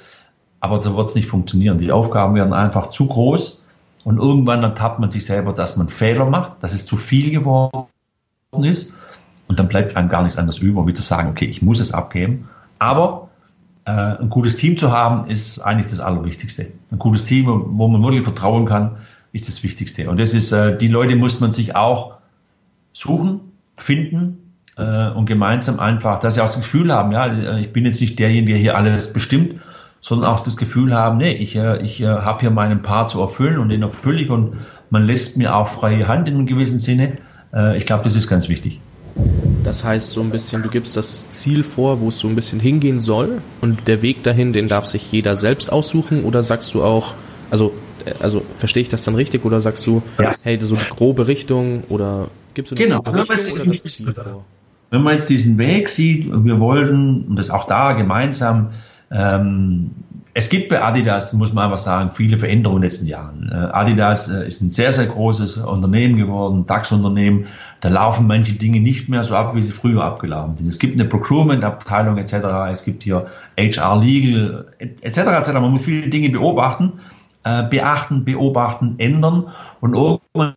Aber 0.59 0.79
so 0.79 0.97
wird 0.97 1.09
es 1.09 1.15
nicht 1.15 1.27
funktionieren. 1.27 1.77
Die 1.77 1.91
Aufgaben 1.91 2.35
werden 2.35 2.53
einfach 2.53 2.89
zu 2.89 3.07
groß 3.07 3.65
und 4.03 4.17
irgendwann 4.17 4.63
ertappt 4.63 4.99
man 4.99 5.11
sich 5.11 5.25
selber, 5.25 5.53
dass 5.53 5.77
man 5.77 5.89
Fehler 5.89 6.25
macht, 6.25 6.63
dass 6.63 6.73
es 6.73 6.85
zu 6.85 6.97
viel 6.97 7.31
geworden 7.31 7.87
ist 8.61 8.93
und 9.47 9.59
dann 9.59 9.67
bleibt 9.67 9.95
einem 9.95 10.09
gar 10.09 10.23
nichts 10.23 10.37
anderes 10.37 10.59
über, 10.59 10.87
wie 10.87 10.93
zu 10.93 11.03
sagen, 11.03 11.29
okay, 11.29 11.45
ich 11.45 11.61
muss 11.61 11.79
es 11.79 11.93
abgeben. 11.93 12.49
Aber 12.79 13.29
äh, 13.85 13.91
ein 13.91 14.29
gutes 14.29 14.55
Team 14.55 14.77
zu 14.77 14.91
haben, 14.91 15.29
ist 15.29 15.59
eigentlich 15.59 15.91
das 15.91 15.99
Allerwichtigste. 15.99 16.71
Ein 16.91 16.99
gutes 16.99 17.25
Team, 17.25 17.45
wo 17.47 17.87
man 17.87 18.01
wirklich 18.01 18.23
vertrauen 18.23 18.65
kann, 18.65 18.97
ist 19.33 19.47
das 19.47 19.63
Wichtigste. 19.63 20.09
Und 20.09 20.19
das 20.19 20.33
ist, 20.33 20.51
äh, 20.51 20.77
die 20.77 20.87
Leute 20.87 21.15
muss 21.15 21.39
man 21.39 21.51
sich 21.51 21.75
auch 21.75 22.13
suchen, 22.93 23.41
finden 23.75 24.53
äh, 24.77 25.09
und 25.09 25.25
gemeinsam 25.25 25.79
einfach, 25.79 26.19
dass 26.19 26.35
sie 26.35 26.41
auch 26.41 26.45
das 26.45 26.61
Gefühl 26.61 26.93
haben, 26.93 27.11
ja, 27.11 27.25
äh, 27.25 27.61
ich 27.61 27.73
bin 27.73 27.83
jetzt 27.83 27.99
nicht 27.99 28.17
derjenige, 28.19 28.53
der 28.53 28.61
hier 28.61 28.77
alles 28.77 29.11
bestimmt, 29.11 29.55
sondern 29.99 30.29
auch 30.29 30.41
das 30.41 30.55
Gefühl 30.55 30.93
haben, 30.93 31.17
nee, 31.17 31.33
ich, 31.33 31.55
äh, 31.55 31.81
ich 31.81 31.99
äh, 32.01 32.05
habe 32.05 32.41
hier 32.41 32.51
meinen 32.51 32.83
Part 32.83 33.09
zu 33.09 33.19
erfüllen 33.21 33.57
und 33.57 33.69
den 33.69 33.81
erfülle 33.81 34.21
ich 34.21 34.29
und 34.29 34.57
man 34.91 35.05
lässt 35.05 35.37
mir 35.37 35.55
auch 35.55 35.67
freie 35.67 36.07
Hand 36.07 36.27
in 36.27 36.35
einem 36.35 36.45
gewissen 36.45 36.77
Sinne. 36.77 37.17
Äh, 37.53 37.77
ich 37.77 37.87
glaube, 37.87 38.03
das 38.03 38.15
ist 38.15 38.27
ganz 38.27 38.49
wichtig. 38.49 38.79
Das 39.63 39.83
heißt 39.83 40.11
so 40.11 40.21
ein 40.21 40.29
bisschen, 40.29 40.61
du 40.61 40.69
gibst 40.69 40.97
das 40.97 41.31
Ziel 41.31 41.63
vor, 41.63 42.01
wo 42.01 42.09
es 42.09 42.19
so 42.19 42.27
ein 42.27 42.35
bisschen 42.35 42.59
hingehen 42.59 42.99
soll 42.99 43.41
und 43.61 43.87
der 43.87 44.01
Weg 44.01 44.23
dahin, 44.23 44.53
den 44.53 44.67
darf 44.67 44.85
sich 44.85 45.11
jeder 45.11 45.35
selbst 45.35 45.71
aussuchen 45.71 46.23
oder 46.23 46.43
sagst 46.43 46.73
du 46.73 46.83
auch, 46.83 47.13
also 47.49 47.73
also 48.19 48.43
verstehe 48.57 48.81
ich 48.81 48.89
das 48.89 49.03
dann 49.03 49.15
richtig 49.15 49.45
oder 49.45 49.61
sagst 49.61 49.85
du, 49.87 50.01
ja. 50.19 50.31
hey, 50.43 50.59
so 50.61 50.75
eine 50.75 50.85
grobe 50.85 51.27
Richtung 51.27 51.83
oder 51.89 52.27
gibst 52.53 52.71
du 52.71 52.75
eine 52.75 52.85
genau. 52.85 52.99
Richtung 52.99 53.27
das 53.27 53.83
Ziel 53.83 54.13
vor? 54.13 54.45
Wenn 54.89 55.01
man 55.01 55.13
jetzt 55.13 55.29
diesen 55.29 55.57
Weg 55.57 55.89
sieht, 55.89 56.29
wir 56.31 56.59
wollten, 56.59 57.23
und 57.23 57.39
das 57.39 57.49
auch 57.49 57.65
da 57.65 57.93
gemeinsam, 57.93 58.69
ähm, 59.09 59.91
es 60.35 60.49
gibt 60.49 60.69
bei 60.69 60.81
Adidas, 60.81 61.33
muss 61.33 61.53
man 61.53 61.65
einfach 61.65 61.77
sagen, 61.77 62.11
viele 62.11 62.39
Veränderungen 62.39 62.77
in 62.77 62.81
den 62.81 62.89
letzten 62.89 63.05
Jahren. 63.05 63.49
Äh, 63.51 63.55
Adidas 63.55 64.29
äh, 64.29 64.47
ist 64.47 64.61
ein 64.61 64.71
sehr, 64.71 64.91
sehr 64.91 65.05
großes 65.05 65.57
Unternehmen 65.57 66.17
geworden, 66.17 66.65
DAX-Unternehmen. 66.65 67.47
Da 67.81 67.89
laufen 67.89 68.25
manche 68.25 68.53
Dinge 68.53 68.79
nicht 68.79 69.09
mehr 69.09 69.23
so 69.23 69.35
ab, 69.35 69.55
wie 69.55 69.61
sie 69.61 69.71
früher 69.71 70.03
abgelaufen 70.03 70.57
sind. 70.57 70.67
Es 70.67 70.79
gibt 70.79 70.99
eine 70.99 71.07
Procurement-Abteilung 71.07 72.17
etc. 72.17 72.33
Es 72.71 72.83
gibt 72.83 73.03
hier 73.03 73.27
HR 73.57 73.99
Legal 74.01 74.65
etc. 74.79 75.17
etc. 75.17 75.53
Man 75.53 75.71
muss 75.71 75.83
viele 75.83 76.07
Dinge 76.09 76.29
beobachten 76.29 76.93
äh, 77.43 77.63
beachten, 77.63 78.25
beobachten, 78.25 78.95
ändern. 78.97 79.49
Und 79.81 79.93
irgendwann 79.95 80.55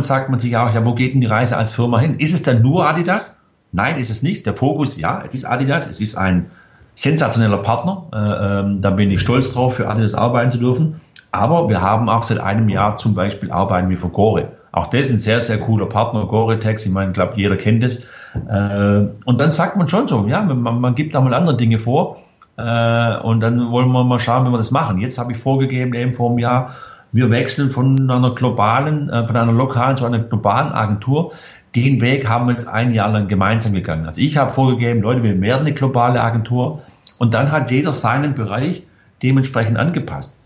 sagt 0.00 0.30
man 0.30 0.38
sich 0.38 0.56
auch, 0.56 0.72
ja, 0.72 0.84
wo 0.84 0.94
geht 0.94 1.14
denn 1.14 1.20
die 1.20 1.26
Reise 1.26 1.56
als 1.56 1.72
Firma 1.72 1.98
hin? 1.98 2.18
Ist 2.18 2.34
es 2.34 2.42
dann 2.42 2.62
nur 2.62 2.88
Adidas? 2.88 3.38
Nein, 3.72 3.96
ist 3.96 4.10
es 4.10 4.22
nicht. 4.22 4.46
Der 4.46 4.54
Fokus, 4.54 4.96
ja, 4.96 5.24
es 5.26 5.34
ist 5.34 5.44
Adidas, 5.44 5.88
es 5.88 6.00
ist 6.00 6.16
ein 6.16 6.50
sensationeller 6.94 7.58
Partner. 7.58 8.04
Äh, 8.12 8.60
ähm, 8.60 8.80
da 8.80 8.90
bin 8.90 9.10
ich 9.10 9.20
stolz 9.20 9.52
drauf, 9.52 9.76
für 9.76 9.88
Adidas 9.88 10.14
arbeiten 10.14 10.50
zu 10.50 10.58
dürfen. 10.58 11.00
Aber 11.32 11.68
wir 11.68 11.82
haben 11.82 12.08
auch 12.08 12.22
seit 12.22 12.38
einem 12.38 12.68
Jahr 12.68 12.96
zum 12.96 13.14
Beispiel 13.14 13.50
arbeiten 13.50 13.90
wir 13.90 13.98
für 13.98 14.10
Gore. 14.10 14.52
Auch 14.70 14.86
das 14.86 15.06
ist 15.06 15.12
ein 15.12 15.18
sehr, 15.18 15.40
sehr 15.40 15.58
cooler 15.58 15.86
Partner, 15.86 16.26
Gore-Tex. 16.26 16.86
Ich 16.86 16.92
meine, 16.92 17.10
ich 17.10 17.14
glaube, 17.14 17.34
jeder 17.36 17.56
kennt 17.56 17.82
es. 17.82 18.04
Äh, 18.48 19.06
und 19.24 19.40
dann 19.40 19.52
sagt 19.52 19.76
man 19.76 19.88
schon 19.88 20.06
so, 20.08 20.26
ja, 20.26 20.42
man, 20.42 20.80
man 20.80 20.94
gibt 20.94 21.14
da 21.14 21.20
mal 21.20 21.34
andere 21.34 21.56
Dinge 21.56 21.78
vor. 21.78 22.18
Äh, 22.56 23.16
und 23.18 23.40
dann 23.40 23.70
wollen 23.70 23.90
wir 23.90 24.04
mal 24.04 24.18
schauen, 24.18 24.46
wie 24.46 24.50
wir 24.50 24.58
das 24.58 24.70
machen. 24.70 24.98
Jetzt 24.98 25.18
habe 25.18 25.32
ich 25.32 25.38
vorgegeben, 25.38 25.94
eben 25.94 26.14
vor 26.14 26.30
einem 26.30 26.38
Jahr, 26.38 26.74
wir 27.12 27.30
wechseln 27.30 27.70
von 27.70 28.10
einer 28.10 28.34
globalen, 28.34 29.08
äh, 29.08 29.26
von 29.26 29.36
einer 29.36 29.52
lokalen 29.52 29.96
zu 29.96 30.04
einer 30.04 30.20
globalen 30.20 30.72
Agentur. 30.72 31.32
Den 31.74 32.00
Weg 32.00 32.28
haben 32.28 32.46
wir 32.46 32.52
jetzt 32.52 32.68
ein 32.68 32.94
Jahr 32.94 33.10
lang 33.10 33.26
gemeinsam 33.26 33.72
gegangen. 33.72 34.06
Also 34.06 34.20
ich 34.20 34.36
habe 34.36 34.52
vorgegeben, 34.52 35.02
Leute, 35.02 35.22
wir 35.22 35.40
werden 35.40 35.62
eine 35.62 35.72
globale 35.72 36.20
Agentur. 36.20 36.82
Und 37.18 37.34
dann 37.34 37.50
hat 37.50 37.70
jeder 37.70 37.92
seinen 37.92 38.34
Bereich 38.34 38.84
dementsprechend 39.22 39.76
angepasst. 39.76 40.36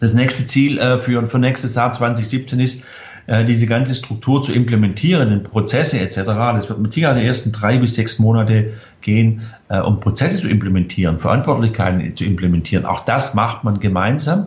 Das 0.00 0.14
nächste 0.14 0.46
Ziel 0.46 0.78
äh, 0.78 0.98
für, 0.98 1.26
für 1.26 1.38
nächstes 1.38 1.74
Jahr 1.74 1.92
2017 1.92 2.60
ist, 2.60 2.84
äh, 3.28 3.44
diese 3.44 3.66
ganze 3.66 3.94
Struktur 3.94 4.42
zu 4.42 4.54
implementieren, 4.54 5.30
in 5.30 5.42
Prozesse 5.42 6.00
etc. 6.00 6.24
Das 6.24 6.70
wird 6.70 6.78
mit 6.78 6.92
Sicherheit 6.92 7.18
die 7.18 7.26
ersten 7.26 7.52
drei 7.52 7.76
bis 7.76 7.94
sechs 7.94 8.18
Monate 8.18 8.72
gehen, 9.02 9.42
äh, 9.68 9.80
um 9.80 10.00
Prozesse 10.00 10.40
zu 10.40 10.48
implementieren, 10.48 11.18
Verantwortlichkeiten 11.18 12.16
zu 12.16 12.24
implementieren. 12.24 12.86
Auch 12.86 13.00
das 13.00 13.34
macht 13.34 13.64
man 13.64 13.80
gemeinsam. 13.80 14.46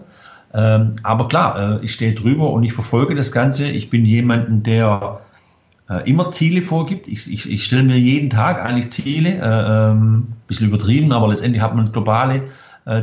Ähm, 0.52 0.96
aber 1.04 1.28
klar, 1.28 1.80
äh, 1.80 1.86
ich 1.86 1.94
stehe 1.94 2.16
drüber 2.16 2.50
und 2.50 2.64
ich 2.64 2.74
verfolge 2.74 3.14
das 3.14 3.32
Ganze. 3.32 3.70
Ich 3.70 3.92
bin 3.92 4.04
jemanden, 4.04 4.64
der 4.64 5.22
immer 6.06 6.32
Ziele 6.32 6.62
vorgibt. 6.62 7.10
Ich, 7.10 7.30
ich, 7.30 7.52
ich 7.52 7.66
stelle 7.66 7.84
mir 7.84 8.00
jeden 8.00 8.30
Tag 8.30 8.64
eigentlich 8.64 8.92
Ziele, 8.92 9.30
äh, 9.32 9.92
ähm, 9.92 10.28
bisschen 10.48 10.70
übertrieben, 10.70 11.12
aber 11.12 11.28
letztendlich 11.28 11.62
hat 11.62 11.76
man 11.76 11.92
globale 11.92 12.44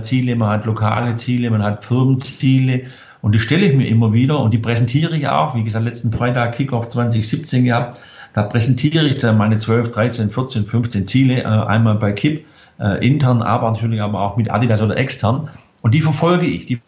Ziele, 0.01 0.35
man 0.35 0.49
hat 0.49 0.67
lokale 0.67 1.15
Ziele, 1.15 1.51
man 1.51 1.63
hat 1.63 1.85
Firmenziele 1.85 2.87
und 3.21 3.35
die 3.35 3.39
stelle 3.39 3.67
ich 3.67 3.77
mir 3.77 3.87
immer 3.87 4.13
wieder 4.13 4.39
und 4.41 4.55
die 4.55 4.59
präsentiere 4.59 5.17
ich 5.17 5.29
auch. 5.29 5.55
Wie 5.55 5.65
gesagt, 5.65 5.85
letzten 5.85 6.13
Freitag 6.13 6.57
Kickoff 6.57 6.89
2017 6.89 7.65
gehabt. 7.65 8.01
Da 8.33 8.43
präsentiere 8.43 9.07
ich 9.07 9.19
dann 9.19 9.37
meine 9.37 9.57
12, 9.57 9.91
13, 9.91 10.31
14, 10.31 10.67
15 10.67 11.07
Ziele, 11.07 11.43
äh, 11.43 11.45
einmal 11.45 11.97
bei 11.97 12.13
KIP, 12.13 12.47
äh, 12.79 13.05
intern, 13.05 13.43
aber 13.43 13.71
natürlich 13.71 14.01
aber 14.01 14.21
auch 14.21 14.37
mit 14.37 14.51
Adidas 14.51 14.81
oder 14.81 14.97
extern. 14.97 15.51
Und 15.83 15.95
die 15.95 16.03
verfolge 16.03 16.47
ich. 16.47 16.67
Die 16.67 16.81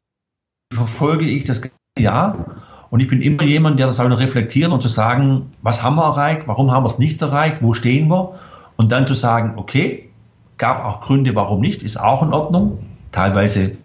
verfolge 0.72 1.24
ich 1.24 1.44
das 1.44 1.62
ganze 1.62 1.74
Jahr. 1.98 2.62
Und 2.90 3.00
ich 3.00 3.08
bin 3.08 3.22
immer 3.22 3.44
jemand, 3.44 3.78
der 3.78 3.86
das 3.86 4.00
auch 4.00 4.10
reflektieren 4.10 4.72
und 4.72 4.82
zu 4.82 4.88
sagen, 4.88 5.52
was 5.62 5.82
haben 5.82 5.96
wir 5.96 6.04
erreicht, 6.04 6.46
warum 6.46 6.70
haben 6.70 6.84
wir 6.84 6.88
es 6.88 6.98
nicht 6.98 7.22
erreicht, 7.22 7.62
wo 7.62 7.74
stehen 7.74 8.08
wir? 8.08 8.38
Und 8.76 8.90
dann 8.92 9.06
zu 9.06 9.14
sagen, 9.14 9.54
okay, 9.56 10.10
gab 10.58 10.84
auch 10.84 11.00
Gründe, 11.00 11.34
warum 11.34 11.60
nicht, 11.60 11.82
ist 11.82 11.98
auch 11.98 12.22
in 12.22 12.32
Ordnung. 12.32 12.78
Teilweise 13.12 13.76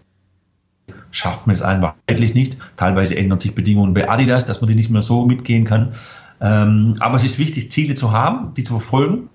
schafft 1.16 1.47
man 1.47 1.53
es 1.53 1.61
einfach 1.61 1.93
zeitlich 2.09 2.34
nicht. 2.34 2.57
Teilweise 2.76 3.16
ändern 3.18 3.39
sich 3.39 3.55
Bedingungen 3.55 3.93
bei 3.93 4.09
Adidas, 4.09 4.45
dass 4.45 4.59
man 4.59 4.68
die 4.68 4.76
nicht 4.76 4.89
mehr 4.89 5.01
so 5.01 5.26
mitgehen 5.26 5.63
kann. 5.63 5.93
Ähm, 6.41 6.95
aber 6.99 7.16
es 7.16 7.24
ist 7.24 7.39
wichtig, 7.39 7.72
Ziele 7.72 7.93
zu 7.93 8.11
haben, 8.11 8.53
die 8.55 8.63
zu 8.63 8.74
verfolgen 8.74 9.30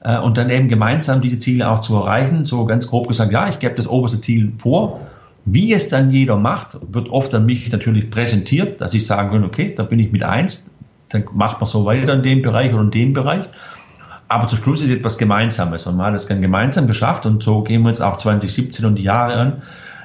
äh, 0.00 0.18
und 0.18 0.36
dann 0.36 0.50
eben 0.50 0.68
gemeinsam 0.68 1.20
diese 1.20 1.38
Ziele 1.38 1.70
auch 1.70 1.78
zu 1.78 1.94
erreichen. 1.94 2.44
So 2.44 2.64
ganz 2.64 2.88
grob 2.88 3.06
gesagt, 3.06 3.30
ja, 3.30 3.48
ich 3.48 3.60
gebe 3.60 3.76
das 3.76 3.86
oberste 3.86 4.20
Ziel 4.20 4.52
vor. 4.58 5.00
Wie 5.44 5.72
es 5.72 5.88
dann 5.88 6.10
jeder 6.10 6.36
macht, 6.36 6.78
wird 6.82 7.08
oft 7.10 7.32
an 7.32 7.46
mich 7.46 7.70
natürlich 7.70 8.10
präsentiert, 8.10 8.80
dass 8.80 8.92
ich 8.92 9.06
sagen 9.06 9.30
kann, 9.30 9.44
okay, 9.44 9.72
da 9.74 9.84
bin 9.84 10.00
ich 10.00 10.10
mit 10.10 10.24
eins, 10.24 10.70
dann 11.08 11.24
macht 11.32 11.60
man 11.60 11.66
so 11.66 11.84
weiter 11.84 12.12
in 12.12 12.22
dem 12.22 12.42
Bereich 12.42 12.72
oder 12.74 12.82
in 12.82 12.90
dem 12.90 13.12
Bereich. 13.12 13.44
Aber 14.26 14.48
zum 14.48 14.58
Schluss 14.58 14.82
ist 14.82 14.90
etwas 14.90 15.16
Gemeinsames 15.16 15.86
und 15.86 15.96
man 15.96 16.06
hat 16.06 16.14
es 16.14 16.26
dann 16.26 16.42
gemeinsam 16.42 16.88
geschafft 16.88 17.24
und 17.24 17.42
so 17.42 17.62
gehen 17.62 17.82
wir 17.82 17.88
jetzt 17.88 18.02
auch 18.02 18.16
2017 18.16 18.84
und 18.84 18.96
die 18.96 19.04
Jahre 19.04 19.34
an 19.34 19.62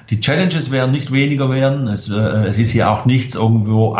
die 0.09 0.19
Challenges 0.19 0.71
werden 0.71 0.91
nicht 0.91 1.11
weniger 1.11 1.49
werden. 1.49 1.87
Es, 1.87 2.09
äh, 2.09 2.13
es 2.13 2.59
ist 2.59 2.71
hier 2.71 2.89
auch 2.89 3.05
nichts 3.05 3.35
irgendwo 3.35 3.97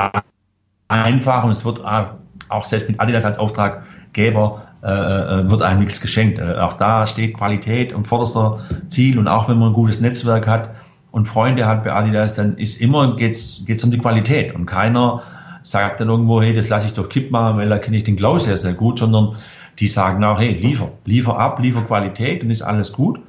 einfach 0.88 1.44
und 1.44 1.52
es 1.52 1.66
wird 1.66 1.82
auch 1.86 2.66
selbst 2.66 2.90
mit 2.90 3.00
Adidas 3.00 3.26
als 3.26 3.40
Auftraggeber 3.40 4.64
äh, 4.84 4.88
äh, 4.88 5.50
wird 5.50 5.64
einem 5.64 5.80
nichts 5.80 6.00
geschenkt. 6.00 6.40
Äh, 6.40 6.58
auch 6.58 6.74
da 6.74 7.08
steht 7.08 7.36
Qualität 7.36 7.94
am 7.94 8.06
vorderster 8.06 8.60
Ziel 8.88 9.18
und 9.18 9.28
auch 9.28 9.50
wenn 9.50 9.58
man 9.58 9.70
ein 9.70 9.74
gutes 9.74 10.00
Netzwerk 10.00 10.48
hat 10.48 10.76
und 11.12 11.26
Freunde 11.26 11.66
hat 11.66 11.84
bei 11.84 11.92
Adidas, 11.92 12.36
dann 12.36 12.58
ist 12.58 12.80
immer 12.80 13.16
geht's 13.16 13.64
geht's 13.66 13.84
um 13.84 13.90
die 13.90 13.98
Qualität 13.98 14.54
und 14.54 14.68
keiner 14.68 15.24
sagt 15.64 16.00
dann 16.00 16.10
irgendwo, 16.10 16.40
hey, 16.40 16.54
das 16.54 16.70
lasse 16.70 16.86
ich 16.86 16.94
doch 16.94 17.10
Kipp 17.10 17.32
machen, 17.32 17.58
weil 17.58 17.68
da 17.68 17.80
kenne 17.80 17.98
ich 17.98 18.04
den 18.04 18.16
Klaus 18.16 18.44
sehr, 18.44 18.58
sehr 18.58 18.74
gut, 18.74 19.00
sondern 19.00 19.38
die 19.80 19.88
sagen 19.88 20.24
auch, 20.24 20.40
hey, 20.40 20.54
liefer, 20.54 20.92
liefer 21.06 21.40
ab, 21.40 21.60
liefer 21.60 21.82
Qualität 21.82 22.44
und 22.44 22.52
ist 22.52 22.62
alles 22.62 22.94
gut. 22.94 23.20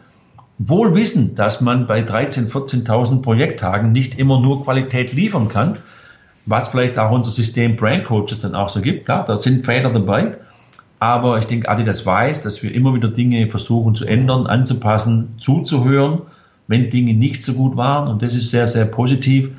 Wohl 0.59 0.95
wissend, 0.95 1.39
dass 1.39 1.61
man 1.61 1.87
bei 1.87 2.01
13.000, 2.01 2.51
14.000 2.51 3.23
Projekttagen 3.23 3.93
nicht 3.93 4.19
immer 4.19 4.41
nur 4.41 4.63
Qualität 4.63 5.13
liefern 5.13 5.49
kann, 5.49 5.79
was 6.47 6.69
vielleicht 6.69 6.99
auch 6.99 7.11
unser 7.11 7.31
System 7.31 7.77
Brand 7.77 8.05
Coaches 8.05 8.41
dann 8.41 8.55
auch 8.55 8.69
so 8.69 8.81
gibt. 8.81 9.05
Klar, 9.05 9.25
da 9.27 9.37
sind 9.37 9.67
Fehler 9.67 9.93
dabei. 9.93 10.39
Aber 10.99 11.39
ich 11.39 11.45
denke, 11.45 11.69
Adidas 11.69 12.07
weiß, 12.07 12.43
dass 12.43 12.63
wir 12.63 12.73
immer 12.73 12.95
wieder 12.95 13.09
Dinge 13.09 13.51
versuchen 13.51 13.95
zu 13.95 14.07
ändern, 14.07 14.47
anzupassen, 14.47 15.35
zuzuhören, 15.39 16.23
wenn 16.69 16.89
Dinge 16.89 17.13
nicht 17.13 17.45
so 17.45 17.53
gut 17.53 17.77
waren. 17.77 18.09
Und 18.09 18.23
das 18.23 18.35
ist 18.35 18.51
sehr, 18.51 18.67
sehr 18.67 18.87
positiv. 18.87 19.51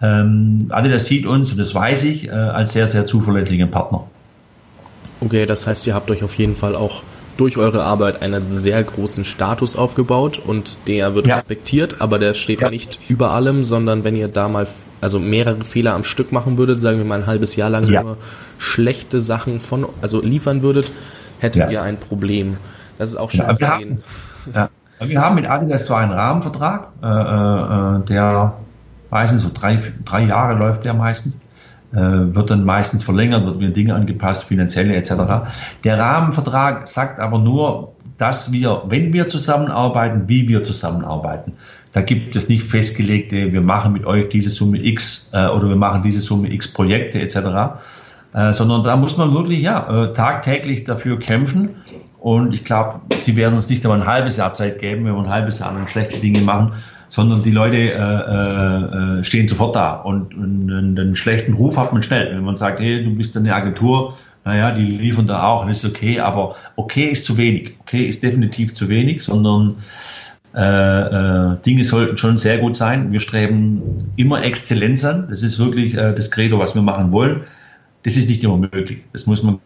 Ähm, 0.00 0.66
Adidas 0.70 1.04
sieht 1.04 1.26
uns, 1.26 1.50
und 1.50 1.58
das 1.58 1.74
weiß 1.74 2.04
ich, 2.04 2.28
äh, 2.28 2.30
als 2.30 2.72
sehr, 2.72 2.88
sehr 2.88 3.04
zuverlässigen 3.04 3.70
Partner. 3.70 4.04
Okay, 5.20 5.44
das 5.44 5.66
heißt, 5.66 5.86
ihr 5.86 5.94
habt 5.94 6.10
euch 6.10 6.22
auf 6.24 6.34
jeden 6.34 6.54
Fall 6.54 6.74
auch 6.74 7.02
durch 7.38 7.56
eure 7.56 7.84
Arbeit 7.84 8.20
einen 8.20 8.56
sehr 8.56 8.82
großen 8.82 9.24
Status 9.24 9.76
aufgebaut 9.76 10.38
und 10.44 10.88
der 10.88 11.14
wird 11.14 11.28
ja. 11.28 11.36
respektiert, 11.36 12.00
aber 12.00 12.18
der 12.18 12.34
steht 12.34 12.60
ja. 12.60 12.68
nicht 12.68 12.98
über 13.08 13.30
allem, 13.30 13.64
sondern 13.64 14.04
wenn 14.04 14.16
ihr 14.16 14.28
da 14.28 14.48
mal 14.48 14.66
also 15.00 15.20
mehrere 15.20 15.64
Fehler 15.64 15.94
am 15.94 16.02
Stück 16.02 16.32
machen 16.32 16.58
würdet, 16.58 16.80
sagen 16.80 16.98
wir 16.98 17.04
mal 17.04 17.20
ein 17.20 17.26
halbes 17.26 17.54
Jahr 17.54 17.70
lang 17.70 17.86
ja. 17.86 18.02
nur 18.02 18.16
schlechte 18.58 19.22
Sachen 19.22 19.60
von 19.60 19.86
also 20.02 20.20
liefern 20.20 20.62
würdet, 20.62 20.90
hättet 21.38 21.70
ihr 21.70 21.82
ein 21.82 21.96
Problem. 21.96 22.56
Das 22.98 23.10
ist 23.10 23.16
auch 23.16 23.30
schön 23.30 23.48
zu 23.50 23.56
sehen. 23.78 24.02
ja. 24.52 24.68
Wir 25.00 25.20
haben 25.20 25.36
mit 25.36 25.48
Adidas 25.48 25.86
zwar 25.86 26.00
einen 26.00 26.10
Rahmenvertrag, 26.10 26.88
äh, 27.00 27.06
äh, 27.06 28.04
der 28.06 28.54
weiß 29.10 29.32
nicht, 29.32 29.42
so 29.42 29.50
drei, 29.54 29.80
drei 30.04 30.24
Jahre 30.24 30.58
läuft 30.58 30.84
der 30.84 30.92
meistens. 30.92 31.40
Äh, 31.90 32.34
wird 32.34 32.50
dann 32.50 32.64
meistens 32.64 33.02
verlängert, 33.02 33.46
wird 33.46 33.60
wieder 33.60 33.70
Dinge 33.70 33.94
angepasst, 33.94 34.44
finanzielle 34.44 34.94
etc. 34.94 35.12
Der 35.84 35.98
Rahmenvertrag 35.98 36.86
sagt 36.86 37.18
aber 37.18 37.38
nur, 37.38 37.94
dass 38.18 38.52
wir, 38.52 38.82
wenn 38.88 39.14
wir 39.14 39.30
zusammenarbeiten, 39.30 40.28
wie 40.28 40.48
wir 40.48 40.62
zusammenarbeiten. 40.64 41.54
Da 41.92 42.02
gibt 42.02 42.36
es 42.36 42.50
nicht 42.50 42.64
festgelegte, 42.64 43.52
wir 43.52 43.62
machen 43.62 43.94
mit 43.94 44.04
euch 44.04 44.28
diese 44.28 44.50
Summe 44.50 44.84
X 44.84 45.30
äh, 45.32 45.46
oder 45.46 45.70
wir 45.70 45.76
machen 45.76 46.02
diese 46.02 46.20
Summe 46.20 46.52
X 46.52 46.74
Projekte 46.74 47.22
etc., 47.22 47.36
äh, 48.34 48.52
sondern 48.52 48.84
da 48.84 48.96
muss 48.96 49.16
man 49.16 49.32
wirklich 49.32 49.62
ja 49.62 50.04
äh, 50.04 50.12
tagtäglich 50.12 50.84
dafür 50.84 51.18
kämpfen. 51.18 51.76
Und 52.20 52.52
ich 52.52 52.64
glaube, 52.64 53.00
sie 53.14 53.36
werden 53.36 53.54
uns 53.54 53.70
nicht 53.70 53.82
einmal 53.86 54.02
ein 54.02 54.06
halbes 54.06 54.36
Jahr 54.36 54.52
Zeit 54.52 54.80
geben, 54.80 55.06
wenn 55.06 55.14
wir 55.14 55.22
ein 55.22 55.30
halbes 55.30 55.60
Jahr 55.60 55.72
lang 55.72 55.88
schlechte 55.88 56.20
Dinge 56.20 56.42
machen, 56.42 56.72
sondern 57.08 57.42
die 57.42 57.50
Leute 57.50 57.76
äh, 57.76 57.92
äh, 57.94 59.18
äh, 59.20 59.24
stehen 59.24 59.48
sofort 59.48 59.76
da. 59.76 59.94
Und, 59.94 60.34
und 60.34 60.70
einen 60.70 61.16
schlechten 61.16 61.54
Ruf 61.54 61.76
hat 61.76 61.92
man 61.92 62.02
schnell. 62.02 62.34
Wenn 62.34 62.44
man 62.44 62.56
sagt, 62.56 62.80
hey, 62.80 63.02
du 63.02 63.14
bist 63.14 63.36
eine 63.36 63.54
Agentur, 63.54 64.16
naja, 64.44 64.72
die 64.72 64.84
liefern 64.84 65.26
da 65.26 65.44
auch, 65.44 65.66
das 65.66 65.84
ist 65.84 65.90
okay, 65.90 66.20
aber 66.20 66.56
okay 66.76 67.06
ist 67.06 67.24
zu 67.24 67.36
wenig. 67.36 67.74
Okay 67.80 68.04
ist 68.04 68.22
definitiv 68.22 68.74
zu 68.74 68.88
wenig, 68.88 69.22
sondern 69.22 69.76
äh, 70.54 70.60
äh, 70.60 71.56
Dinge 71.66 71.84
sollten 71.84 72.16
schon 72.16 72.38
sehr 72.38 72.58
gut 72.58 72.76
sein. 72.76 73.12
Wir 73.12 73.20
streben 73.20 74.10
immer 74.16 74.42
Exzellenz 74.42 75.04
an. 75.04 75.26
Das 75.28 75.42
ist 75.42 75.58
wirklich 75.58 75.94
äh, 75.94 76.14
das 76.14 76.30
Credo, 76.30 76.58
was 76.58 76.74
wir 76.74 76.82
machen 76.82 77.12
wollen. 77.12 77.42
Das 78.02 78.16
ist 78.16 78.28
nicht 78.28 78.42
immer 78.42 78.56
möglich. 78.56 79.00
Das 79.12 79.26
muss 79.26 79.42
man 79.42 79.60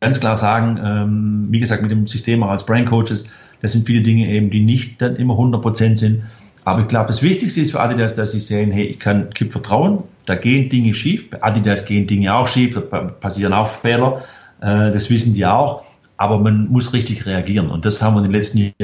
ganz 0.00 0.20
klar 0.20 0.36
sagen. 0.36 0.80
Ähm, 0.82 1.46
wie 1.50 1.60
gesagt, 1.60 1.82
mit 1.82 1.90
dem 1.90 2.06
System 2.06 2.42
auch 2.42 2.50
als 2.50 2.64
Brain 2.64 2.86
Coaches, 2.86 3.28
das 3.60 3.72
sind 3.72 3.86
viele 3.86 4.02
Dinge 4.02 4.28
eben, 4.28 4.50
die 4.50 4.60
nicht 4.60 5.02
dann 5.02 5.16
immer 5.16 5.34
100% 5.34 5.96
sind. 5.96 6.22
Aber 6.68 6.82
ich 6.82 6.88
glaube, 6.88 7.06
das 7.06 7.22
Wichtigste 7.22 7.62
ist 7.62 7.70
für 7.70 7.80
Adidas, 7.80 8.14
dass 8.14 8.32
sie 8.32 8.40
sehen, 8.40 8.70
hey, 8.70 8.84
ich 8.84 8.98
kann 8.98 9.30
Kip 9.30 9.52
vertrauen, 9.52 10.04
da 10.26 10.34
gehen 10.34 10.68
Dinge 10.68 10.92
schief. 10.92 11.30
Bei 11.30 11.42
Adidas 11.42 11.86
gehen 11.86 12.06
Dinge 12.06 12.34
auch 12.34 12.46
schief, 12.46 12.74
da 12.74 12.98
passieren 12.98 13.54
auch 13.54 13.68
Fehler, 13.68 14.22
äh, 14.60 14.92
das 14.92 15.08
wissen 15.08 15.32
die 15.32 15.46
auch. 15.46 15.84
Aber 16.18 16.38
man 16.38 16.68
muss 16.68 16.92
richtig 16.92 17.24
reagieren. 17.24 17.70
Und 17.70 17.86
das 17.86 18.02
haben 18.02 18.14
wir 18.14 18.18
in 18.18 18.24
den 18.24 18.32
letzten 18.32 18.74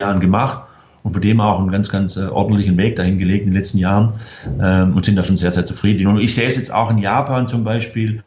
Jahren 0.00 0.20
gemacht 0.20 0.68
und 1.02 1.12
von 1.14 1.20
dem 1.20 1.40
auch 1.40 1.58
einen 1.58 1.72
ganz, 1.72 1.88
ganz 1.88 2.16
äh, 2.16 2.26
ordentlichen 2.26 2.76
Weg 2.76 2.94
dahin 2.94 3.18
gelegt 3.18 3.44
in 3.44 3.50
den 3.50 3.56
letzten 3.56 3.78
Jahren 3.78 4.12
ähm, 4.60 4.94
und 4.94 5.04
sind 5.04 5.16
da 5.16 5.24
schon 5.24 5.36
sehr, 5.36 5.50
sehr 5.50 5.66
zufrieden. 5.66 6.06
Und 6.06 6.20
ich 6.20 6.32
sehe 6.32 6.46
es 6.46 6.54
jetzt 6.54 6.72
auch 6.72 6.92
in 6.92 6.98
Japan 6.98 7.48
zum 7.48 7.64
Beispiel, 7.64 8.22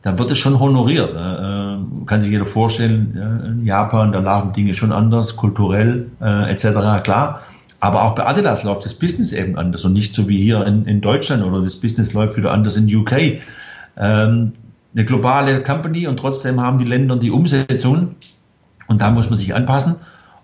da 0.00 0.18
wird 0.18 0.30
es 0.30 0.38
schon 0.38 0.58
honoriert. 0.58 1.10
Äh, 1.10 2.06
kann 2.06 2.20
sich 2.22 2.30
jeder 2.30 2.46
vorstellen, 2.46 3.58
in 3.58 3.66
Japan, 3.66 4.10
da 4.12 4.20
laufen 4.20 4.54
Dinge 4.54 4.72
schon 4.72 4.90
anders, 4.90 5.36
kulturell 5.36 6.06
äh, 6.22 6.50
etc. 6.50 7.04
Klar. 7.04 7.42
Aber 7.82 8.04
auch 8.04 8.14
bei 8.14 8.24
Adidas 8.24 8.62
läuft 8.62 8.84
das 8.84 8.94
Business 8.94 9.32
eben 9.32 9.58
anders 9.58 9.84
und 9.84 9.92
nicht 9.92 10.14
so 10.14 10.28
wie 10.28 10.40
hier 10.40 10.64
in, 10.64 10.86
in 10.86 11.00
Deutschland 11.00 11.42
oder 11.42 11.60
das 11.62 11.74
Business 11.74 12.12
läuft 12.12 12.36
wieder 12.36 12.52
anders 12.52 12.76
in 12.76 12.86
UK. 12.94 13.40
Ähm, 13.96 14.52
eine 14.94 15.04
globale 15.04 15.64
Company 15.64 16.06
und 16.06 16.16
trotzdem 16.16 16.60
haben 16.60 16.78
die 16.78 16.84
Länder 16.84 17.16
die 17.16 17.32
Umsetzung 17.32 18.14
und 18.86 19.00
da 19.00 19.10
muss 19.10 19.28
man 19.30 19.36
sich 19.36 19.52
anpassen. 19.56 19.96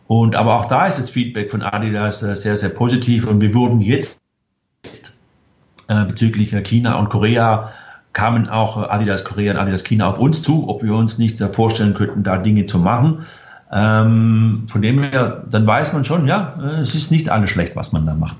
Und 0.08 0.34
aber 0.34 0.58
auch 0.58 0.64
da 0.64 0.88
ist 0.88 0.98
das 0.98 1.10
Feedback 1.10 1.52
von 1.52 1.62
Adidas 1.62 2.24
äh, 2.24 2.34
sehr, 2.34 2.56
sehr 2.56 2.70
positiv 2.70 3.24
und 3.24 3.40
wir 3.40 3.54
wurden 3.54 3.80
jetzt 3.82 4.20
äh, 5.86 6.04
bezüglich 6.06 6.50
China 6.64 6.98
und 6.98 7.08
Korea 7.08 7.70
kamen 8.14 8.48
auch 8.48 8.78
Adidas 8.78 9.24
Korea 9.24 9.52
und 9.52 9.60
Adidas 9.60 9.84
China 9.84 10.08
auf 10.08 10.18
uns 10.18 10.42
zu, 10.42 10.68
ob 10.68 10.82
wir 10.82 10.92
uns 10.92 11.18
nicht 11.18 11.38
vorstellen 11.54 11.94
könnten, 11.94 12.24
da 12.24 12.36
Dinge 12.36 12.66
zu 12.66 12.80
machen. 12.80 13.26
Ähm, 13.70 14.64
von 14.66 14.82
dem 14.82 15.02
her, 15.02 15.44
dann 15.50 15.66
weiß 15.66 15.92
man 15.92 16.04
schon, 16.04 16.26
ja, 16.26 16.58
es 16.80 16.94
ist 16.94 17.10
nicht 17.10 17.28
alles 17.28 17.50
schlecht, 17.50 17.76
was 17.76 17.92
man 17.92 18.06
da 18.06 18.14
macht. 18.14 18.36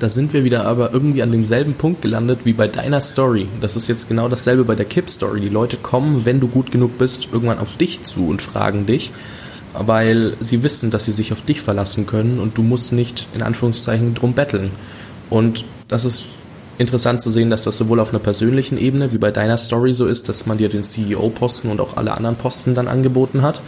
Da 0.00 0.08
sind 0.08 0.32
wir 0.32 0.44
wieder 0.44 0.64
aber 0.64 0.92
irgendwie 0.92 1.22
an 1.22 1.32
demselben 1.32 1.74
Punkt 1.74 2.02
gelandet 2.02 2.40
wie 2.44 2.52
bei 2.52 2.68
deiner 2.68 3.00
Story. 3.00 3.48
Das 3.60 3.74
ist 3.74 3.88
jetzt 3.88 4.08
genau 4.08 4.28
dasselbe 4.28 4.64
bei 4.64 4.76
der 4.76 4.84
Kip-Story. 4.84 5.40
Die 5.40 5.48
Leute 5.48 5.76
kommen, 5.76 6.24
wenn 6.24 6.38
du 6.38 6.46
gut 6.46 6.70
genug 6.70 6.98
bist, 6.98 7.28
irgendwann 7.32 7.58
auf 7.58 7.76
dich 7.76 8.04
zu 8.04 8.28
und 8.28 8.40
fragen 8.40 8.86
dich, 8.86 9.10
weil 9.74 10.34
sie 10.40 10.62
wissen, 10.62 10.90
dass 10.90 11.04
sie 11.04 11.12
sich 11.12 11.32
auf 11.32 11.44
dich 11.44 11.62
verlassen 11.62 12.06
können 12.06 12.38
und 12.38 12.56
du 12.58 12.62
musst 12.62 12.92
nicht 12.92 13.26
in 13.34 13.42
Anführungszeichen 13.42 14.14
drum 14.14 14.34
betteln. 14.34 14.70
Und 15.30 15.64
das 15.88 16.04
ist 16.04 16.26
interessant 16.78 17.20
zu 17.20 17.30
sehen, 17.30 17.50
dass 17.50 17.64
das 17.64 17.76
sowohl 17.76 17.98
auf 17.98 18.10
einer 18.10 18.20
persönlichen 18.20 18.78
Ebene 18.78 19.12
wie 19.12 19.18
bei 19.18 19.32
deiner 19.32 19.58
Story 19.58 19.94
so 19.94 20.06
ist, 20.06 20.28
dass 20.28 20.46
man 20.46 20.58
dir 20.58 20.68
den 20.68 20.84
CEO-Posten 20.84 21.70
und 21.70 21.80
auch 21.80 21.96
alle 21.96 22.16
anderen 22.16 22.36
Posten 22.36 22.76
dann 22.76 22.86
angeboten 22.86 23.42
hat 23.42 23.62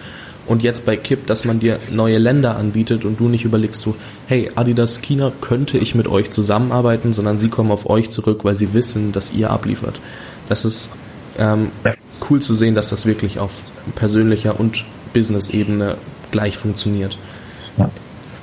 und 0.46 0.62
jetzt 0.62 0.86
bei 0.86 0.96
Kip, 0.96 1.26
dass 1.26 1.44
man 1.44 1.60
dir 1.60 1.78
neue 1.90 2.18
Länder 2.18 2.56
anbietet 2.56 3.04
und 3.04 3.20
du 3.20 3.28
nicht 3.28 3.44
überlegst 3.44 3.82
so, 3.82 3.94
hey, 4.26 4.50
Adidas 4.54 5.00
China 5.00 5.32
könnte 5.40 5.78
ich 5.78 5.94
mit 5.94 6.08
euch 6.08 6.30
zusammenarbeiten, 6.30 7.12
sondern 7.12 7.38
sie 7.38 7.48
kommen 7.48 7.70
auf 7.70 7.88
euch 7.88 8.10
zurück, 8.10 8.44
weil 8.44 8.56
sie 8.56 8.74
wissen, 8.74 9.12
dass 9.12 9.32
ihr 9.32 9.50
abliefert. 9.50 10.00
Das 10.48 10.64
ist 10.64 10.90
ähm, 11.38 11.70
cool 12.28 12.40
zu 12.40 12.54
sehen, 12.54 12.74
dass 12.74 12.88
das 12.88 13.06
wirklich 13.06 13.38
auf 13.38 13.62
persönlicher 13.94 14.58
und 14.58 14.84
Business-Ebene 15.12 15.96
gleich 16.30 16.56
funktioniert. 16.58 17.18
Ja. 17.76 17.90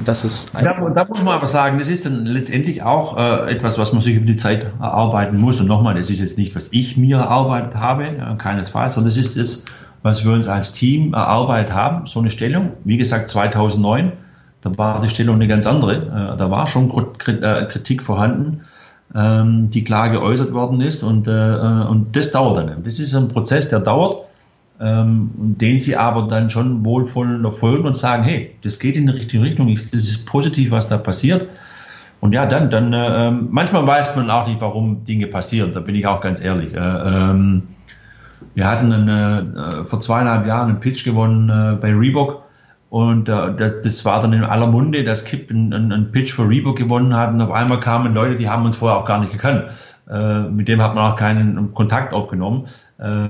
Das 0.06 0.24
ist 0.24 0.52
da, 0.54 0.62
da, 0.62 1.06
muss 1.06 1.18
man 1.18 1.30
aber 1.30 1.48
sagen, 1.48 1.80
das 1.80 1.88
ist 1.88 2.06
dann 2.06 2.26
letztendlich 2.26 2.84
auch 2.84 3.18
äh, 3.18 3.52
etwas, 3.52 3.80
was 3.80 3.94
man 3.94 4.02
sich 4.02 4.16
über 4.16 4.28
die 4.28 4.36
Zeit 4.36 4.68
erarbeiten 4.80 5.38
muss. 5.38 5.60
Und 5.60 5.66
nochmal, 5.66 5.96
das 5.96 6.12
ist 6.12 6.20
jetzt 6.20 6.38
nicht, 6.38 6.56
was 6.56 6.70
ich 6.72 6.98
mir 6.98 7.18
erarbeitet 7.18 7.76
habe, 7.76 8.06
ja, 8.16 8.36
keinesfalls, 8.36 8.94
sondern 8.94 9.10
das 9.10 9.18
ist 9.18 9.38
das, 9.38 9.64
was 10.04 10.24
wir 10.24 10.32
uns 10.32 10.48
als 10.48 10.74
Team 10.74 11.14
erarbeitet 11.14 11.74
haben, 11.74 12.06
so 12.06 12.20
eine 12.20 12.32
Stellung. 12.32 12.72
Wie 12.84 12.98
gesagt, 12.98 13.30
2009, 13.30 14.12
da 14.62 14.78
war 14.78 15.02
die 15.02 15.10
Stellung 15.10 15.36
eine 15.36 15.48
ganz 15.48 15.68
andere. 15.68 15.96
Äh, 15.96 16.38
da 16.38 16.52
war 16.52 16.68
schon 16.68 16.92
äh, 17.28 17.66
Kritik 17.66 18.04
vorhanden, 18.04 18.62
ähm, 19.16 19.70
die 19.70 19.84
klar 19.84 20.10
geäußert 20.10 20.54
worden 20.54 20.82
ist 20.82 21.04
und, 21.04 21.28
äh, 21.28 21.32
und 21.32 22.16
das 22.16 22.32
dauert 22.32 22.58
dann. 22.58 22.84
Das 22.84 23.00
ist 23.00 23.16
ein 23.16 23.28
Prozess, 23.30 23.70
der 23.70 23.80
dauert, 23.80 24.26
ähm, 24.80 25.32
den 25.36 25.80
sie 25.80 25.96
aber 25.96 26.24
dann 26.24 26.50
schon 26.50 26.86
wohlvoll 26.86 27.50
folgen 27.52 27.88
und 27.88 27.98
sagen, 27.98 28.24
hey, 28.24 28.56
das 28.64 28.80
geht 28.80 28.96
in 28.96 29.08
die 29.08 29.14
richtige 29.14 29.44
Richtung, 29.44 29.74
das 29.74 29.94
ist 29.94 30.26
positiv, 30.26 30.72
was 30.72 30.90
da 30.90 30.98
passiert. 30.98 31.48
Und 32.20 32.34
ja, 32.34 32.46
dann, 32.46 32.70
dann 32.70 32.94
äh, 32.94 33.32
manchmal 33.32 33.86
weiß 33.86 34.16
man 34.16 34.30
auch 34.32 34.48
nicht, 34.48 34.60
warum 34.60 35.06
Dinge 35.06 35.28
passieren, 35.28 35.72
da 35.74 35.80
bin 35.80 35.96
ich 35.96 36.08
auch 36.08 36.20
ganz 36.20 36.44
ehrlich. 36.44 36.74
Äh, 36.74 36.80
ähm, 36.80 37.64
wir 38.54 38.68
hatten 38.68 38.92
eine, 38.92 39.82
äh, 39.82 39.86
vor 39.86 40.00
zweieinhalb 40.02 40.46
Jahren 40.46 40.70
einen 40.70 40.80
Pitch 40.80 41.04
gewonnen 41.04 41.50
äh, 41.50 41.78
bei 41.80 41.94
Reebok 41.94 42.44
und 42.90 43.28
äh, 43.30 43.56
das, 43.58 43.82
das, 43.84 44.06
war 44.06 44.22
dann 44.22 44.34
in 44.34 44.44
aller 44.44 44.68
Munde, 44.68 45.04
dass 45.04 45.26
Kip 45.26 45.50
einen, 45.50 45.74
einen, 45.74 46.12
Pitch 46.12 46.34
für 46.34 46.48
Reebok 46.48 46.78
gewonnen 46.78 47.16
hat 47.16 47.32
und 47.34 47.42
auf 47.42 47.52
einmal 47.52 47.80
kamen 47.80 48.14
Leute, 48.14 48.36
die 48.36 48.50
haben 48.50 48.66
uns 48.66 48.78
vorher 48.78 48.98
auch 48.98 49.06
gar 49.06 49.20
nicht 49.20 49.32
gekannt. 49.32 49.66
Äh, 50.10 50.44
mit 50.44 50.68
dem 50.68 50.82
hat 50.82 50.96
man 50.96 51.12
auch 51.12 51.18
keinen 51.18 51.74
Kontakt 51.74 52.14
aufgenommen. 52.14 52.68
Äh, 52.98 53.30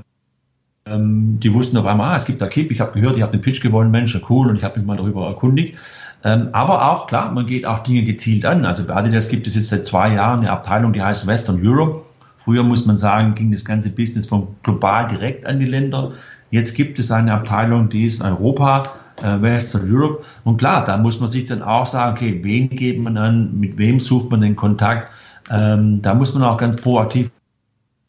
ähm, 0.86 1.38
die 1.40 1.52
wussten 1.52 1.76
auf 1.76 1.86
einmal, 1.86 2.12
ah, 2.12 2.16
es 2.16 2.24
gibt 2.24 2.40
da 2.40 2.46
Kip, 2.46 2.70
ich 2.70 2.80
habe 2.80 2.92
gehört, 2.92 3.16
ich 3.16 3.22
habe 3.22 3.32
den 3.32 3.40
Pitch 3.40 3.60
gewonnen, 3.60 3.90
Mensch, 3.90 4.18
cool, 4.28 4.48
und 4.48 4.56
ich 4.56 4.64
habe 4.64 4.78
mich 4.78 4.86
mal 4.86 4.96
darüber 4.96 5.26
erkundigt. 5.26 5.76
Ähm, 6.24 6.48
aber 6.52 6.90
auch, 6.90 7.06
klar, 7.06 7.30
man 7.32 7.46
geht 7.46 7.66
auch 7.66 7.80
Dinge 7.80 8.02
gezielt 8.02 8.44
an. 8.44 8.64
Also 8.64 8.86
bei 8.86 8.94
Adidas 8.94 9.28
gibt 9.28 9.46
es 9.46 9.54
jetzt 9.54 9.68
seit 9.68 9.86
zwei 9.86 10.14
Jahren 10.14 10.40
eine 10.40 10.50
Abteilung, 10.50 10.92
die 10.92 11.02
heißt 11.02 11.26
Western 11.26 11.60
Europe. 11.64 12.04
Früher 12.48 12.62
muss 12.62 12.86
man 12.86 12.96
sagen, 12.96 13.34
ging 13.34 13.52
das 13.52 13.62
ganze 13.62 13.90
Business 13.90 14.24
von 14.24 14.48
global 14.62 15.06
direkt 15.06 15.44
an 15.44 15.60
die 15.60 15.66
Länder. 15.66 16.12
Jetzt 16.50 16.74
gibt 16.74 16.98
es 16.98 17.12
eine 17.12 17.34
Abteilung, 17.34 17.90
die 17.90 18.06
ist 18.06 18.22
Europa, 18.22 18.84
äh, 19.22 19.42
Western 19.42 19.82
Europe. 19.92 20.24
Und 20.44 20.56
klar, 20.56 20.86
da 20.86 20.96
muss 20.96 21.20
man 21.20 21.28
sich 21.28 21.44
dann 21.44 21.60
auch 21.60 21.84
sagen, 21.84 22.16
okay, 22.16 22.40
wen 22.42 22.70
geht 22.70 22.98
man 23.00 23.18
an, 23.18 23.60
mit 23.60 23.76
wem 23.76 24.00
sucht 24.00 24.30
man 24.30 24.40
den 24.40 24.56
Kontakt. 24.56 25.10
Ähm, 25.50 26.00
da 26.00 26.14
muss 26.14 26.32
man 26.32 26.42
auch 26.42 26.56
ganz 26.56 26.78
proaktiv 26.78 27.30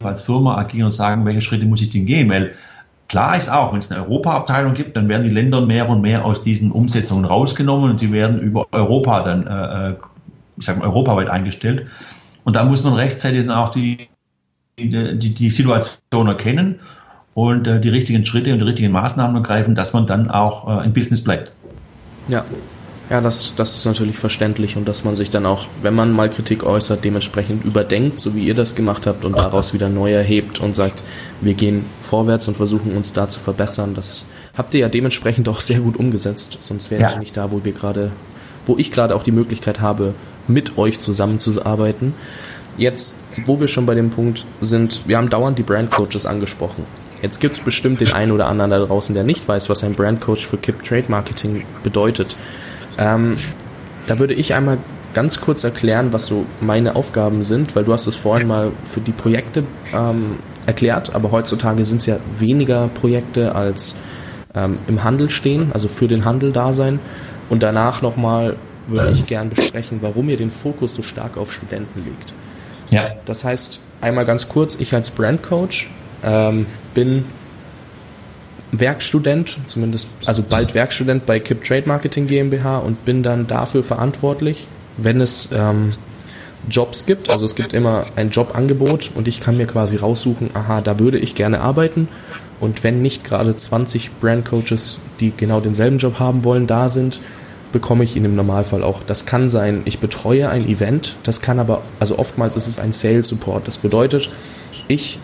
als 0.02 0.22
Firma 0.22 0.56
agieren 0.56 0.86
und 0.86 0.92
sagen, 0.92 1.26
welche 1.26 1.42
Schritte 1.42 1.66
muss 1.66 1.82
ich 1.82 1.90
denn 1.90 2.06
gehen? 2.06 2.30
Weil 2.30 2.54
klar 3.08 3.36
ist 3.36 3.52
auch, 3.52 3.74
wenn 3.74 3.80
es 3.80 3.92
eine 3.92 4.02
Europa-Abteilung 4.04 4.72
gibt, 4.72 4.96
dann 4.96 5.10
werden 5.10 5.24
die 5.24 5.28
Länder 5.28 5.60
mehr 5.60 5.86
und 5.86 6.00
mehr 6.00 6.24
aus 6.24 6.40
diesen 6.40 6.72
Umsetzungen 6.72 7.26
rausgenommen 7.26 7.90
und 7.90 8.00
sie 8.00 8.10
werden 8.10 8.40
über 8.40 8.66
Europa 8.72 9.22
dann, 9.22 9.46
äh, 9.46 9.90
äh 9.90 9.96
ich 10.56 10.64
sage 10.64 10.78
mal, 10.78 10.86
europaweit 10.86 11.28
eingestellt. 11.28 11.88
Und 12.44 12.56
da 12.56 12.64
muss 12.64 12.82
man 12.82 12.94
rechtzeitig 12.94 13.46
dann 13.46 13.54
auch 13.54 13.68
die, 13.68 14.08
die, 14.88 15.34
die 15.34 15.50
Situation 15.50 16.26
erkennen 16.26 16.80
und 17.34 17.66
äh, 17.66 17.80
die 17.80 17.88
richtigen 17.88 18.24
Schritte 18.24 18.52
und 18.52 18.58
die 18.58 18.64
richtigen 18.64 18.92
Maßnahmen 18.92 19.36
ergreifen, 19.36 19.74
dass 19.74 19.92
man 19.92 20.06
dann 20.06 20.30
auch 20.30 20.80
äh, 20.80 20.84
im 20.84 20.92
Business 20.92 21.22
bleibt. 21.22 21.54
Ja, 22.28 22.44
ja, 23.10 23.20
das, 23.20 23.54
das 23.56 23.76
ist 23.76 23.84
natürlich 23.86 24.16
verständlich 24.16 24.76
und 24.76 24.86
dass 24.86 25.02
man 25.02 25.16
sich 25.16 25.30
dann 25.30 25.44
auch, 25.44 25.66
wenn 25.82 25.94
man 25.94 26.12
mal 26.12 26.30
Kritik 26.30 26.62
äußert, 26.62 27.04
dementsprechend 27.04 27.64
überdenkt, 27.64 28.20
so 28.20 28.36
wie 28.36 28.46
ihr 28.46 28.54
das 28.54 28.76
gemacht 28.76 29.04
habt 29.04 29.24
und 29.24 29.36
daraus 29.36 29.74
wieder 29.74 29.88
neu 29.88 30.12
erhebt 30.12 30.60
und 30.60 30.76
sagt, 30.76 31.02
wir 31.40 31.54
gehen 31.54 31.84
vorwärts 32.02 32.46
und 32.46 32.56
versuchen 32.56 32.96
uns 32.96 33.12
da 33.12 33.28
zu 33.28 33.40
verbessern. 33.40 33.94
Das 33.94 34.26
habt 34.56 34.74
ihr 34.74 34.80
ja 34.80 34.88
dementsprechend 34.88 35.48
auch 35.48 35.60
sehr 35.60 35.80
gut 35.80 35.96
umgesetzt, 35.96 36.58
sonst 36.60 36.92
wäre 36.92 37.02
ja. 37.02 37.18
nicht 37.18 37.36
da, 37.36 37.50
wo 37.50 37.64
wir 37.64 37.72
gerade, 37.72 38.12
wo 38.66 38.78
ich 38.78 38.92
gerade 38.92 39.16
auch 39.16 39.24
die 39.24 39.32
Möglichkeit 39.32 39.80
habe, 39.80 40.14
mit 40.46 40.78
euch 40.78 41.00
zusammenzuarbeiten. 41.00 42.14
Jetzt, 42.80 43.16
wo 43.44 43.60
wir 43.60 43.68
schon 43.68 43.84
bei 43.84 43.94
dem 43.94 44.08
Punkt 44.08 44.46
sind, 44.62 45.02
wir 45.06 45.18
haben 45.18 45.28
dauernd 45.28 45.58
die 45.58 45.62
Brandcoaches 45.62 46.24
angesprochen. 46.24 46.86
Jetzt 47.20 47.38
gibt 47.38 47.56
es 47.58 47.60
bestimmt 47.62 48.00
den 48.00 48.10
einen 48.12 48.32
oder 48.32 48.46
anderen 48.46 48.70
da 48.70 48.78
draußen, 48.78 49.14
der 49.14 49.22
nicht 49.22 49.46
weiß, 49.46 49.68
was 49.68 49.84
ein 49.84 49.92
Brandcoach 49.92 50.46
für 50.46 50.56
Kip 50.56 50.82
Trade 50.82 51.04
Marketing 51.08 51.66
bedeutet. 51.82 52.34
Ähm, 52.96 53.36
da 54.06 54.18
würde 54.18 54.32
ich 54.32 54.54
einmal 54.54 54.78
ganz 55.12 55.42
kurz 55.42 55.62
erklären, 55.62 56.14
was 56.14 56.26
so 56.26 56.46
meine 56.62 56.96
Aufgaben 56.96 57.42
sind, 57.42 57.76
weil 57.76 57.84
du 57.84 57.92
hast 57.92 58.06
es 58.06 58.16
vorhin 58.16 58.48
mal 58.48 58.72
für 58.86 59.00
die 59.00 59.12
Projekte 59.12 59.62
ähm, 59.92 60.38
erklärt, 60.64 61.14
aber 61.14 61.32
heutzutage 61.32 61.84
sind 61.84 61.98
es 61.98 62.06
ja 62.06 62.16
weniger 62.38 62.88
Projekte 62.88 63.54
als 63.54 63.94
ähm, 64.54 64.78
im 64.88 65.04
Handel 65.04 65.28
stehen, 65.28 65.68
also 65.74 65.88
für 65.88 66.08
den 66.08 66.24
Handel 66.24 66.50
da 66.50 66.72
sein. 66.72 66.98
Und 67.50 67.62
danach 67.62 68.00
nochmal 68.00 68.56
würde 68.88 69.12
ich 69.12 69.26
gern 69.26 69.50
besprechen, 69.50 69.98
warum 70.00 70.30
ihr 70.30 70.38
den 70.38 70.50
Fokus 70.50 70.94
so 70.94 71.02
stark 71.02 71.36
auf 71.36 71.52
Studenten 71.52 72.06
legt. 72.06 72.32
Ja. 72.90 73.12
Das 73.24 73.44
heißt, 73.44 73.80
einmal 74.00 74.24
ganz 74.24 74.48
kurz, 74.48 74.76
ich 74.76 74.94
als 74.94 75.10
Brandcoach 75.10 75.88
ähm, 76.24 76.66
bin 76.94 77.24
Werkstudent, 78.72 79.58
zumindest, 79.66 80.08
also 80.26 80.42
bald 80.42 80.74
Werkstudent 80.74 81.26
bei 81.26 81.40
Kip 81.40 81.64
Trade 81.64 81.84
Marketing 81.86 82.26
GmbH 82.26 82.78
und 82.78 83.04
bin 83.04 83.22
dann 83.22 83.46
dafür 83.46 83.82
verantwortlich, 83.82 84.68
wenn 84.96 85.20
es 85.20 85.48
ähm, 85.52 85.92
Jobs 86.68 87.06
gibt. 87.06 87.30
Also 87.30 87.46
es 87.46 87.54
gibt 87.54 87.72
immer 87.72 88.06
ein 88.16 88.30
Jobangebot 88.30 89.10
und 89.14 89.26
ich 89.28 89.40
kann 89.40 89.56
mir 89.56 89.66
quasi 89.66 89.96
raussuchen, 89.96 90.50
aha, 90.54 90.80
da 90.82 90.98
würde 90.98 91.18
ich 91.18 91.34
gerne 91.34 91.60
arbeiten. 91.60 92.08
Und 92.60 92.84
wenn 92.84 93.00
nicht 93.00 93.24
gerade 93.24 93.56
20 93.56 94.18
Brandcoaches, 94.20 94.98
die 95.18 95.32
genau 95.34 95.60
denselben 95.60 95.98
Job 95.98 96.18
haben 96.18 96.44
wollen, 96.44 96.66
da 96.66 96.88
sind, 96.88 97.20
bekomme 97.72 98.04
ich 98.04 98.16
ihn 98.16 98.24
im 98.24 98.34
Normalfall 98.34 98.82
auch. 98.82 99.02
Das 99.06 99.26
kann 99.26 99.50
sein, 99.50 99.82
ich 99.84 100.00
betreue 100.00 100.48
ein 100.48 100.68
Event, 100.68 101.16
das 101.22 101.40
kann 101.40 101.58
aber, 101.58 101.82
also 101.98 102.18
oftmals 102.18 102.56
ist 102.56 102.66
es 102.66 102.78
ein 102.78 102.92
Sales 102.92 103.28
Support. 103.28 103.68
Das 103.68 103.78
bedeutet, 103.78 104.30
ich 104.88 105.18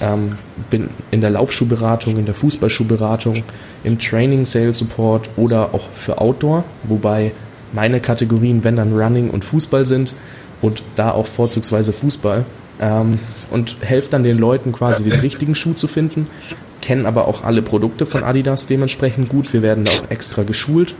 ähm, 0.00 0.36
bin 0.70 0.90
in 1.10 1.20
der 1.20 1.30
Laufschuhberatung, 1.30 2.18
in 2.18 2.26
der 2.26 2.34
Fußballschuhberatung, 2.34 3.44
im 3.84 3.98
Training 3.98 4.44
Sales 4.46 4.78
Support 4.78 5.30
oder 5.36 5.74
auch 5.74 5.88
für 5.94 6.20
Outdoor, 6.20 6.64
wobei 6.84 7.32
meine 7.72 8.00
Kategorien, 8.00 8.64
wenn 8.64 8.76
dann 8.76 8.98
Running 8.98 9.30
und 9.30 9.44
Fußball 9.44 9.86
sind 9.86 10.14
und 10.62 10.82
da 10.96 11.12
auch 11.12 11.26
vorzugsweise 11.26 11.92
Fußball 11.92 12.44
ähm, 12.80 13.12
und 13.50 13.76
helfe 13.80 14.10
dann 14.10 14.22
den 14.22 14.38
Leuten 14.38 14.72
quasi 14.72 15.02
den 15.04 15.20
richtigen 15.20 15.54
Schuh 15.54 15.74
zu 15.74 15.88
finden, 15.88 16.28
kennen 16.80 17.06
aber 17.06 17.26
auch 17.26 17.42
alle 17.42 17.62
Produkte 17.62 18.06
von 18.06 18.22
Adidas 18.22 18.66
dementsprechend 18.66 19.28
gut. 19.28 19.52
Wir 19.52 19.62
werden 19.62 19.84
da 19.84 19.92
auch 19.92 20.10
extra 20.10 20.42
geschult 20.42 20.94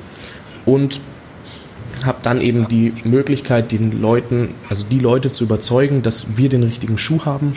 und 0.67 1.01
habe 2.05 2.19
dann 2.23 2.43
eben 2.43 2.69
die 2.69 2.93
Möglichkeit, 3.05 3.73
den 3.73 4.03
Leuten, 4.03 4.51
also 4.69 4.85
die 4.91 4.99
Leute 4.99 5.33
zu 5.33 5.45
überzeugen, 5.45 6.03
dass 6.03 6.37
wir 6.37 6.51
den 6.51 6.63
richtigen 6.63 6.99
Schuh 6.99 7.25
haben 7.25 7.55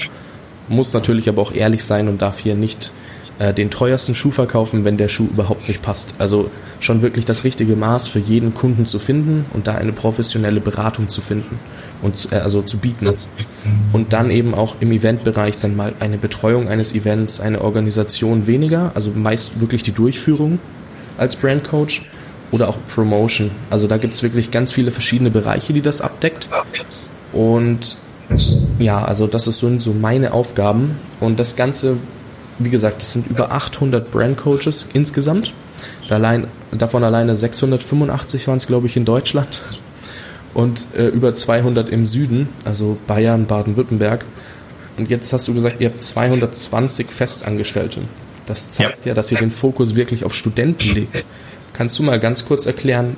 muss 0.70 0.94
natürlich 0.94 1.28
aber 1.28 1.42
auch 1.42 1.52
ehrlich 1.52 1.84
sein 1.84 2.08
und 2.08 2.22
darf 2.22 2.40
hier 2.40 2.56
nicht 2.56 2.92
äh, 3.40 3.54
den 3.54 3.70
teuersten 3.70 4.16
Schuh 4.16 4.32
verkaufen, 4.32 4.86
wenn 4.86 4.98
der 4.98 5.08
Schuh 5.08 5.26
überhaupt 5.26 5.68
nicht 5.68 5.82
passt. 5.82 6.14
Also 6.20 6.50
schon 6.80 7.02
wirklich 7.02 7.26
das 7.26 7.44
richtige 7.44 7.76
Maß 7.76 8.08
für 8.08 8.20
jeden 8.20 8.54
Kunden 8.54 8.86
zu 8.86 9.00
finden 9.00 9.46
und 9.54 9.68
da 9.68 9.76
eine 9.76 9.92
professionelle 9.92 10.62
Beratung 10.62 11.10
zu 11.10 11.22
finden 11.22 11.60
und 12.02 12.30
äh, 12.32 12.36
also 12.36 12.62
zu 12.62 12.78
bieten. 12.78 13.14
Und 13.92 14.14
dann 14.14 14.32
eben 14.32 14.54
auch 14.54 14.76
im 14.80 14.92
Eventbereich 14.92 15.58
dann 15.58 15.76
mal 15.76 15.94
eine 16.00 16.18
Betreuung 16.18 16.70
eines 16.70 16.94
Events, 16.94 17.40
eine 17.40 17.62
Organisation 17.62 18.48
weniger, 18.48 18.92
also 18.96 19.12
meist 19.12 19.60
wirklich 19.60 19.84
die 19.84 19.92
Durchführung 19.92 20.60
als 21.18 21.36
Brandcoach 21.36 22.02
oder 22.52 22.68
auch 22.68 22.78
Promotion. 22.94 23.52
Also 23.70 23.88
da 23.88 23.98
gibt's 23.98 24.24
wirklich 24.24 24.52
ganz 24.52 24.72
viele 24.72 24.92
verschiedene 24.92 25.32
Bereiche, 25.32 25.74
die 25.74 25.82
das 25.82 26.02
abdeckt. 26.02 26.50
Und 27.32 27.98
ja, 28.80 29.04
also 29.04 29.28
das 29.28 29.48
ist 29.48 29.60
so, 29.60 29.80
so 29.80 29.94
meine 29.94 30.34
Aufgaben. 30.34 31.00
Und 31.20 31.40
das 31.40 31.56
Ganze, 31.56 31.98
wie 32.58 32.70
gesagt, 32.70 33.02
das 33.02 33.14
sind 33.14 33.28
über 33.28 33.52
800 33.52 34.12
Brandcoaches 34.12 34.90
insgesamt. 34.94 35.54
Allein, 36.10 36.48
davon 36.72 37.04
alleine 37.04 37.36
685 37.36 38.48
waren 38.48 38.58
es, 38.58 38.68
glaube 38.68 38.88
ich, 38.88 38.98
in 38.98 39.06
Deutschland. 39.06 39.64
Und 40.54 40.88
äh, 40.98 41.08
über 41.08 41.36
200 41.36 41.90
im 41.90 42.06
Süden, 42.06 42.50
also 42.66 42.98
Bayern, 43.06 43.46
Baden-Württemberg. 43.46 44.26
Und 44.98 45.10
jetzt 45.10 45.32
hast 45.32 45.48
du 45.48 45.54
gesagt, 45.54 45.80
ihr 45.80 45.90
habt 45.90 46.04
220 46.04 47.08
Festangestellte. 47.08 48.02
Das 48.48 48.72
zeigt 48.72 49.06
ja. 49.06 49.12
ja, 49.12 49.14
dass 49.14 49.32
ihr 49.32 49.38
den 49.38 49.52
Fokus 49.52 49.96
wirklich 49.96 50.26
auf 50.26 50.34
Studenten 50.34 50.90
legt. 50.90 51.24
Kannst 51.80 51.98
du 51.98 52.04
mal 52.04 52.20
ganz 52.20 52.44
kurz 52.44 52.66
erklären, 52.66 53.16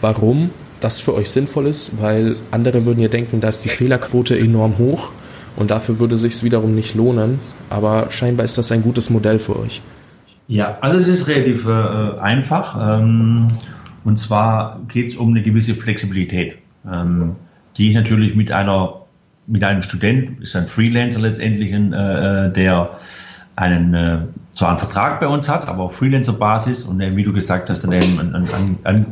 warum 0.00 0.48
das 0.80 0.98
für 0.98 1.12
euch 1.12 1.28
sinnvoll 1.28 1.66
ist, 1.66 2.00
weil 2.00 2.36
andere 2.50 2.86
würden 2.86 3.00
ja 3.00 3.08
denken, 3.08 3.42
da 3.42 3.50
ist 3.50 3.66
die 3.66 3.68
Fehlerquote 3.68 4.38
enorm 4.38 4.78
hoch 4.78 5.10
und 5.56 5.70
dafür 5.70 5.98
würde 5.98 6.16
sich 6.16 6.42
wiederum 6.42 6.74
nicht 6.74 6.94
lohnen. 6.94 7.38
Aber 7.68 8.10
scheinbar 8.10 8.46
ist 8.46 8.56
das 8.56 8.72
ein 8.72 8.80
gutes 8.80 9.10
Modell 9.10 9.38
für 9.38 9.58
euch. 9.58 9.82
Ja, 10.46 10.78
also 10.80 10.96
es 10.96 11.06
ist 11.06 11.28
relativ 11.28 11.66
äh, 11.66 12.18
einfach. 12.18 12.98
Ähm, 12.98 13.48
und 14.04 14.18
zwar 14.18 14.80
geht 14.88 15.08
es 15.08 15.16
um 15.18 15.28
eine 15.28 15.42
gewisse 15.42 15.74
Flexibilität, 15.74 16.56
ähm, 16.90 17.36
die 17.76 17.90
ich 17.90 17.94
natürlich 17.94 18.34
mit 18.34 18.50
einer 18.50 19.02
mit 19.46 19.62
einem 19.62 19.82
Student, 19.82 20.40
ist 20.40 20.56
ein 20.56 20.66
Freelancer 20.66 21.20
letztendlich, 21.20 21.72
äh, 21.72 22.48
der 22.52 22.90
einen 23.56 23.92
äh, 23.92 24.18
zwar 24.58 24.70
einen 24.70 24.78
Vertrag 24.78 25.20
bei 25.20 25.28
uns 25.28 25.48
hat, 25.48 25.68
aber 25.68 25.84
auf 25.84 25.96
Freelancer-Basis 25.96 26.82
und 26.82 27.00
äh, 27.00 27.14
wie 27.14 27.22
du 27.22 27.32
gesagt 27.32 27.70
hast, 27.70 27.84
dann 27.84 27.92
eben 27.92 28.18
ein, 28.18 28.34
ein, 28.34 28.78
ein 28.82 29.06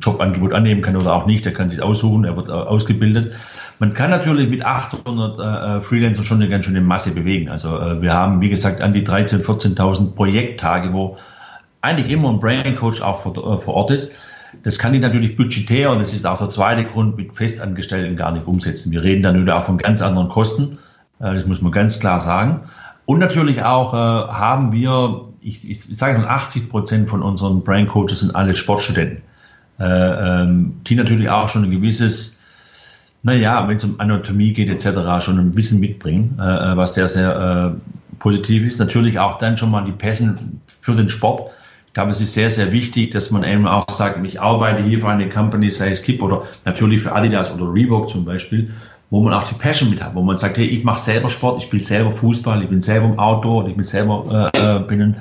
Jobangebot 0.00 0.54
annehmen 0.54 0.80
kann 0.80 0.96
oder 0.96 1.12
auch 1.12 1.26
nicht. 1.26 1.44
Er 1.44 1.52
kann 1.52 1.68
sich 1.68 1.82
aussuchen, 1.82 2.24
er 2.24 2.36
wird 2.36 2.48
äh, 2.48 2.52
ausgebildet. 2.52 3.34
Man 3.78 3.92
kann 3.92 4.08
natürlich 4.08 4.48
mit 4.48 4.64
800 4.64 5.38
äh, 5.38 5.80
Freelancern 5.82 6.24
schon 6.24 6.38
eine 6.38 6.48
ganz 6.48 6.64
schöne 6.64 6.80
Masse 6.80 7.14
bewegen. 7.14 7.50
Also 7.50 7.78
äh, 7.78 8.00
wir 8.00 8.14
haben, 8.14 8.40
wie 8.40 8.48
gesagt, 8.48 8.80
an 8.80 8.94
die 8.94 9.06
13.000, 9.06 9.44
14.000 9.44 10.14
Projekttage, 10.14 10.94
wo 10.94 11.18
eigentlich 11.82 12.10
immer 12.10 12.30
ein 12.30 12.40
Brain 12.40 12.74
Coach 12.74 13.02
auch 13.02 13.18
vor, 13.18 13.36
äh, 13.36 13.58
vor 13.58 13.74
Ort 13.74 13.90
ist. 13.90 14.14
Das 14.62 14.78
kann 14.78 14.94
ich 14.94 15.02
natürlich 15.02 15.36
budgetär, 15.36 15.90
und 15.90 15.98
das 15.98 16.14
ist 16.14 16.26
auch 16.26 16.38
der 16.38 16.48
zweite 16.48 16.84
Grund, 16.84 17.18
mit 17.18 17.34
Festangestellten 17.34 18.16
gar 18.16 18.32
nicht 18.32 18.46
umsetzen. 18.46 18.90
Wir 18.90 19.02
reden 19.02 19.22
dann 19.22 19.38
wieder 19.38 19.58
auch 19.58 19.64
von 19.64 19.76
ganz 19.76 20.00
anderen 20.00 20.30
Kosten. 20.30 20.78
Äh, 21.20 21.34
das 21.34 21.44
muss 21.44 21.60
man 21.60 21.72
ganz 21.72 22.00
klar 22.00 22.20
sagen. 22.20 22.62
Und 23.04 23.18
natürlich 23.18 23.62
auch 23.62 23.94
äh, 23.94 23.96
haben 23.96 24.72
wir, 24.72 25.28
ich, 25.40 25.68
ich, 25.68 25.90
ich 25.90 25.98
sage 25.98 26.18
mal, 26.18 26.28
80 26.28 26.70
Prozent 26.70 27.10
von 27.10 27.22
unseren 27.22 27.62
Brain 27.62 27.88
Coaches 27.88 28.20
sind 28.20 28.34
alle 28.34 28.54
Sportstudenten 28.54 29.22
äh, 29.82 30.42
ähm, 30.42 30.74
die 30.86 30.94
natürlich 30.94 31.28
auch 31.28 31.48
schon 31.48 31.64
ein 31.64 31.70
gewisses, 31.70 32.40
naja, 33.22 33.66
wenn 33.68 33.76
es 33.76 33.84
um 33.84 33.98
Anatomie 33.98 34.52
geht 34.52 34.68
etc., 34.68 35.24
schon 35.24 35.38
ein 35.38 35.56
Wissen 35.56 35.80
mitbringen, 35.80 36.38
äh, 36.40 36.72
äh, 36.72 36.76
was 36.76 36.94
sehr, 36.94 37.08
sehr 37.08 37.74
äh, 37.74 38.16
positiv 38.18 38.64
ist. 38.64 38.78
Natürlich 38.78 39.18
auch 39.18 39.38
dann 39.38 39.56
schon 39.56 39.70
mal 39.70 39.84
die 39.84 39.92
Passion 39.92 40.60
für 40.66 40.94
den 40.94 41.08
Sport. 41.08 41.50
Ich 41.86 41.94
glaube, 41.94 42.10
es 42.10 42.20
ist 42.20 42.32
sehr, 42.32 42.48
sehr 42.48 42.72
wichtig, 42.72 43.10
dass 43.10 43.30
man 43.30 43.44
eben 43.44 43.66
auch 43.66 43.88
sagt, 43.90 44.24
ich 44.24 44.40
arbeite 44.40 44.82
hier 44.82 45.00
für 45.00 45.08
eine 45.08 45.28
Company, 45.28 45.68
sei 45.68 45.90
es 45.90 46.02
Kip 46.02 46.22
oder 46.22 46.44
natürlich 46.64 47.02
für 47.02 47.12
Adidas 47.12 47.52
oder 47.52 47.72
Reebok 47.72 48.08
zum 48.08 48.24
Beispiel, 48.24 48.72
wo 49.12 49.20
man 49.20 49.34
auch 49.34 49.44
die 49.44 49.54
Passion 49.54 49.90
mit 49.90 50.02
hat, 50.02 50.14
wo 50.14 50.22
man 50.22 50.36
sagt, 50.36 50.56
hey, 50.56 50.64
ich 50.64 50.84
mache 50.84 50.98
selber 50.98 51.28
Sport, 51.28 51.58
ich 51.58 51.64
spiele 51.64 51.82
selber 51.82 52.12
Fußball, 52.12 52.62
ich 52.62 52.70
bin 52.70 52.80
selber 52.80 53.06
im 53.06 53.18
Outdoor, 53.18 53.68
ich 53.68 53.74
bin 53.74 53.82
selber 53.84 54.50
äh, 54.54 54.58
äh 54.58 54.78
bin 54.80 55.02
ein 55.02 55.16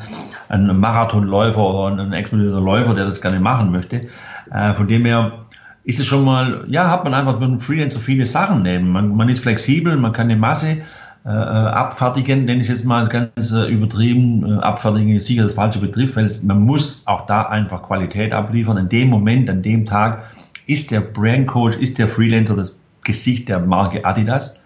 ein 0.52 0.80
Marathonläufer 0.80 1.64
oder 1.64 2.04
ein 2.04 2.14
exponierter 2.14 2.62
Läufer, 2.62 2.94
der 2.94 3.06
das 3.06 3.22
gerne 3.22 3.40
machen 3.40 3.72
möchte. 3.72 4.08
Äh, 4.52 4.76
von 4.76 4.88
dem 4.88 5.06
her 5.06 5.46
ist 5.84 6.00
es 6.00 6.06
schon 6.06 6.26
mal, 6.26 6.66
ja, 6.68 6.90
hat 6.90 7.04
man 7.04 7.14
einfach 7.14 7.40
mit 7.40 7.50
einem 7.50 7.60
Freelancer 7.60 8.00
viele 8.00 8.26
Sachen 8.26 8.62
nehmen. 8.62 8.90
Man, 8.90 9.16
man 9.16 9.30
ist 9.30 9.40
flexibel, 9.40 9.96
man 9.98 10.12
kann 10.12 10.30
eine 10.30 10.36
Masse 10.36 10.78
äh, 11.24 11.30
abfertigen, 11.30 12.46
nenne 12.46 12.62
ich 12.62 12.68
jetzt 12.68 12.86
mal 12.86 13.08
ganz 13.08 13.52
äh, 13.52 13.68
übertrieben, 13.68 14.58
äh, 14.58 14.60
abfertigen 14.60 15.16
ist 15.16 15.28
sicher 15.28 15.44
das 15.44 15.54
falsche 15.54 15.80
Begriff, 15.80 16.16
weil 16.18 16.26
es, 16.26 16.44
man 16.44 16.62
muss 16.62 17.04
auch 17.08 17.26
da 17.26 17.44
einfach 17.44 17.84
Qualität 17.84 18.34
abliefern. 18.34 18.78
In 18.78 18.90
dem 18.90 19.10
Moment, 19.10 19.50
an 19.50 19.62
dem 19.62 19.86
Tag 19.86 20.24
ist 20.68 20.92
der 20.92 21.02
Brandcoach, 21.02 21.78
ist 21.78 21.98
der 21.98 22.10
Freelancer 22.10 22.56
das 22.56 22.81
Gesicht 23.04 23.50
der 23.50 23.60
Marke 23.60 24.06
Adidas. 24.06 24.62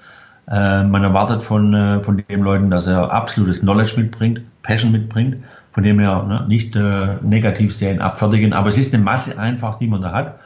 Äh, 0.48 0.84
man 0.84 1.04
erwartet 1.04 1.42
von, 1.42 1.74
äh, 1.74 2.04
von 2.04 2.24
den 2.28 2.42
Leuten, 2.42 2.70
dass 2.70 2.88
er 2.88 3.12
absolutes 3.12 3.62
Knowledge 3.62 3.94
mitbringt, 3.98 4.42
Passion 4.62 4.92
mitbringt, 4.92 5.38
von 5.72 5.84
dem 5.84 6.00
her 6.00 6.24
ne, 6.24 6.46
nicht 6.48 6.76
äh, 6.76 7.16
negativ 7.22 7.74
sehen, 7.76 8.00
abfertigen, 8.02 8.54
aber 8.54 8.70
es 8.70 8.78
ist 8.78 8.94
eine 8.94 9.04
Masse 9.04 9.40
einfach, 9.40 9.76
die 9.76 9.88
man 9.88 10.02
da 10.02 10.12
hat. 10.12 10.40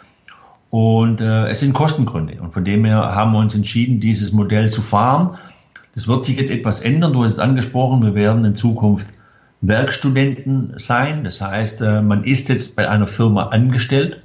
Und 0.69 1.19
äh, 1.19 1.47
es 1.47 1.61
sind 1.61 1.73
Kostengründe. 1.73 2.41
Und 2.41 2.53
von 2.53 2.63
dem 2.63 2.85
her 2.85 3.15
haben 3.15 3.31
wir 3.31 3.39
uns 3.39 3.55
entschieden, 3.55 3.99
dieses 3.99 4.31
Modell 4.31 4.69
zu 4.69 4.81
fahren. 4.81 5.37
Das 5.95 6.07
wird 6.07 6.23
sich 6.23 6.37
jetzt 6.37 6.51
etwas 6.51 6.81
ändern. 6.81 7.13
Du 7.13 7.23
hast 7.23 7.33
es 7.33 7.39
angesprochen, 7.39 8.03
wir 8.03 8.15
werden 8.15 8.45
in 8.45 8.55
Zukunft 8.55 9.07
Werkstudenten 9.61 10.73
sein. 10.77 11.23
Das 11.23 11.41
heißt, 11.41 11.81
äh, 11.81 12.01
man 12.01 12.23
ist 12.23 12.49
jetzt 12.49 12.75
bei 12.75 12.87
einer 12.87 13.07
Firma 13.07 13.47
angestellt. 13.47 14.21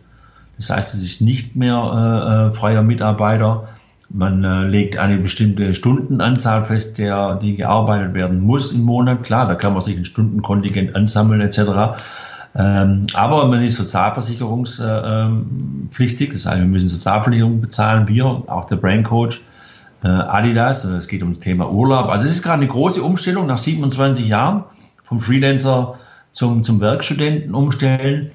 Das 0.57 0.70
heißt, 0.70 0.94
es 0.94 1.02
ist 1.02 1.20
nicht 1.20 1.57
mehr 1.57 1.76
äh, 1.76 2.50
äh 2.50 2.55
freier 2.55 2.82
Mitarbeiter. 2.82 3.68
Man 4.11 4.44
äh, 4.44 4.64
legt 4.64 4.96
eine 4.96 5.18
bestimmte 5.18 5.74
Stundenanzahl 5.74 6.64
fest, 6.64 6.98
der, 6.98 7.34
die 7.36 7.57
gearbeitet 7.57 8.14
werden 8.14 8.40
muss 8.40 8.72
im 8.72 8.82
Monat. 8.82 9.24
Klar, 9.24 9.48
da 9.48 9.55
kann 9.55 9.72
man 9.72 9.82
sich 9.82 9.96
ein 9.96 10.05
Stundenkontingent 10.05 10.94
ansammeln 10.94 11.40
etc. 11.40 11.61
Ähm, 12.57 13.07
aber 13.14 13.48
man 13.48 13.61
ist 13.62 13.76
sozialversicherungspflichtig, 13.76 16.32
das 16.32 16.46
heißt, 16.46 16.59
wir 16.59 16.66
müssen 16.66 16.88
Sozialversicherung 16.88 17.61
bezahlen, 17.61 18.07
wir, 18.07 18.24
auch 18.24 18.66
der 18.66 18.76
Braincoach, 18.76 19.40
äh, 20.05 20.09
Adidas, 20.09 20.84
es 20.84 21.09
geht 21.09 21.24
um 21.24 21.32
das 21.32 21.40
Thema 21.40 21.68
Urlaub. 21.70 22.11
Also 22.11 22.26
es 22.26 22.30
ist 22.30 22.42
gerade 22.42 22.59
eine 22.59 22.68
große 22.68 23.02
Umstellung 23.02 23.46
nach 23.46 23.59
27 23.59 24.28
Jahren 24.28 24.62
vom 25.02 25.18
Freelancer 25.18 25.98
zum, 26.30 26.62
zum 26.62 26.80
Werkstudenten 26.80 27.55
umstellen. 27.55 28.30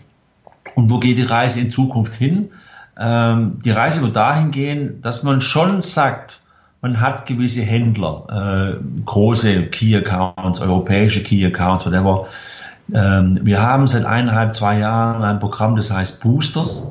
Und 0.79 0.89
wo 0.89 0.99
geht 0.99 1.17
die 1.17 1.23
Reise 1.23 1.59
in 1.59 1.71
Zukunft 1.71 2.15
hin? 2.15 2.51
Ähm, 2.97 3.59
die 3.63 3.71
Reise 3.71 4.01
wird 4.01 4.15
dahin 4.15 4.51
gehen, 4.51 5.01
dass 5.01 5.23
man 5.23 5.41
schon 5.41 5.81
sagt, 5.81 6.39
man 6.81 7.01
hat 7.01 7.25
gewisse 7.25 7.61
Händler, 7.61 8.77
äh, 8.79 9.03
große 9.05 9.63
Key 9.67 9.95
Accounts, 9.97 10.61
europäische 10.61 11.21
Key 11.21 11.45
Accounts, 11.45 11.85
whatever, 11.85 12.27
ähm, 12.93 13.39
wir 13.43 13.61
haben 13.61 13.87
seit 13.87 14.05
eineinhalb, 14.05 14.55
zwei 14.55 14.79
Jahren 14.79 15.23
ein 15.23 15.39
Programm, 15.39 15.75
das 15.75 15.91
heißt 15.91 16.21
Boosters. 16.21 16.87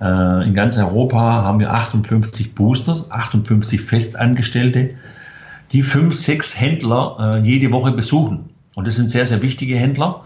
Äh, 0.00 0.46
in 0.46 0.54
ganz 0.54 0.78
Europa 0.78 1.42
haben 1.42 1.58
wir 1.58 1.72
58 1.72 2.54
Boosters, 2.54 3.10
58 3.10 3.80
Festangestellte, 3.80 4.90
die 5.72 5.82
fünf, 5.82 6.14
sechs 6.14 6.58
Händler 6.58 7.16
äh, 7.18 7.38
jede 7.40 7.72
Woche 7.72 7.90
besuchen. 7.92 8.50
Und 8.74 8.86
das 8.86 8.96
sind 8.96 9.10
sehr, 9.10 9.26
sehr 9.26 9.42
wichtige 9.42 9.76
Händler. 9.76 10.22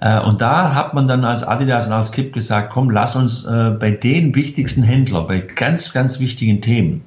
Äh, 0.00 0.20
und 0.20 0.40
da 0.40 0.74
hat 0.74 0.94
man 0.94 1.08
dann 1.08 1.24
als 1.24 1.42
Adidas 1.42 1.86
und 1.86 1.92
als 1.92 2.12
KIP 2.12 2.32
gesagt, 2.32 2.70
komm, 2.70 2.90
lass 2.90 3.16
uns 3.16 3.44
bei 3.44 3.90
den 3.90 4.34
wichtigsten 4.34 4.82
Händlern, 4.82 5.26
bei 5.26 5.40
ganz, 5.40 5.92
ganz 5.92 6.20
wichtigen 6.20 6.60
Themen 6.60 7.02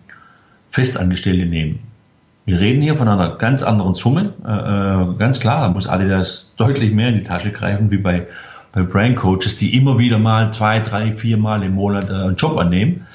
Festangestellte 0.72 1.46
nehmen. 1.46 1.80
Wir 2.46 2.60
reden 2.60 2.82
hier 2.82 2.96
von 2.96 3.08
einer 3.08 3.38
ganz 3.38 3.62
anderen 3.62 3.94
Summe. 3.94 4.34
Äh, 4.44 5.14
äh, 5.14 5.18
ganz 5.18 5.39
klar, 5.39 5.62
da 5.62 5.70
muss 5.70 5.88
Adidas 5.88 6.54
deutlich 6.58 6.92
mehr 6.92 7.10
in 7.10 7.16
die 7.16 7.24
Tasche 7.24 7.52
greifen 7.52 7.92
wie 7.92 7.98
bei, 7.98 8.28
bei 8.72 8.82
Brand 8.82 9.18
Coaches, 9.18 9.58
die 9.58 9.78
immer 9.78 10.00
wieder 10.00 10.18
mal 10.18 10.52
zwei, 10.52 10.80
drei, 10.80 11.14
vier 11.14 11.38
Mal 11.38 11.62
im 11.64 11.76
Monat 11.76 12.10
äh, 12.10 12.14
einen 12.14 12.36
Job 12.36 12.58
annehmen. 12.58 13.06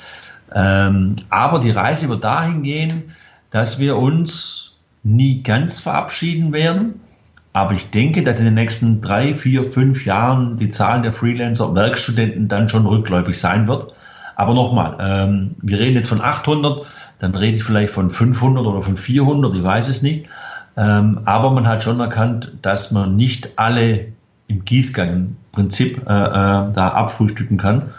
Ähm, 0.54 1.16
aber 1.28 1.58
die 1.58 1.70
Reise 1.70 2.08
wird 2.08 2.22
dahin 2.22 2.62
gehen, 2.62 3.10
dass 3.50 3.80
wir 3.80 3.96
uns 3.96 4.76
nie 5.02 5.42
ganz 5.42 5.80
verabschieden 5.80 6.52
werden. 6.52 7.00
Aber 7.56 7.72
ich 7.72 7.90
denke, 7.90 8.22
dass 8.22 8.38
in 8.38 8.44
den 8.44 8.52
nächsten 8.52 9.00
drei, 9.00 9.32
vier, 9.32 9.64
fünf 9.64 10.04
Jahren 10.04 10.58
die 10.58 10.68
Zahl 10.68 11.00
der 11.00 11.14
Freelancer, 11.14 11.74
Werkstudenten 11.74 12.48
dann 12.48 12.68
schon 12.68 12.84
rückläufig 12.84 13.40
sein 13.40 13.66
wird. 13.66 13.94
Aber 14.34 14.52
nochmal, 14.52 14.98
ähm, 15.00 15.54
wir 15.62 15.78
reden 15.78 15.96
jetzt 15.96 16.08
von 16.08 16.20
800 16.20 16.86
dann 17.18 17.34
rede 17.34 17.56
ich 17.56 17.64
vielleicht 17.64 17.94
von 17.94 18.10
500 18.10 18.66
oder 18.66 18.82
von 18.82 18.96
400, 18.96 19.54
ich 19.54 19.62
weiß 19.62 19.88
es 19.88 20.02
nicht. 20.02 20.26
Ähm, 20.76 21.20
aber 21.24 21.50
man 21.50 21.66
hat 21.66 21.82
schon 21.82 21.98
erkannt, 22.00 22.52
dass 22.60 22.92
man 22.92 23.16
nicht 23.16 23.58
alle 23.58 24.08
im 24.48 24.64
Gießkannenprinzip 24.64 26.02
äh, 26.06 26.12
äh, 26.12 26.72
da 26.72 26.88
abfrühstücken 26.94 27.56
kann, 27.56 27.90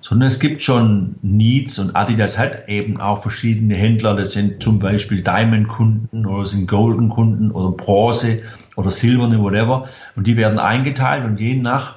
sondern 0.00 0.28
es 0.28 0.38
gibt 0.38 0.62
schon 0.62 1.16
Needs 1.22 1.78
und 1.80 1.96
Adidas 1.96 2.38
hat 2.38 2.68
eben 2.68 3.00
auch 3.00 3.22
verschiedene 3.22 3.74
Händler. 3.74 4.14
Das 4.14 4.32
sind 4.32 4.62
zum 4.62 4.78
Beispiel 4.78 5.22
Diamond-Kunden 5.22 6.24
oder 6.24 6.46
sind 6.46 6.68
Golden-Kunden 6.68 7.50
oder 7.50 7.76
Bronze 7.76 8.42
oder 8.80 8.90
Silberne, 8.90 9.40
whatever. 9.40 9.88
Und 10.16 10.26
die 10.26 10.36
werden 10.36 10.58
eingeteilt 10.58 11.24
und 11.24 11.38
je 11.38 11.54
nach, 11.56 11.96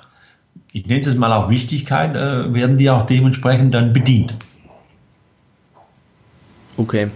ich 0.72 0.86
nenne 0.86 1.02
es 1.02 1.16
mal 1.16 1.34
auch 1.34 1.50
Wichtigkeit, 1.50 2.16
äh, 2.16 2.54
werden 2.54 2.78
die 2.78 2.90
auch 2.90 3.06
dementsprechend 3.06 3.74
dann 3.74 3.94
bedient. 3.94 4.36
Okay. 6.78 7.08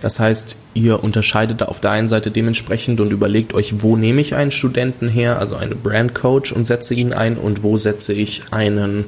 Das 0.00 0.20
heißt, 0.20 0.56
ihr 0.74 1.02
unterscheidet 1.02 1.62
da 1.62 1.66
auf 1.66 1.80
der 1.80 1.90
einen 1.90 2.06
Seite 2.06 2.30
dementsprechend 2.30 3.00
und 3.00 3.12
überlegt 3.12 3.54
euch, 3.54 3.82
wo 3.82 3.96
nehme 3.96 4.20
ich 4.20 4.34
einen 4.34 4.50
Studenten 4.50 5.08
her, 5.08 5.38
also 5.38 5.56
einen 5.56 5.80
Brandcoach 5.82 6.52
und 6.54 6.64
setze 6.64 6.94
ihn 6.94 7.12
ein 7.12 7.36
und 7.36 7.62
wo 7.62 7.76
setze 7.76 8.12
ich 8.12 8.42
einen 8.52 9.06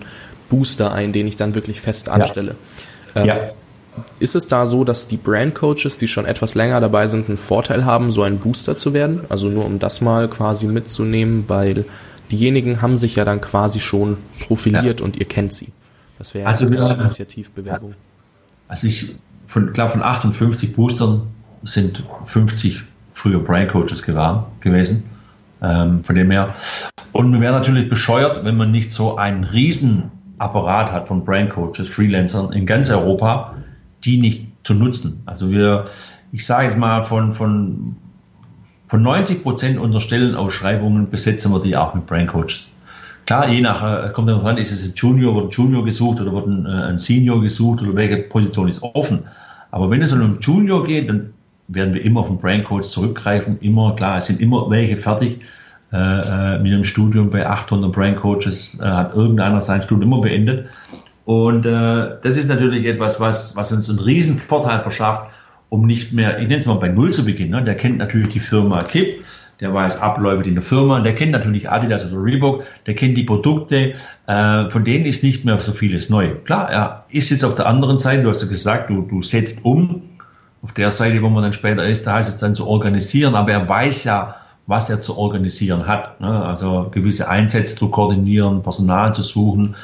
Booster 0.49 0.93
ein, 0.93 1.13
den 1.13 1.27
ich 1.27 1.37
dann 1.37 1.55
wirklich 1.55 1.81
fest 1.81 2.09
anstelle. 2.09 2.57
Ja. 3.15 3.21
Ähm, 3.21 3.29
ja. 3.29 3.37
Ist 4.19 4.37
es 4.37 4.49
da 4.49 4.67
so, 4.67 4.85
dass 4.85 5.09
die 5.09 5.17
Brandcoaches, 5.17 5.99
die 5.99 6.09
schon 6.09 6.27
etwas 6.27 6.55
länger 6.55 6.81
dabei 6.81 7.09
sind, 7.09 7.29
einen 7.29 7.39
Vorteil 7.39 7.85
haben, 7.85 8.11
so 8.11 8.23
ein 8.23 8.39
Booster 8.39 8.77
zu 8.77 8.95
werden? 8.95 9.21
Also 9.29 9.49
nur 9.49 9.65
um 9.65 9.79
das 9.79 10.01
mal 10.01 10.29
quasi 10.29 10.67
mitzunehmen, 10.67 11.45
weil 11.49 11.85
diejenigen 12.31 12.83
haben 12.83 12.97
sich 12.97 13.17
ja 13.17 13.25
dann 13.25 13.41
quasi 13.41 13.81
schon 13.81 14.19
profiliert 14.41 15.01
ja. 15.01 15.05
und 15.05 15.17
ihr 15.17 15.27
kennt 15.27 15.53
sie. 15.53 15.69
Das 16.19 16.35
wäre 16.35 16.47
also 16.47 16.67
eine 16.67 16.95
Initiativbewerbung. 16.95 17.95
Also 18.67 18.87
ich 18.87 19.17
von, 19.47 19.73
glaube 19.73 19.93
von 19.93 20.03
58 20.03 20.75
Boostern 20.75 21.29
sind 21.63 22.03
50 22.25 22.83
früher 23.15 23.41
Brain 23.41 23.69
Coaches 23.69 24.03
gewesen. 24.03 25.05
Ähm, 25.61 26.05
von 26.05 26.15
dem 26.15 26.31
her. 26.31 26.49
Und 27.13 27.31
man 27.31 27.41
wäre 27.41 27.53
natürlich 27.53 27.89
bescheuert, 27.89 28.45
wenn 28.45 28.57
man 28.57 28.71
nicht 28.71 28.93
so 28.93 29.17
einen 29.17 29.43
riesen 29.43 30.13
Apparat 30.39 30.93
hat 30.93 31.09
von 31.09 31.25
Brain 31.25 31.49
Coaches, 31.49 31.89
Freelancern 31.89 32.53
in 32.53 32.65
ganz 32.65 32.91
Europa, 32.91 33.57
die 34.05 34.19
nicht 34.19 34.47
zu 34.65 34.75
nutzen. 34.75 35.23
Also 35.27 35.51
wir, 35.51 35.87
ich 36.33 36.47
sage 36.47 36.65
jetzt 36.65 36.79
mal, 36.79 37.03
von, 37.05 37.33
von, 37.33 37.97
von 38.87 39.03
90 39.03 39.43
Prozent 39.43 39.79
unserer 39.79 40.01
Stellenausschreibungen 40.01 41.11
besetzen 41.11 41.53
wir 41.53 41.61
die 41.61 41.77
auch 41.77 41.95
mit 41.95 42.07
Brain 42.07 42.27
Coaches. 42.27 42.73
Klar, 43.27 43.49
je 43.51 43.61
nach, 43.61 44.07
äh, 44.07 44.11
kommt 44.11 44.31
darauf 44.31 44.45
an, 44.47 44.57
ist 44.57 44.73
es 44.73 44.89
ein 44.89 44.95
Junior, 44.97 45.35
wird 45.35 45.47
ein 45.47 45.51
Junior 45.51 45.85
gesucht 45.85 46.21
oder 46.21 46.33
wird 46.33 46.47
ein, 46.47 46.65
äh, 46.65 46.71
ein 46.71 46.99
Senior 46.99 47.43
gesucht 47.43 47.83
oder 47.83 47.95
welche 47.95 48.17
Position 48.19 48.69
ist 48.69 48.83
offen. 48.83 49.25
Aber 49.71 49.91
wenn 49.91 50.01
es 50.01 50.13
um 50.13 50.39
Junior 50.41 50.85
geht, 50.85 51.11
dann 51.11 51.35
werden 51.69 51.93
wir 51.93 52.03
immer 52.03 52.21
auf 52.21 52.29
den 52.29 52.39
Brain 52.39 52.65
Coach 52.65 52.89
zurückgreifen. 52.89 53.59
Immer, 53.61 53.95
klar, 53.97 54.17
es 54.17 54.27
sind 54.27 54.41
immer 54.41 54.71
welche 54.71 54.97
fertig. 54.97 55.41
Äh, 55.93 55.97
äh 55.97 56.59
mit 56.59 56.73
einem 56.73 56.85
Studium 56.85 57.31
bei 57.31 57.47
800 57.47 57.93
Brain 57.93 58.17
Coaches 58.17 58.81
äh, 58.81 58.85
hat 58.85 59.15
irgendeiner 59.15 59.61
sein 59.61 59.83
Studium 59.83 60.11
immer 60.11 60.23
beendet. 60.23 60.69
Und 61.29 61.67
äh, 61.67 62.17
das 62.23 62.39
ist 62.39 62.49
natürlich 62.49 62.87
etwas, 62.87 63.21
was, 63.21 63.55
was 63.55 63.71
uns 63.71 63.91
einen 63.91 63.99
riesen 63.99 64.39
Vorteil 64.39 64.81
verschafft, 64.81 65.27
um 65.69 65.85
nicht 65.85 66.11
mehr, 66.11 66.39
ich 66.39 66.49
nenne 66.49 66.57
es 66.57 66.65
mal 66.65 66.77
bei 66.77 66.89
Null 66.89 67.13
zu 67.13 67.27
beginnen. 67.27 67.51
Ne? 67.51 67.63
Der 67.65 67.77
kennt 67.77 67.99
natürlich 67.99 68.31
die 68.31 68.41
Firma 68.41 68.83
Kip, 68.83 69.23
der 69.61 69.75
weiß 69.75 70.01
Abläufe 70.01 70.49
in 70.49 70.55
der 70.55 70.63
Firma, 70.63 71.01
der 71.01 71.15
kennt 71.15 71.33
natürlich 71.33 71.69
Adidas 71.69 72.11
oder 72.11 72.25
Reebok, 72.25 72.65
der 72.87 72.95
kennt 72.95 73.19
die 73.19 73.25
Produkte, 73.25 73.93
äh, 74.27 74.71
von 74.71 74.87
denen 74.87 75.05
ist 75.05 75.23
nicht 75.23 75.45
mehr 75.45 75.59
so 75.59 75.75
vieles 75.75 76.09
neu. 76.09 76.31
Klar, 76.47 76.71
er 76.71 77.05
ist 77.11 77.29
jetzt 77.29 77.45
auf 77.45 77.57
der 77.57 77.67
anderen 77.67 77.99
Seite, 77.99 78.23
du 78.23 78.31
hast 78.31 78.41
ja 78.41 78.49
gesagt, 78.49 78.89
du, 78.89 79.03
du 79.03 79.21
setzt 79.21 79.67
um, 79.67 80.05
auf 80.63 80.73
der 80.73 80.91
Seite, 80.91 81.21
wo 81.21 81.29
man 81.29 81.43
dann 81.43 81.53
später 81.53 81.87
ist, 81.87 82.07
da 82.07 82.15
heißt 82.15 82.31
es 82.31 82.39
dann 82.39 82.55
zu 82.55 82.67
organisieren, 82.67 83.35
aber 83.35 83.53
er 83.53 83.69
weiß 83.69 84.05
ja, 84.05 84.37
was 84.67 84.89
er 84.89 85.01
zu 85.01 85.19
organisieren 85.19 85.87
hat. 85.87 86.23
Ne? 86.23 86.43
Also 86.43 86.89
gewisse 86.91 87.29
Einsätze 87.29 87.77
zu 87.77 87.91
koordinieren, 87.91 88.63
Personal 88.63 89.13
zu 89.13 89.23
suchen. 89.23 89.77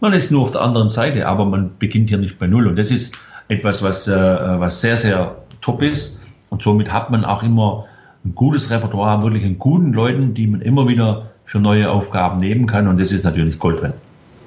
Man 0.00 0.12
ist 0.12 0.30
nur 0.30 0.42
auf 0.42 0.52
der 0.52 0.60
anderen 0.60 0.88
Seite, 0.88 1.26
aber 1.26 1.44
man 1.44 1.72
beginnt 1.78 2.08
hier 2.08 2.18
nicht 2.18 2.38
bei 2.38 2.46
Null. 2.46 2.68
Und 2.68 2.76
das 2.76 2.90
ist 2.90 3.18
etwas, 3.48 3.82
was, 3.82 4.06
äh, 4.06 4.14
was 4.14 4.80
sehr, 4.80 4.96
sehr 4.96 5.36
top 5.60 5.82
ist. 5.82 6.20
Und 6.50 6.62
somit 6.62 6.92
hat 6.92 7.10
man 7.10 7.24
auch 7.24 7.42
immer 7.42 7.86
ein 8.24 8.34
gutes 8.34 8.70
Repertoire 8.70 9.22
wirklich 9.22 9.44
an 9.44 9.58
guten 9.58 9.92
Leuten, 9.92 10.34
die 10.34 10.46
man 10.46 10.60
immer 10.60 10.86
wieder 10.88 11.30
für 11.44 11.58
neue 11.58 11.90
Aufgaben 11.90 12.38
nehmen 12.38 12.66
kann. 12.66 12.86
Und 12.88 13.00
das 13.00 13.12
ist 13.12 13.24
natürlich 13.24 13.58
Gold 13.58 13.82
wert. 13.82 13.94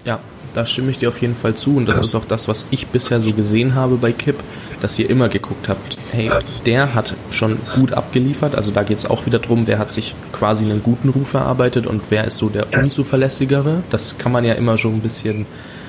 Ja, 0.05 0.19
da 0.53 0.65
stimme 0.65 0.91
ich 0.91 0.97
dir 0.97 1.09
auf 1.09 1.21
jeden 1.21 1.35
Fall 1.35 1.55
zu 1.55 1.75
und 1.75 1.87
das 1.87 2.01
ist 2.01 2.15
auch 2.15 2.25
das, 2.25 2.47
was 2.47 2.65
ich 2.71 2.87
bisher 2.87 3.21
so 3.21 3.33
gesehen 3.33 3.75
habe 3.75 3.95
bei 3.95 4.11
Kip, 4.11 4.35
dass 4.81 4.97
ihr 4.99 5.09
immer 5.09 5.29
geguckt 5.29 5.69
habt, 5.69 5.97
hey, 6.11 6.29
der 6.65 6.93
hat 6.93 7.15
schon 7.31 7.57
gut 7.75 7.93
abgeliefert, 7.93 8.55
also 8.55 8.71
da 8.71 8.83
geht 8.83 8.97
es 8.97 9.09
auch 9.09 9.25
wieder 9.25 9.39
drum, 9.39 9.67
wer 9.67 9.79
hat 9.79 9.91
sich 9.91 10.15
quasi 10.31 10.63
einen 10.63 10.83
guten 10.83 11.09
Ruf 11.09 11.33
erarbeitet 11.33 11.87
und 11.87 12.03
wer 12.09 12.25
ist 12.25 12.37
so 12.37 12.49
der 12.49 12.73
unzuverlässigere, 12.73 13.83
das 13.89 14.17
kann 14.17 14.31
man 14.31 14.45
ja 14.45 14.53
immer 14.53 14.77
schon 14.77 14.95
ein 14.95 15.01
bisschen 15.01 15.45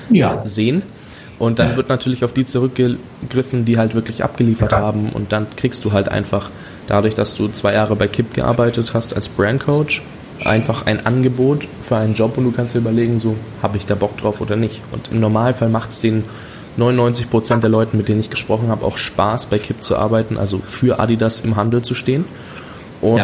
ja. 0.09 0.41
sehen. 0.45 0.83
Und 1.39 1.59
dann 1.59 1.75
wird 1.75 1.89
natürlich 1.89 2.23
auf 2.23 2.31
die 2.31 2.45
zurückgegriffen, 2.45 3.65
die 3.65 3.77
halt 3.77 3.95
wirklich 3.95 4.23
abgeliefert 4.23 4.71
haben. 4.71 5.09
Und 5.09 5.33
dann 5.33 5.47
kriegst 5.57 5.83
du 5.83 5.91
halt 5.91 6.07
einfach 6.07 6.49
dadurch, 6.87 7.15
dass 7.15 7.35
du 7.35 7.49
zwei 7.49 7.73
Jahre 7.73 7.95
bei 7.95 8.07
Kip 8.07 8.33
gearbeitet 8.33 8.93
hast 8.93 9.13
als 9.15 9.27
Brandcoach 9.27 10.03
einfach 10.43 10.85
ein 10.85 11.05
Angebot 11.05 11.67
für 11.81 11.97
einen 11.97 12.13
Job 12.13 12.37
und 12.37 12.45
du 12.45 12.51
kannst 12.51 12.75
dir 12.75 12.79
überlegen, 12.79 13.19
so 13.19 13.35
habe 13.61 13.77
ich 13.77 13.85
da 13.85 13.95
Bock 13.95 14.17
drauf 14.17 14.41
oder 14.41 14.55
nicht. 14.55 14.81
Und 14.91 15.11
im 15.11 15.19
Normalfall 15.19 15.69
macht 15.69 15.89
es 15.89 16.01
den 16.01 16.23
99 16.77 17.29
Prozent 17.29 17.63
der 17.63 17.69
Leuten, 17.69 17.97
mit 17.97 18.07
denen 18.07 18.19
ich 18.19 18.29
gesprochen 18.29 18.69
habe, 18.69 18.85
auch 18.85 18.97
Spaß 18.97 19.47
bei 19.47 19.59
Kip 19.59 19.83
zu 19.83 19.97
arbeiten, 19.97 20.37
also 20.37 20.59
für 20.59 20.99
Adidas 20.99 21.41
im 21.41 21.55
Handel 21.55 21.81
zu 21.81 21.93
stehen. 21.93 22.25
Und 23.01 23.17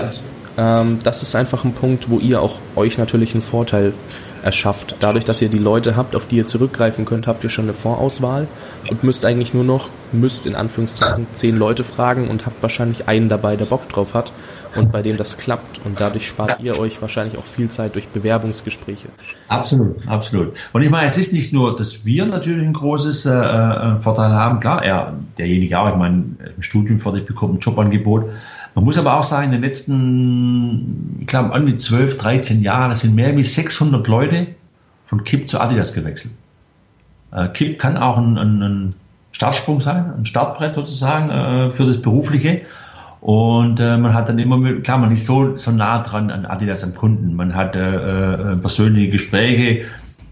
ja. 0.57 0.81
ähm, 0.81 0.99
das 1.03 1.23
ist 1.23 1.35
einfach 1.35 1.63
ein 1.63 1.73
Punkt, 1.73 2.09
wo 2.09 2.19
ihr 2.19 2.41
auch 2.41 2.57
euch 2.75 2.97
natürlich 2.97 3.33
einen 3.33 3.41
Vorteil 3.41 3.93
erschafft. 4.43 4.95
Dadurch, 4.99 5.25
dass 5.25 5.41
ihr 5.41 5.49
die 5.49 5.59
Leute 5.59 5.95
habt, 5.95 6.15
auf 6.15 6.27
die 6.27 6.37
ihr 6.37 6.45
zurückgreifen 6.45 7.05
könnt, 7.05 7.27
habt 7.27 7.43
ihr 7.43 7.49
schon 7.49 7.65
eine 7.65 7.73
Vorauswahl 7.73 8.47
und 8.89 9.03
müsst 9.03 9.25
eigentlich 9.25 9.53
nur 9.53 9.65
noch, 9.65 9.89
müsst 10.11 10.45
in 10.45 10.55
Anführungszeichen 10.55 11.27
zehn 11.33 11.57
Leute 11.57 11.83
fragen 11.83 12.29
und 12.29 12.45
habt 12.45 12.61
wahrscheinlich 12.61 13.07
einen 13.07 13.27
dabei, 13.27 13.57
der 13.57 13.65
Bock 13.65 13.89
drauf 13.89 14.13
hat 14.13 14.31
und 14.75 14.91
bei 14.91 15.01
dem 15.01 15.17
das 15.17 15.37
klappt. 15.37 15.83
Und 15.85 15.99
dadurch 15.99 16.27
spart 16.27 16.59
ihr 16.61 16.77
euch 16.77 17.01
wahrscheinlich 17.01 17.37
auch 17.37 17.45
viel 17.45 17.69
Zeit 17.69 17.95
durch 17.95 18.07
Bewerbungsgespräche. 18.07 19.09
Absolut, 19.47 20.07
absolut. 20.07 20.53
Und 20.73 20.81
ich 20.81 20.89
meine, 20.89 21.07
es 21.07 21.17
ist 21.17 21.33
nicht 21.33 21.53
nur, 21.53 21.75
dass 21.75 22.05
wir 22.05 22.25
natürlich 22.25 22.65
ein 22.65 22.73
großes 22.73 23.25
äh, 23.25 23.31
äh 23.31 24.01
Vorteil 24.01 24.31
haben. 24.31 24.59
Klar, 24.59 24.83
er, 24.83 25.13
derjenige 25.37 25.79
auch, 25.79 25.89
ich 25.89 25.95
meine, 25.95 26.25
im 26.55 26.61
Studium 26.61 26.99
fertig 26.99 27.25
bekommt 27.25 27.55
ein 27.55 27.59
Jobangebot. 27.59 28.25
Man 28.75 28.85
muss 28.85 28.97
aber 28.97 29.17
auch 29.17 29.23
sagen, 29.23 29.45
in 29.45 29.51
den 29.51 29.61
letzten, 29.61 31.17
ich 31.21 31.27
glaube, 31.27 31.53
an 31.53 31.65
wie 31.65 31.75
12, 31.75 32.17
13 32.17 32.61
Jahren, 32.61 32.91
das 32.91 33.01
sind 33.01 33.15
mehr 33.15 33.35
als 33.35 33.55
600 33.55 34.07
Leute 34.07 34.47
von 35.05 35.23
KIP 35.23 35.49
zu 35.49 35.59
Adidas 35.59 35.93
gewechselt. 35.93 36.33
Äh, 37.31 37.47
KIP 37.49 37.79
kann 37.79 37.97
auch 37.97 38.17
ein, 38.17 38.37
ein, 38.37 38.61
ein 38.61 38.95
Startsprung 39.31 39.81
sein, 39.81 40.13
ein 40.17 40.25
Startbrett 40.25 40.73
sozusagen 40.73 41.29
äh, 41.29 41.71
für 41.71 41.85
das 41.85 42.01
Berufliche. 42.01 42.61
Und 43.21 43.81
äh, 43.81 43.97
man 43.97 44.13
hat 44.13 44.29
dann 44.29 44.39
immer, 44.39 44.79
klar, 44.81 44.97
man 44.97 45.11
ist 45.11 45.25
so, 45.25 45.57
so 45.57 45.71
nah 45.71 45.99
dran 45.99 46.31
an 46.31 46.45
Adidas, 46.45 46.83
am 46.83 46.95
Kunden. 46.95 47.35
Man 47.35 47.53
hat 47.53 47.75
äh, 47.75 48.53
äh, 48.53 48.55
persönliche 48.55 49.11
Gespräche, 49.11 49.85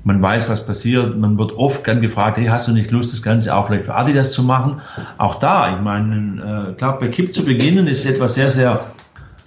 man 0.05 0.21
weiß, 0.21 0.47
was 0.47 0.65
passiert. 0.65 1.17
Man 1.17 1.37
wird 1.37 1.51
oft 1.51 1.83
gern 1.83 1.99
gefragt, 2.01 2.37
hey, 2.37 2.45
hast 2.45 2.69
du 2.69 2.71
nicht 2.71 2.91
Lust, 2.91 3.11
das 3.11 3.21
Ganze 3.21 3.53
auch 3.53 3.67
vielleicht 3.67 3.85
für 3.85 3.95
Adidas 3.95 4.31
zu 4.31 4.41
machen? 4.41 4.79
Auch 5.17 5.35
da, 5.35 5.75
ich 5.75 5.81
meine, 5.81 6.69
äh, 6.71 6.73
klar, 6.75 6.97
bei 6.97 7.09
Kipp 7.09 7.35
zu 7.35 7.43
beginnen 7.43 7.87
ist 7.87 8.05
etwas 8.05 8.35
sehr, 8.35 8.51
sehr 8.51 8.85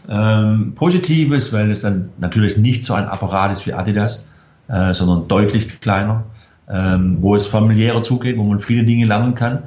ähm, 0.06 0.74
Positives, 0.74 1.50
weil 1.52 1.70
es 1.70 1.80
dann 1.80 2.10
natürlich 2.18 2.58
nicht 2.58 2.84
so 2.84 2.92
ein 2.92 3.06
Apparat 3.06 3.52
ist 3.52 3.66
wie 3.66 3.72
Adidas, 3.72 4.26
äh, 4.68 4.92
sondern 4.92 5.28
deutlich 5.28 5.80
kleiner, 5.80 6.24
ähm, 6.68 7.18
wo 7.20 7.34
es 7.34 7.46
familiärer 7.46 8.02
zugeht, 8.02 8.36
wo 8.36 8.42
man 8.42 8.60
viele 8.60 8.84
Dinge 8.84 9.06
lernen 9.06 9.34
kann 9.34 9.62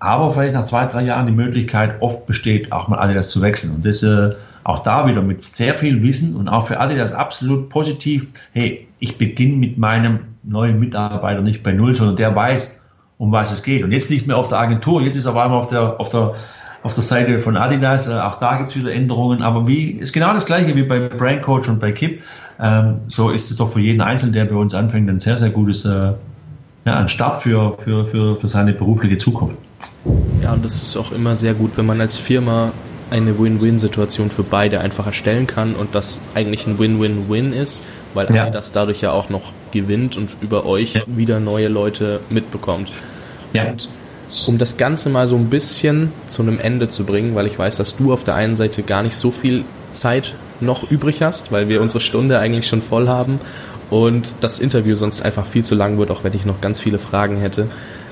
aber 0.00 0.30
vielleicht 0.30 0.54
nach 0.54 0.64
zwei, 0.64 0.86
drei 0.86 1.02
Jahren 1.02 1.26
die 1.26 1.32
Möglichkeit 1.32 2.00
oft 2.00 2.26
besteht, 2.26 2.72
auch 2.72 2.88
mal 2.88 2.98
Adidas 2.98 3.30
zu 3.30 3.42
wechseln. 3.42 3.74
Und 3.74 3.84
das 3.84 4.02
äh, 4.02 4.32
auch 4.64 4.80
da 4.80 5.06
wieder 5.06 5.22
mit 5.22 5.46
sehr 5.46 5.74
viel 5.74 6.02
Wissen 6.02 6.36
und 6.36 6.48
auch 6.48 6.66
für 6.66 6.78
Adidas 6.78 7.12
absolut 7.12 7.68
positiv. 7.68 8.28
Hey, 8.52 8.86
ich 8.98 9.18
beginne 9.18 9.56
mit 9.56 9.78
meinem 9.78 10.20
neuen 10.42 10.78
Mitarbeiter 10.78 11.40
nicht 11.40 11.62
bei 11.62 11.72
Null, 11.72 11.96
sondern 11.96 12.16
der 12.16 12.34
weiß, 12.34 12.80
um 13.18 13.32
was 13.32 13.52
es 13.52 13.62
geht. 13.62 13.82
Und 13.82 13.92
jetzt 13.92 14.10
nicht 14.10 14.26
mehr 14.26 14.36
auf 14.36 14.48
der 14.48 14.58
Agentur, 14.58 15.02
jetzt 15.02 15.16
ist 15.16 15.26
er 15.26 15.32
auf 15.32 15.38
einmal 15.38 15.58
auf 15.58 15.68
der, 15.68 16.00
auf 16.00 16.10
der, 16.10 16.34
auf 16.82 16.94
der 16.94 17.02
Seite 17.02 17.40
von 17.40 17.56
Adidas. 17.56 18.08
Äh, 18.08 18.12
auch 18.12 18.36
da 18.36 18.58
gibt 18.58 18.70
es 18.70 18.76
wieder 18.76 18.92
Änderungen. 18.92 19.42
Aber 19.42 19.66
wie 19.66 19.90
ist 19.90 20.12
genau 20.12 20.32
das 20.32 20.46
gleiche 20.46 20.76
wie 20.76 20.84
bei 20.84 21.08
Brand 21.08 21.42
Coach 21.42 21.68
und 21.68 21.80
bei 21.80 21.90
Kip. 21.90 22.22
Ähm, 22.60 23.00
so 23.08 23.30
ist 23.30 23.50
es 23.50 23.56
doch 23.56 23.68
für 23.68 23.80
jeden 23.80 24.00
Einzelnen, 24.00 24.32
der 24.32 24.44
bei 24.44 24.56
uns 24.56 24.74
anfängt, 24.74 25.08
ein 25.08 25.18
sehr, 25.18 25.36
sehr 25.36 25.50
gutes 25.50 25.84
äh, 25.84 26.12
ja, 26.84 26.96
ein 26.96 27.08
Start 27.08 27.42
für, 27.42 27.76
für, 27.78 28.06
für, 28.06 28.36
für 28.36 28.48
seine 28.48 28.72
berufliche 28.72 29.16
Zukunft. 29.16 29.58
Ja, 30.42 30.52
und 30.52 30.64
das 30.64 30.82
ist 30.82 30.96
auch 30.96 31.12
immer 31.12 31.34
sehr 31.34 31.54
gut, 31.54 31.72
wenn 31.76 31.86
man 31.86 32.00
als 32.00 32.16
Firma 32.16 32.72
eine 33.10 33.38
Win-Win-Situation 33.38 34.30
für 34.30 34.42
beide 34.42 34.80
einfach 34.80 35.06
erstellen 35.06 35.46
kann 35.46 35.74
und 35.74 35.94
das 35.94 36.20
eigentlich 36.34 36.66
ein 36.66 36.78
Win-Win-Win 36.78 37.52
ist, 37.52 37.82
weil 38.14 38.32
ja. 38.34 38.50
das 38.50 38.72
dadurch 38.72 39.00
ja 39.00 39.12
auch 39.12 39.30
noch 39.30 39.52
gewinnt 39.72 40.16
und 40.16 40.30
über 40.40 40.66
euch 40.66 40.94
ja. 40.94 41.02
wieder 41.06 41.40
neue 41.40 41.68
Leute 41.68 42.20
mitbekommt. 42.28 42.92
Ja. 43.52 43.68
Und 43.68 43.88
um 44.46 44.58
das 44.58 44.76
Ganze 44.76 45.10
mal 45.10 45.26
so 45.26 45.36
ein 45.36 45.50
bisschen 45.50 46.12
zu 46.28 46.42
einem 46.42 46.60
Ende 46.60 46.88
zu 46.88 47.04
bringen, 47.04 47.34
weil 47.34 47.46
ich 47.46 47.58
weiß, 47.58 47.76
dass 47.76 47.96
du 47.96 48.12
auf 48.12 48.24
der 48.24 48.34
einen 48.34 48.56
Seite 48.56 48.82
gar 48.82 49.02
nicht 49.02 49.16
so 49.16 49.30
viel 49.30 49.64
Zeit 49.92 50.34
noch 50.60 50.90
übrig 50.90 51.22
hast, 51.22 51.50
weil 51.50 51.68
wir 51.68 51.80
unsere 51.80 52.00
Stunde 52.00 52.38
eigentlich 52.38 52.66
schon 52.66 52.82
voll 52.82 53.08
haben 53.08 53.40
und 53.90 54.32
das 54.40 54.60
Interview 54.60 54.94
sonst 54.94 55.22
einfach 55.22 55.46
viel 55.46 55.64
zu 55.64 55.74
lang 55.74 55.98
wird, 55.98 56.10
auch 56.10 56.24
wenn 56.24 56.34
ich 56.34 56.44
noch 56.44 56.60
ganz 56.60 56.80
viele 56.80 56.98
Fragen 56.98 57.38
hätte. 57.38 57.68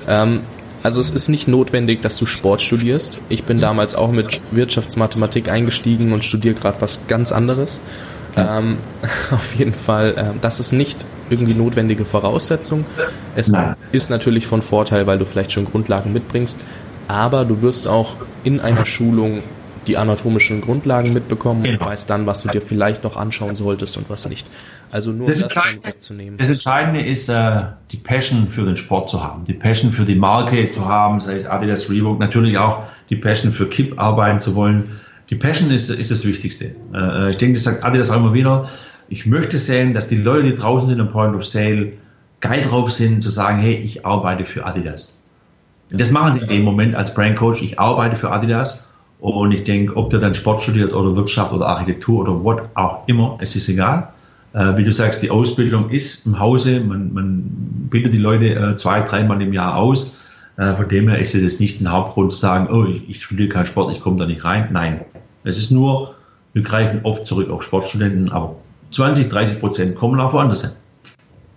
Ähm, 0.07 0.41
also 0.87 1.01
es 1.01 1.09
ist 1.09 1.27
nicht 1.27 1.49
notwendig, 1.49 2.01
dass 2.01 2.17
du 2.17 2.25
Sport 2.25 2.61
studierst. 2.61 3.19
Ich 3.27 3.43
bin 3.43 3.59
damals 3.59 3.93
auch 3.93 4.09
mit 4.09 4.55
Wirtschaftsmathematik 4.55 5.49
eingestiegen 5.49 6.13
und 6.13 6.23
studiere 6.23 6.55
gerade 6.55 6.79
was 6.79 7.07
ganz 7.09 7.33
anderes. 7.33 7.81
Ähm, 8.37 8.77
auf 9.31 9.53
jeden 9.55 9.73
Fall, 9.73 10.13
äh, 10.15 10.39
das 10.39 10.61
ist 10.61 10.71
nicht 10.71 11.05
irgendwie 11.29 11.55
notwendige 11.55 12.05
Voraussetzung. 12.05 12.85
Es 13.35 13.49
Nein. 13.49 13.75
ist 13.91 14.09
natürlich 14.09 14.47
von 14.47 14.61
Vorteil, 14.61 15.05
weil 15.07 15.17
du 15.17 15.25
vielleicht 15.25 15.51
schon 15.51 15.65
Grundlagen 15.65 16.13
mitbringst, 16.13 16.63
aber 17.09 17.43
du 17.43 17.61
wirst 17.61 17.89
auch 17.89 18.15
in 18.45 18.61
einer 18.61 18.85
Schulung 18.85 19.43
die 19.87 19.97
anatomischen 19.97 20.61
Grundlagen 20.61 21.11
mitbekommen 21.11 21.63
genau. 21.63 21.81
und 21.81 21.85
weißt 21.85 22.09
dann, 22.09 22.25
was 22.27 22.43
du 22.43 22.47
dir 22.47 22.61
vielleicht 22.61 23.03
noch 23.03 23.17
anschauen 23.17 23.57
solltest 23.57 23.97
und 23.97 24.09
was 24.09 24.29
nicht. 24.29 24.47
Also 24.91 25.11
nur 25.11 25.27
das, 25.27 25.39
das 25.39 25.55
wegzunehmen. 25.55 26.37
Das 26.37 26.49
Entscheidende 26.49 27.01
ist, 27.01 27.29
äh, 27.29 27.63
die 27.91 27.97
Passion 27.97 28.47
für 28.47 28.65
den 28.65 28.77
Sport 28.77 29.09
zu 29.09 29.23
haben, 29.23 29.43
die 29.43 29.53
Passion 29.53 29.91
für 29.91 30.05
die 30.05 30.15
Marke 30.15 30.71
zu 30.71 30.85
haben, 30.85 31.19
sei 31.19 31.35
es 31.35 31.45
Adidas, 31.45 31.89
Reebok, 31.89 32.19
natürlich 32.19 32.57
auch 32.57 32.83
die 33.09 33.15
Passion 33.15 33.51
für 33.51 33.67
Kip 33.67 33.99
arbeiten 33.99 34.39
zu 34.39 34.55
wollen. 34.55 34.99
Die 35.29 35.35
Passion 35.35 35.71
ist, 35.71 35.89
ist 35.89 36.09
das 36.11 36.25
Wichtigste. 36.25 36.75
Äh, 36.93 37.31
ich 37.31 37.37
denke, 37.37 37.55
das 37.55 37.63
sagt 37.63 37.83
Adidas 37.83 38.09
auch 38.09 38.17
immer 38.17 38.33
wieder. 38.33 38.69
Ich 39.09 39.25
möchte 39.25 39.59
sehen, 39.59 39.93
dass 39.93 40.07
die 40.07 40.17
Leute, 40.17 40.51
die 40.51 40.55
draußen 40.55 40.89
sind 40.89 41.01
am 41.01 41.09
Point 41.09 41.35
of 41.35 41.45
Sale, 41.45 41.93
geil 42.39 42.63
drauf 42.63 42.91
sind, 42.91 43.23
zu 43.23 43.29
sagen, 43.29 43.59
hey, 43.59 43.75
ich 43.75 44.05
arbeite 44.05 44.45
für 44.45 44.65
Adidas. 44.65 45.17
Und 45.91 46.01
das 46.01 46.11
machen 46.11 46.33
sie 46.33 46.39
in 46.39 46.47
dem 46.47 46.63
Moment 46.63 46.95
als 46.95 47.13
Brand 47.13 47.37
Coach. 47.37 47.61
Ich 47.61 47.79
arbeite 47.79 48.15
für 48.15 48.31
Adidas 48.31 48.83
und 49.19 49.51
ich 49.51 49.63
denke, 49.63 49.95
ob 49.95 50.09
der 50.09 50.19
dann 50.19 50.35
Sport 50.35 50.63
studiert 50.63 50.93
oder 50.93 51.15
Wirtschaft 51.15 51.53
oder 51.53 51.67
Architektur 51.67 52.21
oder 52.21 52.43
what 52.43 52.69
auch 52.75 53.07
immer, 53.07 53.37
es 53.41 53.55
ist 53.55 53.67
egal. 53.69 54.09
Äh, 54.57 54.75
wie 54.75 54.83
du 54.83 54.91
sagst, 54.91 55.21
die 55.21 55.29
Ausbildung 55.29 55.91
ist 55.91 56.25
im 56.25 56.39
Hause, 56.39 56.79
man, 56.79 57.13
man 57.13 57.43
bildet 57.91 58.11
die 58.11 58.17
Leute 58.17 58.55
äh, 58.55 58.75
zwei, 58.75 59.01
dreimal 59.01 59.39
im 59.39 59.53
Jahr 59.53 59.75
aus. 59.75 60.17
Äh, 60.57 60.73
von 60.73 60.89
dem 60.89 61.07
her 61.09 61.19
ist 61.19 61.35
es 61.35 61.43
jetzt 61.43 61.61
nicht 61.61 61.79
ein 61.79 61.91
Hauptgrund 61.91 62.33
zu 62.33 62.39
sagen, 62.39 62.67
oh, 62.71 62.85
ich, 62.85 63.07
ich 63.07 63.23
studiere 63.23 63.49
keinen 63.49 63.67
Sport, 63.67 63.95
ich 63.95 64.01
komme 64.01 64.17
da 64.17 64.25
nicht 64.25 64.43
rein. 64.43 64.69
Nein, 64.71 65.01
es 65.43 65.59
ist 65.59 65.69
nur, 65.69 66.15
wir 66.53 66.63
greifen 66.63 67.01
oft 67.03 67.27
zurück 67.27 67.51
auf 67.51 67.61
Sportstudenten, 67.61 68.31
aber 68.31 68.55
20, 68.89 69.29
30 69.29 69.59
Prozent 69.59 69.95
kommen 69.95 70.19
auch 70.19 70.33
woanders 70.33 70.61
hin. 70.61 70.71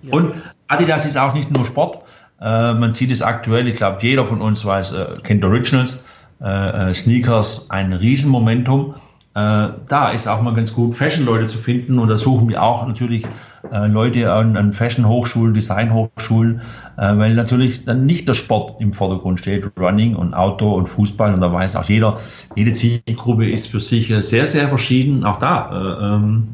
Ja. 0.03 0.13
Und 0.13 0.35
Adidas 0.69 1.07
ist 1.07 1.17
auch 1.17 1.33
nicht 1.33 1.51
nur 1.57 1.65
Sport. 1.65 2.05
Man 2.39 2.95
sieht 2.95 3.11
es 3.11 3.21
aktuell, 3.21 3.69
ich 3.69 3.77
glaube, 3.77 3.99
jeder 4.01 4.25
von 4.25 4.41
uns 4.41 4.65
weiß, 4.65 4.95
kennt 5.25 5.45
Originals. 5.45 6.03
Sneakers 6.39 7.69
ein 7.69 7.93
Riesenmomentum. 7.93 8.95
Äh, 9.33 9.69
da 9.89 10.11
ist 10.11 10.27
auch 10.27 10.43
mal 10.43 10.55
ganz 10.55 10.75
gut, 10.75 10.97
Fashion-Leute 10.97 11.47
zu 11.47 11.59
finden 11.59 12.01
und 12.01 12.09
da 12.09 12.17
suchen 12.17 12.49
wir 12.49 12.65
auch 12.65 12.85
natürlich 12.89 13.25
äh, 13.71 13.87
Leute 13.87 14.33
an, 14.33 14.57
an 14.57 14.73
Fashion-Hochschulen, 14.73 15.55
Design-Hochschulen, 15.55 16.63
äh, 16.97 17.17
weil 17.17 17.35
natürlich 17.35 17.85
dann 17.85 18.07
nicht 18.07 18.27
der 18.27 18.35
Sport 18.35 18.81
im 18.81 18.93
Vordergrund 18.93 19.39
steht, 19.39 19.71
Running 19.79 20.17
und 20.17 20.35
Outdoor 20.35 20.75
und 20.75 20.87
Fußball 20.87 21.33
und 21.33 21.41
da 21.41 21.53
weiß 21.53 21.77
auch 21.77 21.85
jeder, 21.85 22.19
jede 22.57 22.73
Zielgruppe 22.73 23.49
ist 23.49 23.69
für 23.69 23.79
sich 23.79 24.09
sehr, 24.09 24.47
sehr 24.49 24.69
verschieden. 24.69 25.25
Auch 25.25 25.39
da 25.39 26.17
ähm, 26.17 26.49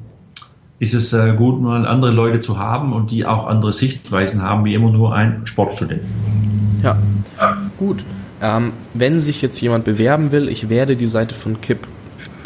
ist 0.78 0.92
es 0.92 1.14
äh, 1.14 1.32
gut, 1.34 1.62
mal 1.62 1.86
andere 1.86 2.10
Leute 2.10 2.40
zu 2.40 2.58
haben 2.58 2.92
und 2.92 3.10
die 3.10 3.24
auch 3.24 3.46
andere 3.46 3.72
Sichtweisen 3.72 4.42
haben, 4.42 4.66
wie 4.66 4.74
immer 4.74 4.90
nur 4.90 5.14
ein 5.14 5.46
Sportstudent. 5.46 6.02
Ja, 6.82 6.98
gut. 7.78 8.04
Ähm, 8.42 8.72
wenn 8.92 9.18
sich 9.18 9.40
jetzt 9.40 9.58
jemand 9.62 9.86
bewerben 9.86 10.30
will, 10.30 10.50
ich 10.50 10.68
werde 10.68 10.94
die 10.94 11.06
Seite 11.06 11.34
von 11.34 11.62
Kip 11.62 11.88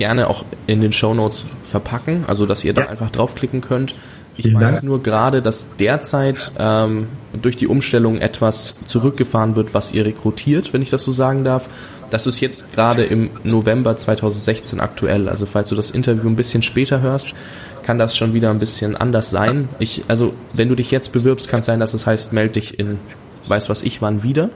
gerne 0.00 0.30
auch 0.30 0.46
in 0.66 0.80
den 0.80 0.94
Show 0.94 1.12
Notes 1.12 1.44
verpacken, 1.62 2.24
also 2.26 2.46
dass 2.46 2.64
ihr 2.64 2.72
da 2.72 2.82
einfach 2.82 3.10
draufklicken 3.10 3.60
könnt. 3.60 3.94
Ich 4.38 4.46
Vielen 4.46 4.58
weiß 4.58 4.76
Dank. 4.76 4.86
nur 4.86 5.02
gerade, 5.02 5.42
dass 5.42 5.76
derzeit 5.76 6.52
ähm, 6.58 7.08
durch 7.40 7.58
die 7.58 7.66
Umstellung 7.66 8.18
etwas 8.18 8.76
zurückgefahren 8.86 9.56
wird, 9.56 9.74
was 9.74 9.92
ihr 9.92 10.06
rekrutiert, 10.06 10.72
wenn 10.72 10.80
ich 10.80 10.88
das 10.88 11.02
so 11.02 11.12
sagen 11.12 11.44
darf. 11.44 11.66
Das 12.08 12.26
ist 12.26 12.40
jetzt 12.40 12.72
gerade 12.72 13.04
im 13.04 13.28
November 13.44 13.94
2016 13.94 14.80
aktuell. 14.80 15.28
Also 15.28 15.44
falls 15.44 15.68
du 15.68 15.76
das 15.76 15.90
Interview 15.90 16.30
ein 16.30 16.36
bisschen 16.36 16.62
später 16.62 17.02
hörst, 17.02 17.36
kann 17.84 17.98
das 17.98 18.16
schon 18.16 18.32
wieder 18.32 18.48
ein 18.48 18.58
bisschen 18.58 18.96
anders 18.96 19.28
sein. 19.28 19.68
Ich, 19.80 20.04
also, 20.08 20.32
wenn 20.54 20.70
du 20.70 20.76
dich 20.76 20.90
jetzt 20.90 21.12
bewirbst, 21.12 21.48
kann 21.48 21.60
es 21.60 21.66
sein, 21.66 21.78
dass 21.78 21.92
es 21.92 22.06
heißt, 22.06 22.32
melde 22.32 22.54
dich 22.54 22.78
in, 22.78 22.98
weiß 23.48 23.68
was 23.68 23.82
ich 23.82 24.00
wann 24.00 24.22
wieder. 24.22 24.48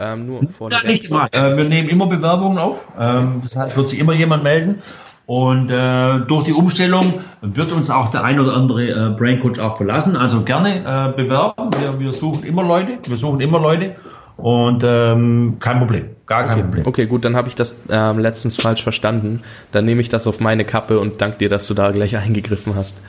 Ähm, 0.00 0.26
nur 0.26 0.48
vor 0.48 0.72
ja, 0.72 0.78
nicht 0.84 1.10
mal. 1.10 1.28
Äh, 1.30 1.56
wir 1.56 1.64
nehmen 1.64 1.88
immer 1.88 2.06
Bewerbungen 2.06 2.58
auf. 2.58 2.88
Ähm, 2.98 3.40
das 3.42 3.56
heißt, 3.56 3.76
wird 3.76 3.88
sich 3.88 3.98
immer 3.98 4.14
jemand 4.14 4.42
melden. 4.42 4.82
Und 5.26 5.70
äh, 5.70 6.20
durch 6.26 6.44
die 6.44 6.52
Umstellung 6.52 7.20
wird 7.40 7.70
uns 7.70 7.90
auch 7.90 8.08
der 8.10 8.24
ein 8.24 8.40
oder 8.40 8.56
andere 8.56 8.88
äh, 8.88 9.10
Brain 9.16 9.38
Coach 9.38 9.60
auch 9.60 9.76
verlassen. 9.76 10.16
Also 10.16 10.42
gerne 10.42 10.78
äh, 10.78 11.16
bewerben. 11.16 11.70
Wir, 11.78 12.00
wir 12.00 12.12
suchen 12.12 12.42
immer 12.44 12.64
Leute. 12.64 12.98
Wir 13.04 13.16
suchen 13.16 13.40
immer 13.40 13.60
Leute. 13.60 13.94
Und 14.36 14.82
ähm, 14.84 15.58
kein 15.60 15.78
Problem. 15.78 16.06
Gar 16.26 16.46
kein 16.46 16.52
okay. 16.52 16.62
Problem. 16.62 16.86
Okay, 16.86 17.06
gut, 17.06 17.24
dann 17.24 17.36
habe 17.36 17.48
ich 17.48 17.54
das 17.54 17.84
ähm, 17.90 18.18
letztens 18.18 18.60
falsch 18.60 18.82
verstanden. 18.82 19.42
Dann 19.70 19.84
nehme 19.84 20.00
ich 20.00 20.08
das 20.08 20.26
auf 20.26 20.40
meine 20.40 20.64
Kappe 20.64 20.98
und 20.98 21.20
danke 21.20 21.38
dir, 21.38 21.48
dass 21.48 21.66
du 21.66 21.74
da 21.74 21.90
gleich 21.90 22.16
eingegriffen 22.16 22.74
hast. 22.74 23.02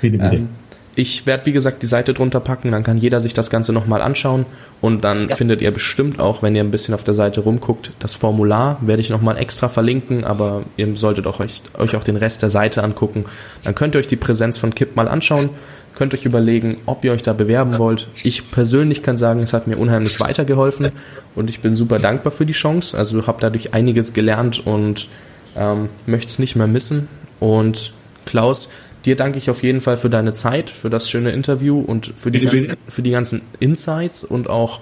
Bitte, 0.00 0.18
bitte. 0.18 0.36
Ähm, 0.36 0.48
ich 0.96 1.26
werde, 1.26 1.44
wie 1.44 1.52
gesagt, 1.52 1.82
die 1.82 1.86
Seite 1.86 2.14
drunter 2.14 2.40
packen, 2.40 2.72
dann 2.72 2.82
kann 2.82 2.96
jeder 2.96 3.20
sich 3.20 3.34
das 3.34 3.50
Ganze 3.50 3.72
nochmal 3.72 4.00
anschauen 4.00 4.46
und 4.80 5.04
dann 5.04 5.28
ja. 5.28 5.36
findet 5.36 5.60
ihr 5.60 5.70
bestimmt 5.70 6.18
auch, 6.20 6.42
wenn 6.42 6.56
ihr 6.56 6.64
ein 6.64 6.70
bisschen 6.70 6.94
auf 6.94 7.04
der 7.04 7.12
Seite 7.12 7.42
rumguckt, 7.42 7.92
das 7.98 8.14
Formular 8.14 8.78
werde 8.80 9.02
ich 9.02 9.10
nochmal 9.10 9.36
extra 9.36 9.68
verlinken, 9.68 10.24
aber 10.24 10.62
ihr 10.78 10.96
solltet 10.96 11.26
auch 11.26 11.38
euch, 11.38 11.62
euch 11.78 11.96
auch 11.96 12.02
den 12.02 12.16
Rest 12.16 12.42
der 12.42 12.48
Seite 12.48 12.82
angucken. 12.82 13.26
Dann 13.62 13.74
könnt 13.74 13.94
ihr 13.94 13.98
euch 13.98 14.06
die 14.06 14.16
Präsenz 14.16 14.56
von 14.56 14.74
Kip 14.74 14.96
mal 14.96 15.06
anschauen, 15.06 15.50
könnt 15.96 16.14
euch 16.14 16.24
überlegen, 16.24 16.78
ob 16.86 17.04
ihr 17.04 17.12
euch 17.12 17.22
da 17.22 17.34
bewerben 17.34 17.78
wollt. 17.78 18.08
Ich 18.24 18.50
persönlich 18.50 19.02
kann 19.02 19.18
sagen, 19.18 19.40
es 19.40 19.52
hat 19.52 19.66
mir 19.66 19.76
unheimlich 19.76 20.18
weitergeholfen 20.18 20.92
und 21.34 21.50
ich 21.50 21.60
bin 21.60 21.74
super 21.74 21.98
dankbar 21.98 22.32
für 22.32 22.46
die 22.46 22.54
Chance. 22.54 22.96
Also 22.96 23.26
habe 23.26 23.38
dadurch 23.40 23.74
einiges 23.74 24.14
gelernt 24.14 24.66
und 24.66 25.08
ähm, 25.56 25.90
möchte 26.06 26.28
es 26.28 26.38
nicht 26.38 26.56
mehr 26.56 26.66
missen. 26.66 27.08
Und 27.38 27.92
Klaus, 28.24 28.70
Dir 29.06 29.14
danke 29.14 29.38
ich 29.38 29.48
auf 29.50 29.62
jeden 29.62 29.80
Fall 29.80 29.96
für 29.96 30.10
deine 30.10 30.34
Zeit, 30.34 30.68
für 30.68 30.90
das 30.90 31.08
schöne 31.08 31.30
Interview 31.30 31.80
und 31.80 32.12
für 32.16 32.32
die, 32.32 32.40
ganzen, 32.40 32.76
für 32.88 33.02
die 33.02 33.12
ganzen 33.12 33.40
Insights 33.60 34.24
und 34.24 34.50
auch 34.50 34.80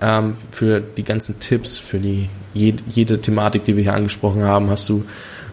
ähm, 0.00 0.36
für 0.52 0.80
die 0.80 1.02
ganzen 1.02 1.40
Tipps, 1.40 1.76
für 1.76 1.98
die 1.98 2.28
jede, 2.54 2.82
jede 2.88 3.20
Thematik, 3.20 3.64
die 3.64 3.76
wir 3.76 3.82
hier 3.82 3.94
angesprochen 3.94 4.44
haben, 4.44 4.70
hast 4.70 4.88
du 4.88 5.04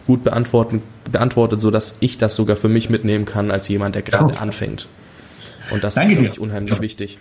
gut 0.06 0.24
beantworten, 0.24 0.84
beantwortet, 1.12 1.60
so 1.60 1.72
dass 1.72 1.98
ich 2.02 2.20
das 2.20 2.36
sogar 2.36 2.56
für 2.56 2.70
mich 2.70 2.92
mitnehmen 2.92 3.26
kann 3.26 3.50
als 3.50 3.68
jemand, 3.68 3.96
der 3.96 4.04
gerade 4.04 4.34
oh. 4.36 4.40
anfängt. 4.40 4.88
Und 5.72 5.84
das 5.84 5.96
danke 5.96 6.14
ist 6.14 6.20
für 6.20 6.30
mich 6.30 6.40
unheimlich 6.40 6.82
wichtig. 6.82 7.18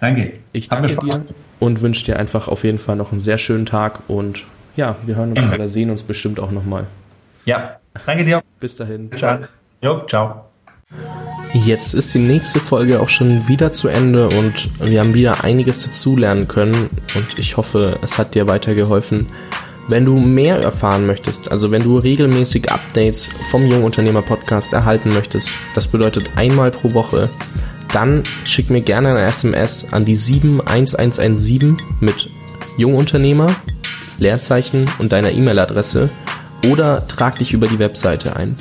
Danke. 0.00 0.32
Ich 0.52 0.68
danke 0.68 0.96
dir 0.96 1.24
und 1.60 1.82
wünsche 1.82 2.04
dir 2.04 2.18
einfach 2.18 2.48
auf 2.48 2.64
jeden 2.64 2.78
Fall 2.78 2.96
noch 2.96 3.12
einen 3.12 3.20
sehr 3.20 3.38
schönen 3.38 3.66
Tag 3.66 4.08
und 4.08 4.44
ja, 4.74 4.96
wir 5.06 5.14
hören 5.14 5.30
uns 5.30 5.42
oder 5.44 5.68
sehen 5.68 5.90
uns 5.90 6.02
bestimmt 6.02 6.40
auch 6.40 6.50
nochmal. 6.50 6.86
Ja, 7.44 7.78
danke 8.06 8.24
dir. 8.24 8.42
Bis 8.58 8.74
dahin. 8.74 9.10
Ciao. 9.16 9.44
Jo, 9.82 10.02
ciao. 10.06 10.44
Jetzt 11.54 11.94
ist 11.94 12.12
die 12.12 12.18
nächste 12.18 12.60
Folge 12.60 13.00
auch 13.00 13.08
schon 13.08 13.48
wieder 13.48 13.72
zu 13.72 13.88
Ende 13.88 14.28
und 14.28 14.68
wir 14.78 15.00
haben 15.00 15.14
wieder 15.14 15.42
einiges 15.42 15.84
dazulernen 15.84 16.46
können 16.48 16.90
und 17.14 17.38
ich 17.38 17.56
hoffe, 17.56 17.98
es 18.02 18.18
hat 18.18 18.34
dir 18.34 18.46
weitergeholfen. 18.46 19.26
Wenn 19.88 20.04
du 20.04 20.20
mehr 20.20 20.58
erfahren 20.58 21.06
möchtest, 21.06 21.50
also 21.50 21.70
wenn 21.70 21.82
du 21.82 21.96
regelmäßig 21.96 22.70
Updates 22.70 23.26
vom 23.50 23.66
Jungunternehmer 23.66 24.20
Podcast 24.20 24.74
erhalten 24.74 25.14
möchtest, 25.14 25.50
das 25.74 25.88
bedeutet 25.88 26.36
einmal 26.36 26.70
pro 26.70 26.92
Woche, 26.92 27.30
dann 27.90 28.22
schick 28.44 28.68
mir 28.68 28.82
gerne 28.82 29.08
eine 29.08 29.22
SMS 29.22 29.94
an 29.94 30.04
die 30.04 30.16
71117 30.16 31.78
mit 32.00 32.28
Jungunternehmer, 32.76 33.48
Leerzeichen 34.18 34.88
und 34.98 35.10
deiner 35.10 35.30
E-Mail-Adresse 35.32 36.10
oder 36.70 37.08
trag 37.08 37.38
dich 37.38 37.54
über 37.54 37.66
die 37.66 37.78
Webseite 37.78 38.36
ein. 38.36 38.54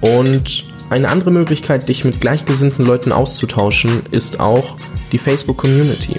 Und 0.00 0.64
eine 0.90 1.08
andere 1.08 1.30
Möglichkeit, 1.30 1.88
dich 1.88 2.04
mit 2.04 2.20
gleichgesinnten 2.20 2.84
Leuten 2.84 3.12
auszutauschen, 3.12 4.02
ist 4.10 4.40
auch 4.40 4.76
die 5.12 5.18
Facebook 5.18 5.58
Community. 5.58 6.16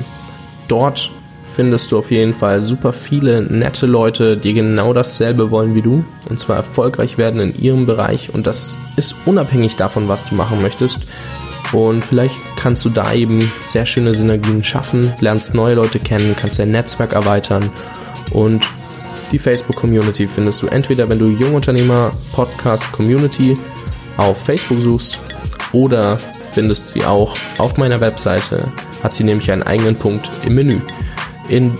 Dort 0.67 1.11
findest 1.55 1.91
du 1.91 1.99
auf 1.99 2.11
jeden 2.11 2.33
Fall 2.33 2.63
super 2.63 2.91
viele 2.91 3.41
nette 3.41 3.85
Leute, 3.85 4.35
die 4.35 4.53
genau 4.53 4.93
dasselbe 4.93 5.51
wollen 5.51 5.73
wie 5.73 5.81
du 5.81 6.03
und 6.29 6.39
zwar 6.39 6.57
erfolgreich 6.57 7.17
werden 7.17 7.39
in 7.39 7.57
ihrem 7.57 7.85
Bereich 7.85 8.33
und 8.33 8.45
das 8.45 8.77
ist 8.97 9.15
unabhängig 9.25 9.77
davon, 9.77 10.07
was 10.09 10.25
du 10.25 10.35
machen 10.35 10.61
möchtest. 10.61 11.07
Und 11.71 12.05
vielleicht 12.05 12.35
kannst 12.57 12.85
du 12.85 12.89
da 12.89 13.13
eben 13.13 13.51
sehr 13.65 13.85
schöne 13.85 14.11
Synergien 14.11 14.63
schaffen, 14.63 15.11
lernst 15.19 15.55
neue 15.55 15.75
Leute 15.75 15.99
kennen, 15.99 16.35
kannst 16.39 16.59
dein 16.59 16.71
Netzwerk 16.71 17.13
erweitern 17.13 17.69
und 18.31 18.65
die 19.35 19.39
Facebook 19.39 19.75
Community 19.75 20.29
findest 20.29 20.61
du 20.61 20.67
entweder, 20.67 21.09
wenn 21.09 21.19
du 21.19 21.27
Jungunternehmer 21.27 22.09
Podcast 22.31 22.89
Community 22.93 23.57
auf 24.15 24.37
Facebook 24.45 24.79
suchst 24.79 25.17
oder 25.73 26.17
findest 26.53 26.91
sie 26.91 27.03
auch 27.03 27.35
auf 27.57 27.75
meiner 27.75 27.99
Webseite, 27.99 28.71
hat 29.03 29.13
sie 29.13 29.25
nämlich 29.25 29.51
einen 29.51 29.63
eigenen 29.63 29.97
Punkt 29.97 30.29
im 30.45 30.55
Menü. 30.55 30.79
In 31.49 31.77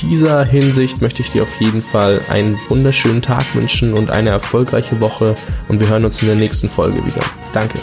dieser 0.00 0.44
Hinsicht 0.44 1.02
möchte 1.02 1.22
ich 1.22 1.32
dir 1.32 1.42
auf 1.42 1.60
jeden 1.60 1.82
Fall 1.82 2.20
einen 2.30 2.56
wunderschönen 2.68 3.20
Tag 3.20 3.52
wünschen 3.56 3.94
und 3.94 4.12
eine 4.12 4.30
erfolgreiche 4.30 5.00
Woche 5.00 5.36
und 5.66 5.80
wir 5.80 5.88
hören 5.88 6.04
uns 6.04 6.22
in 6.22 6.28
der 6.28 6.36
nächsten 6.36 6.70
Folge 6.70 7.04
wieder. 7.04 7.22
Danke. 7.52 7.80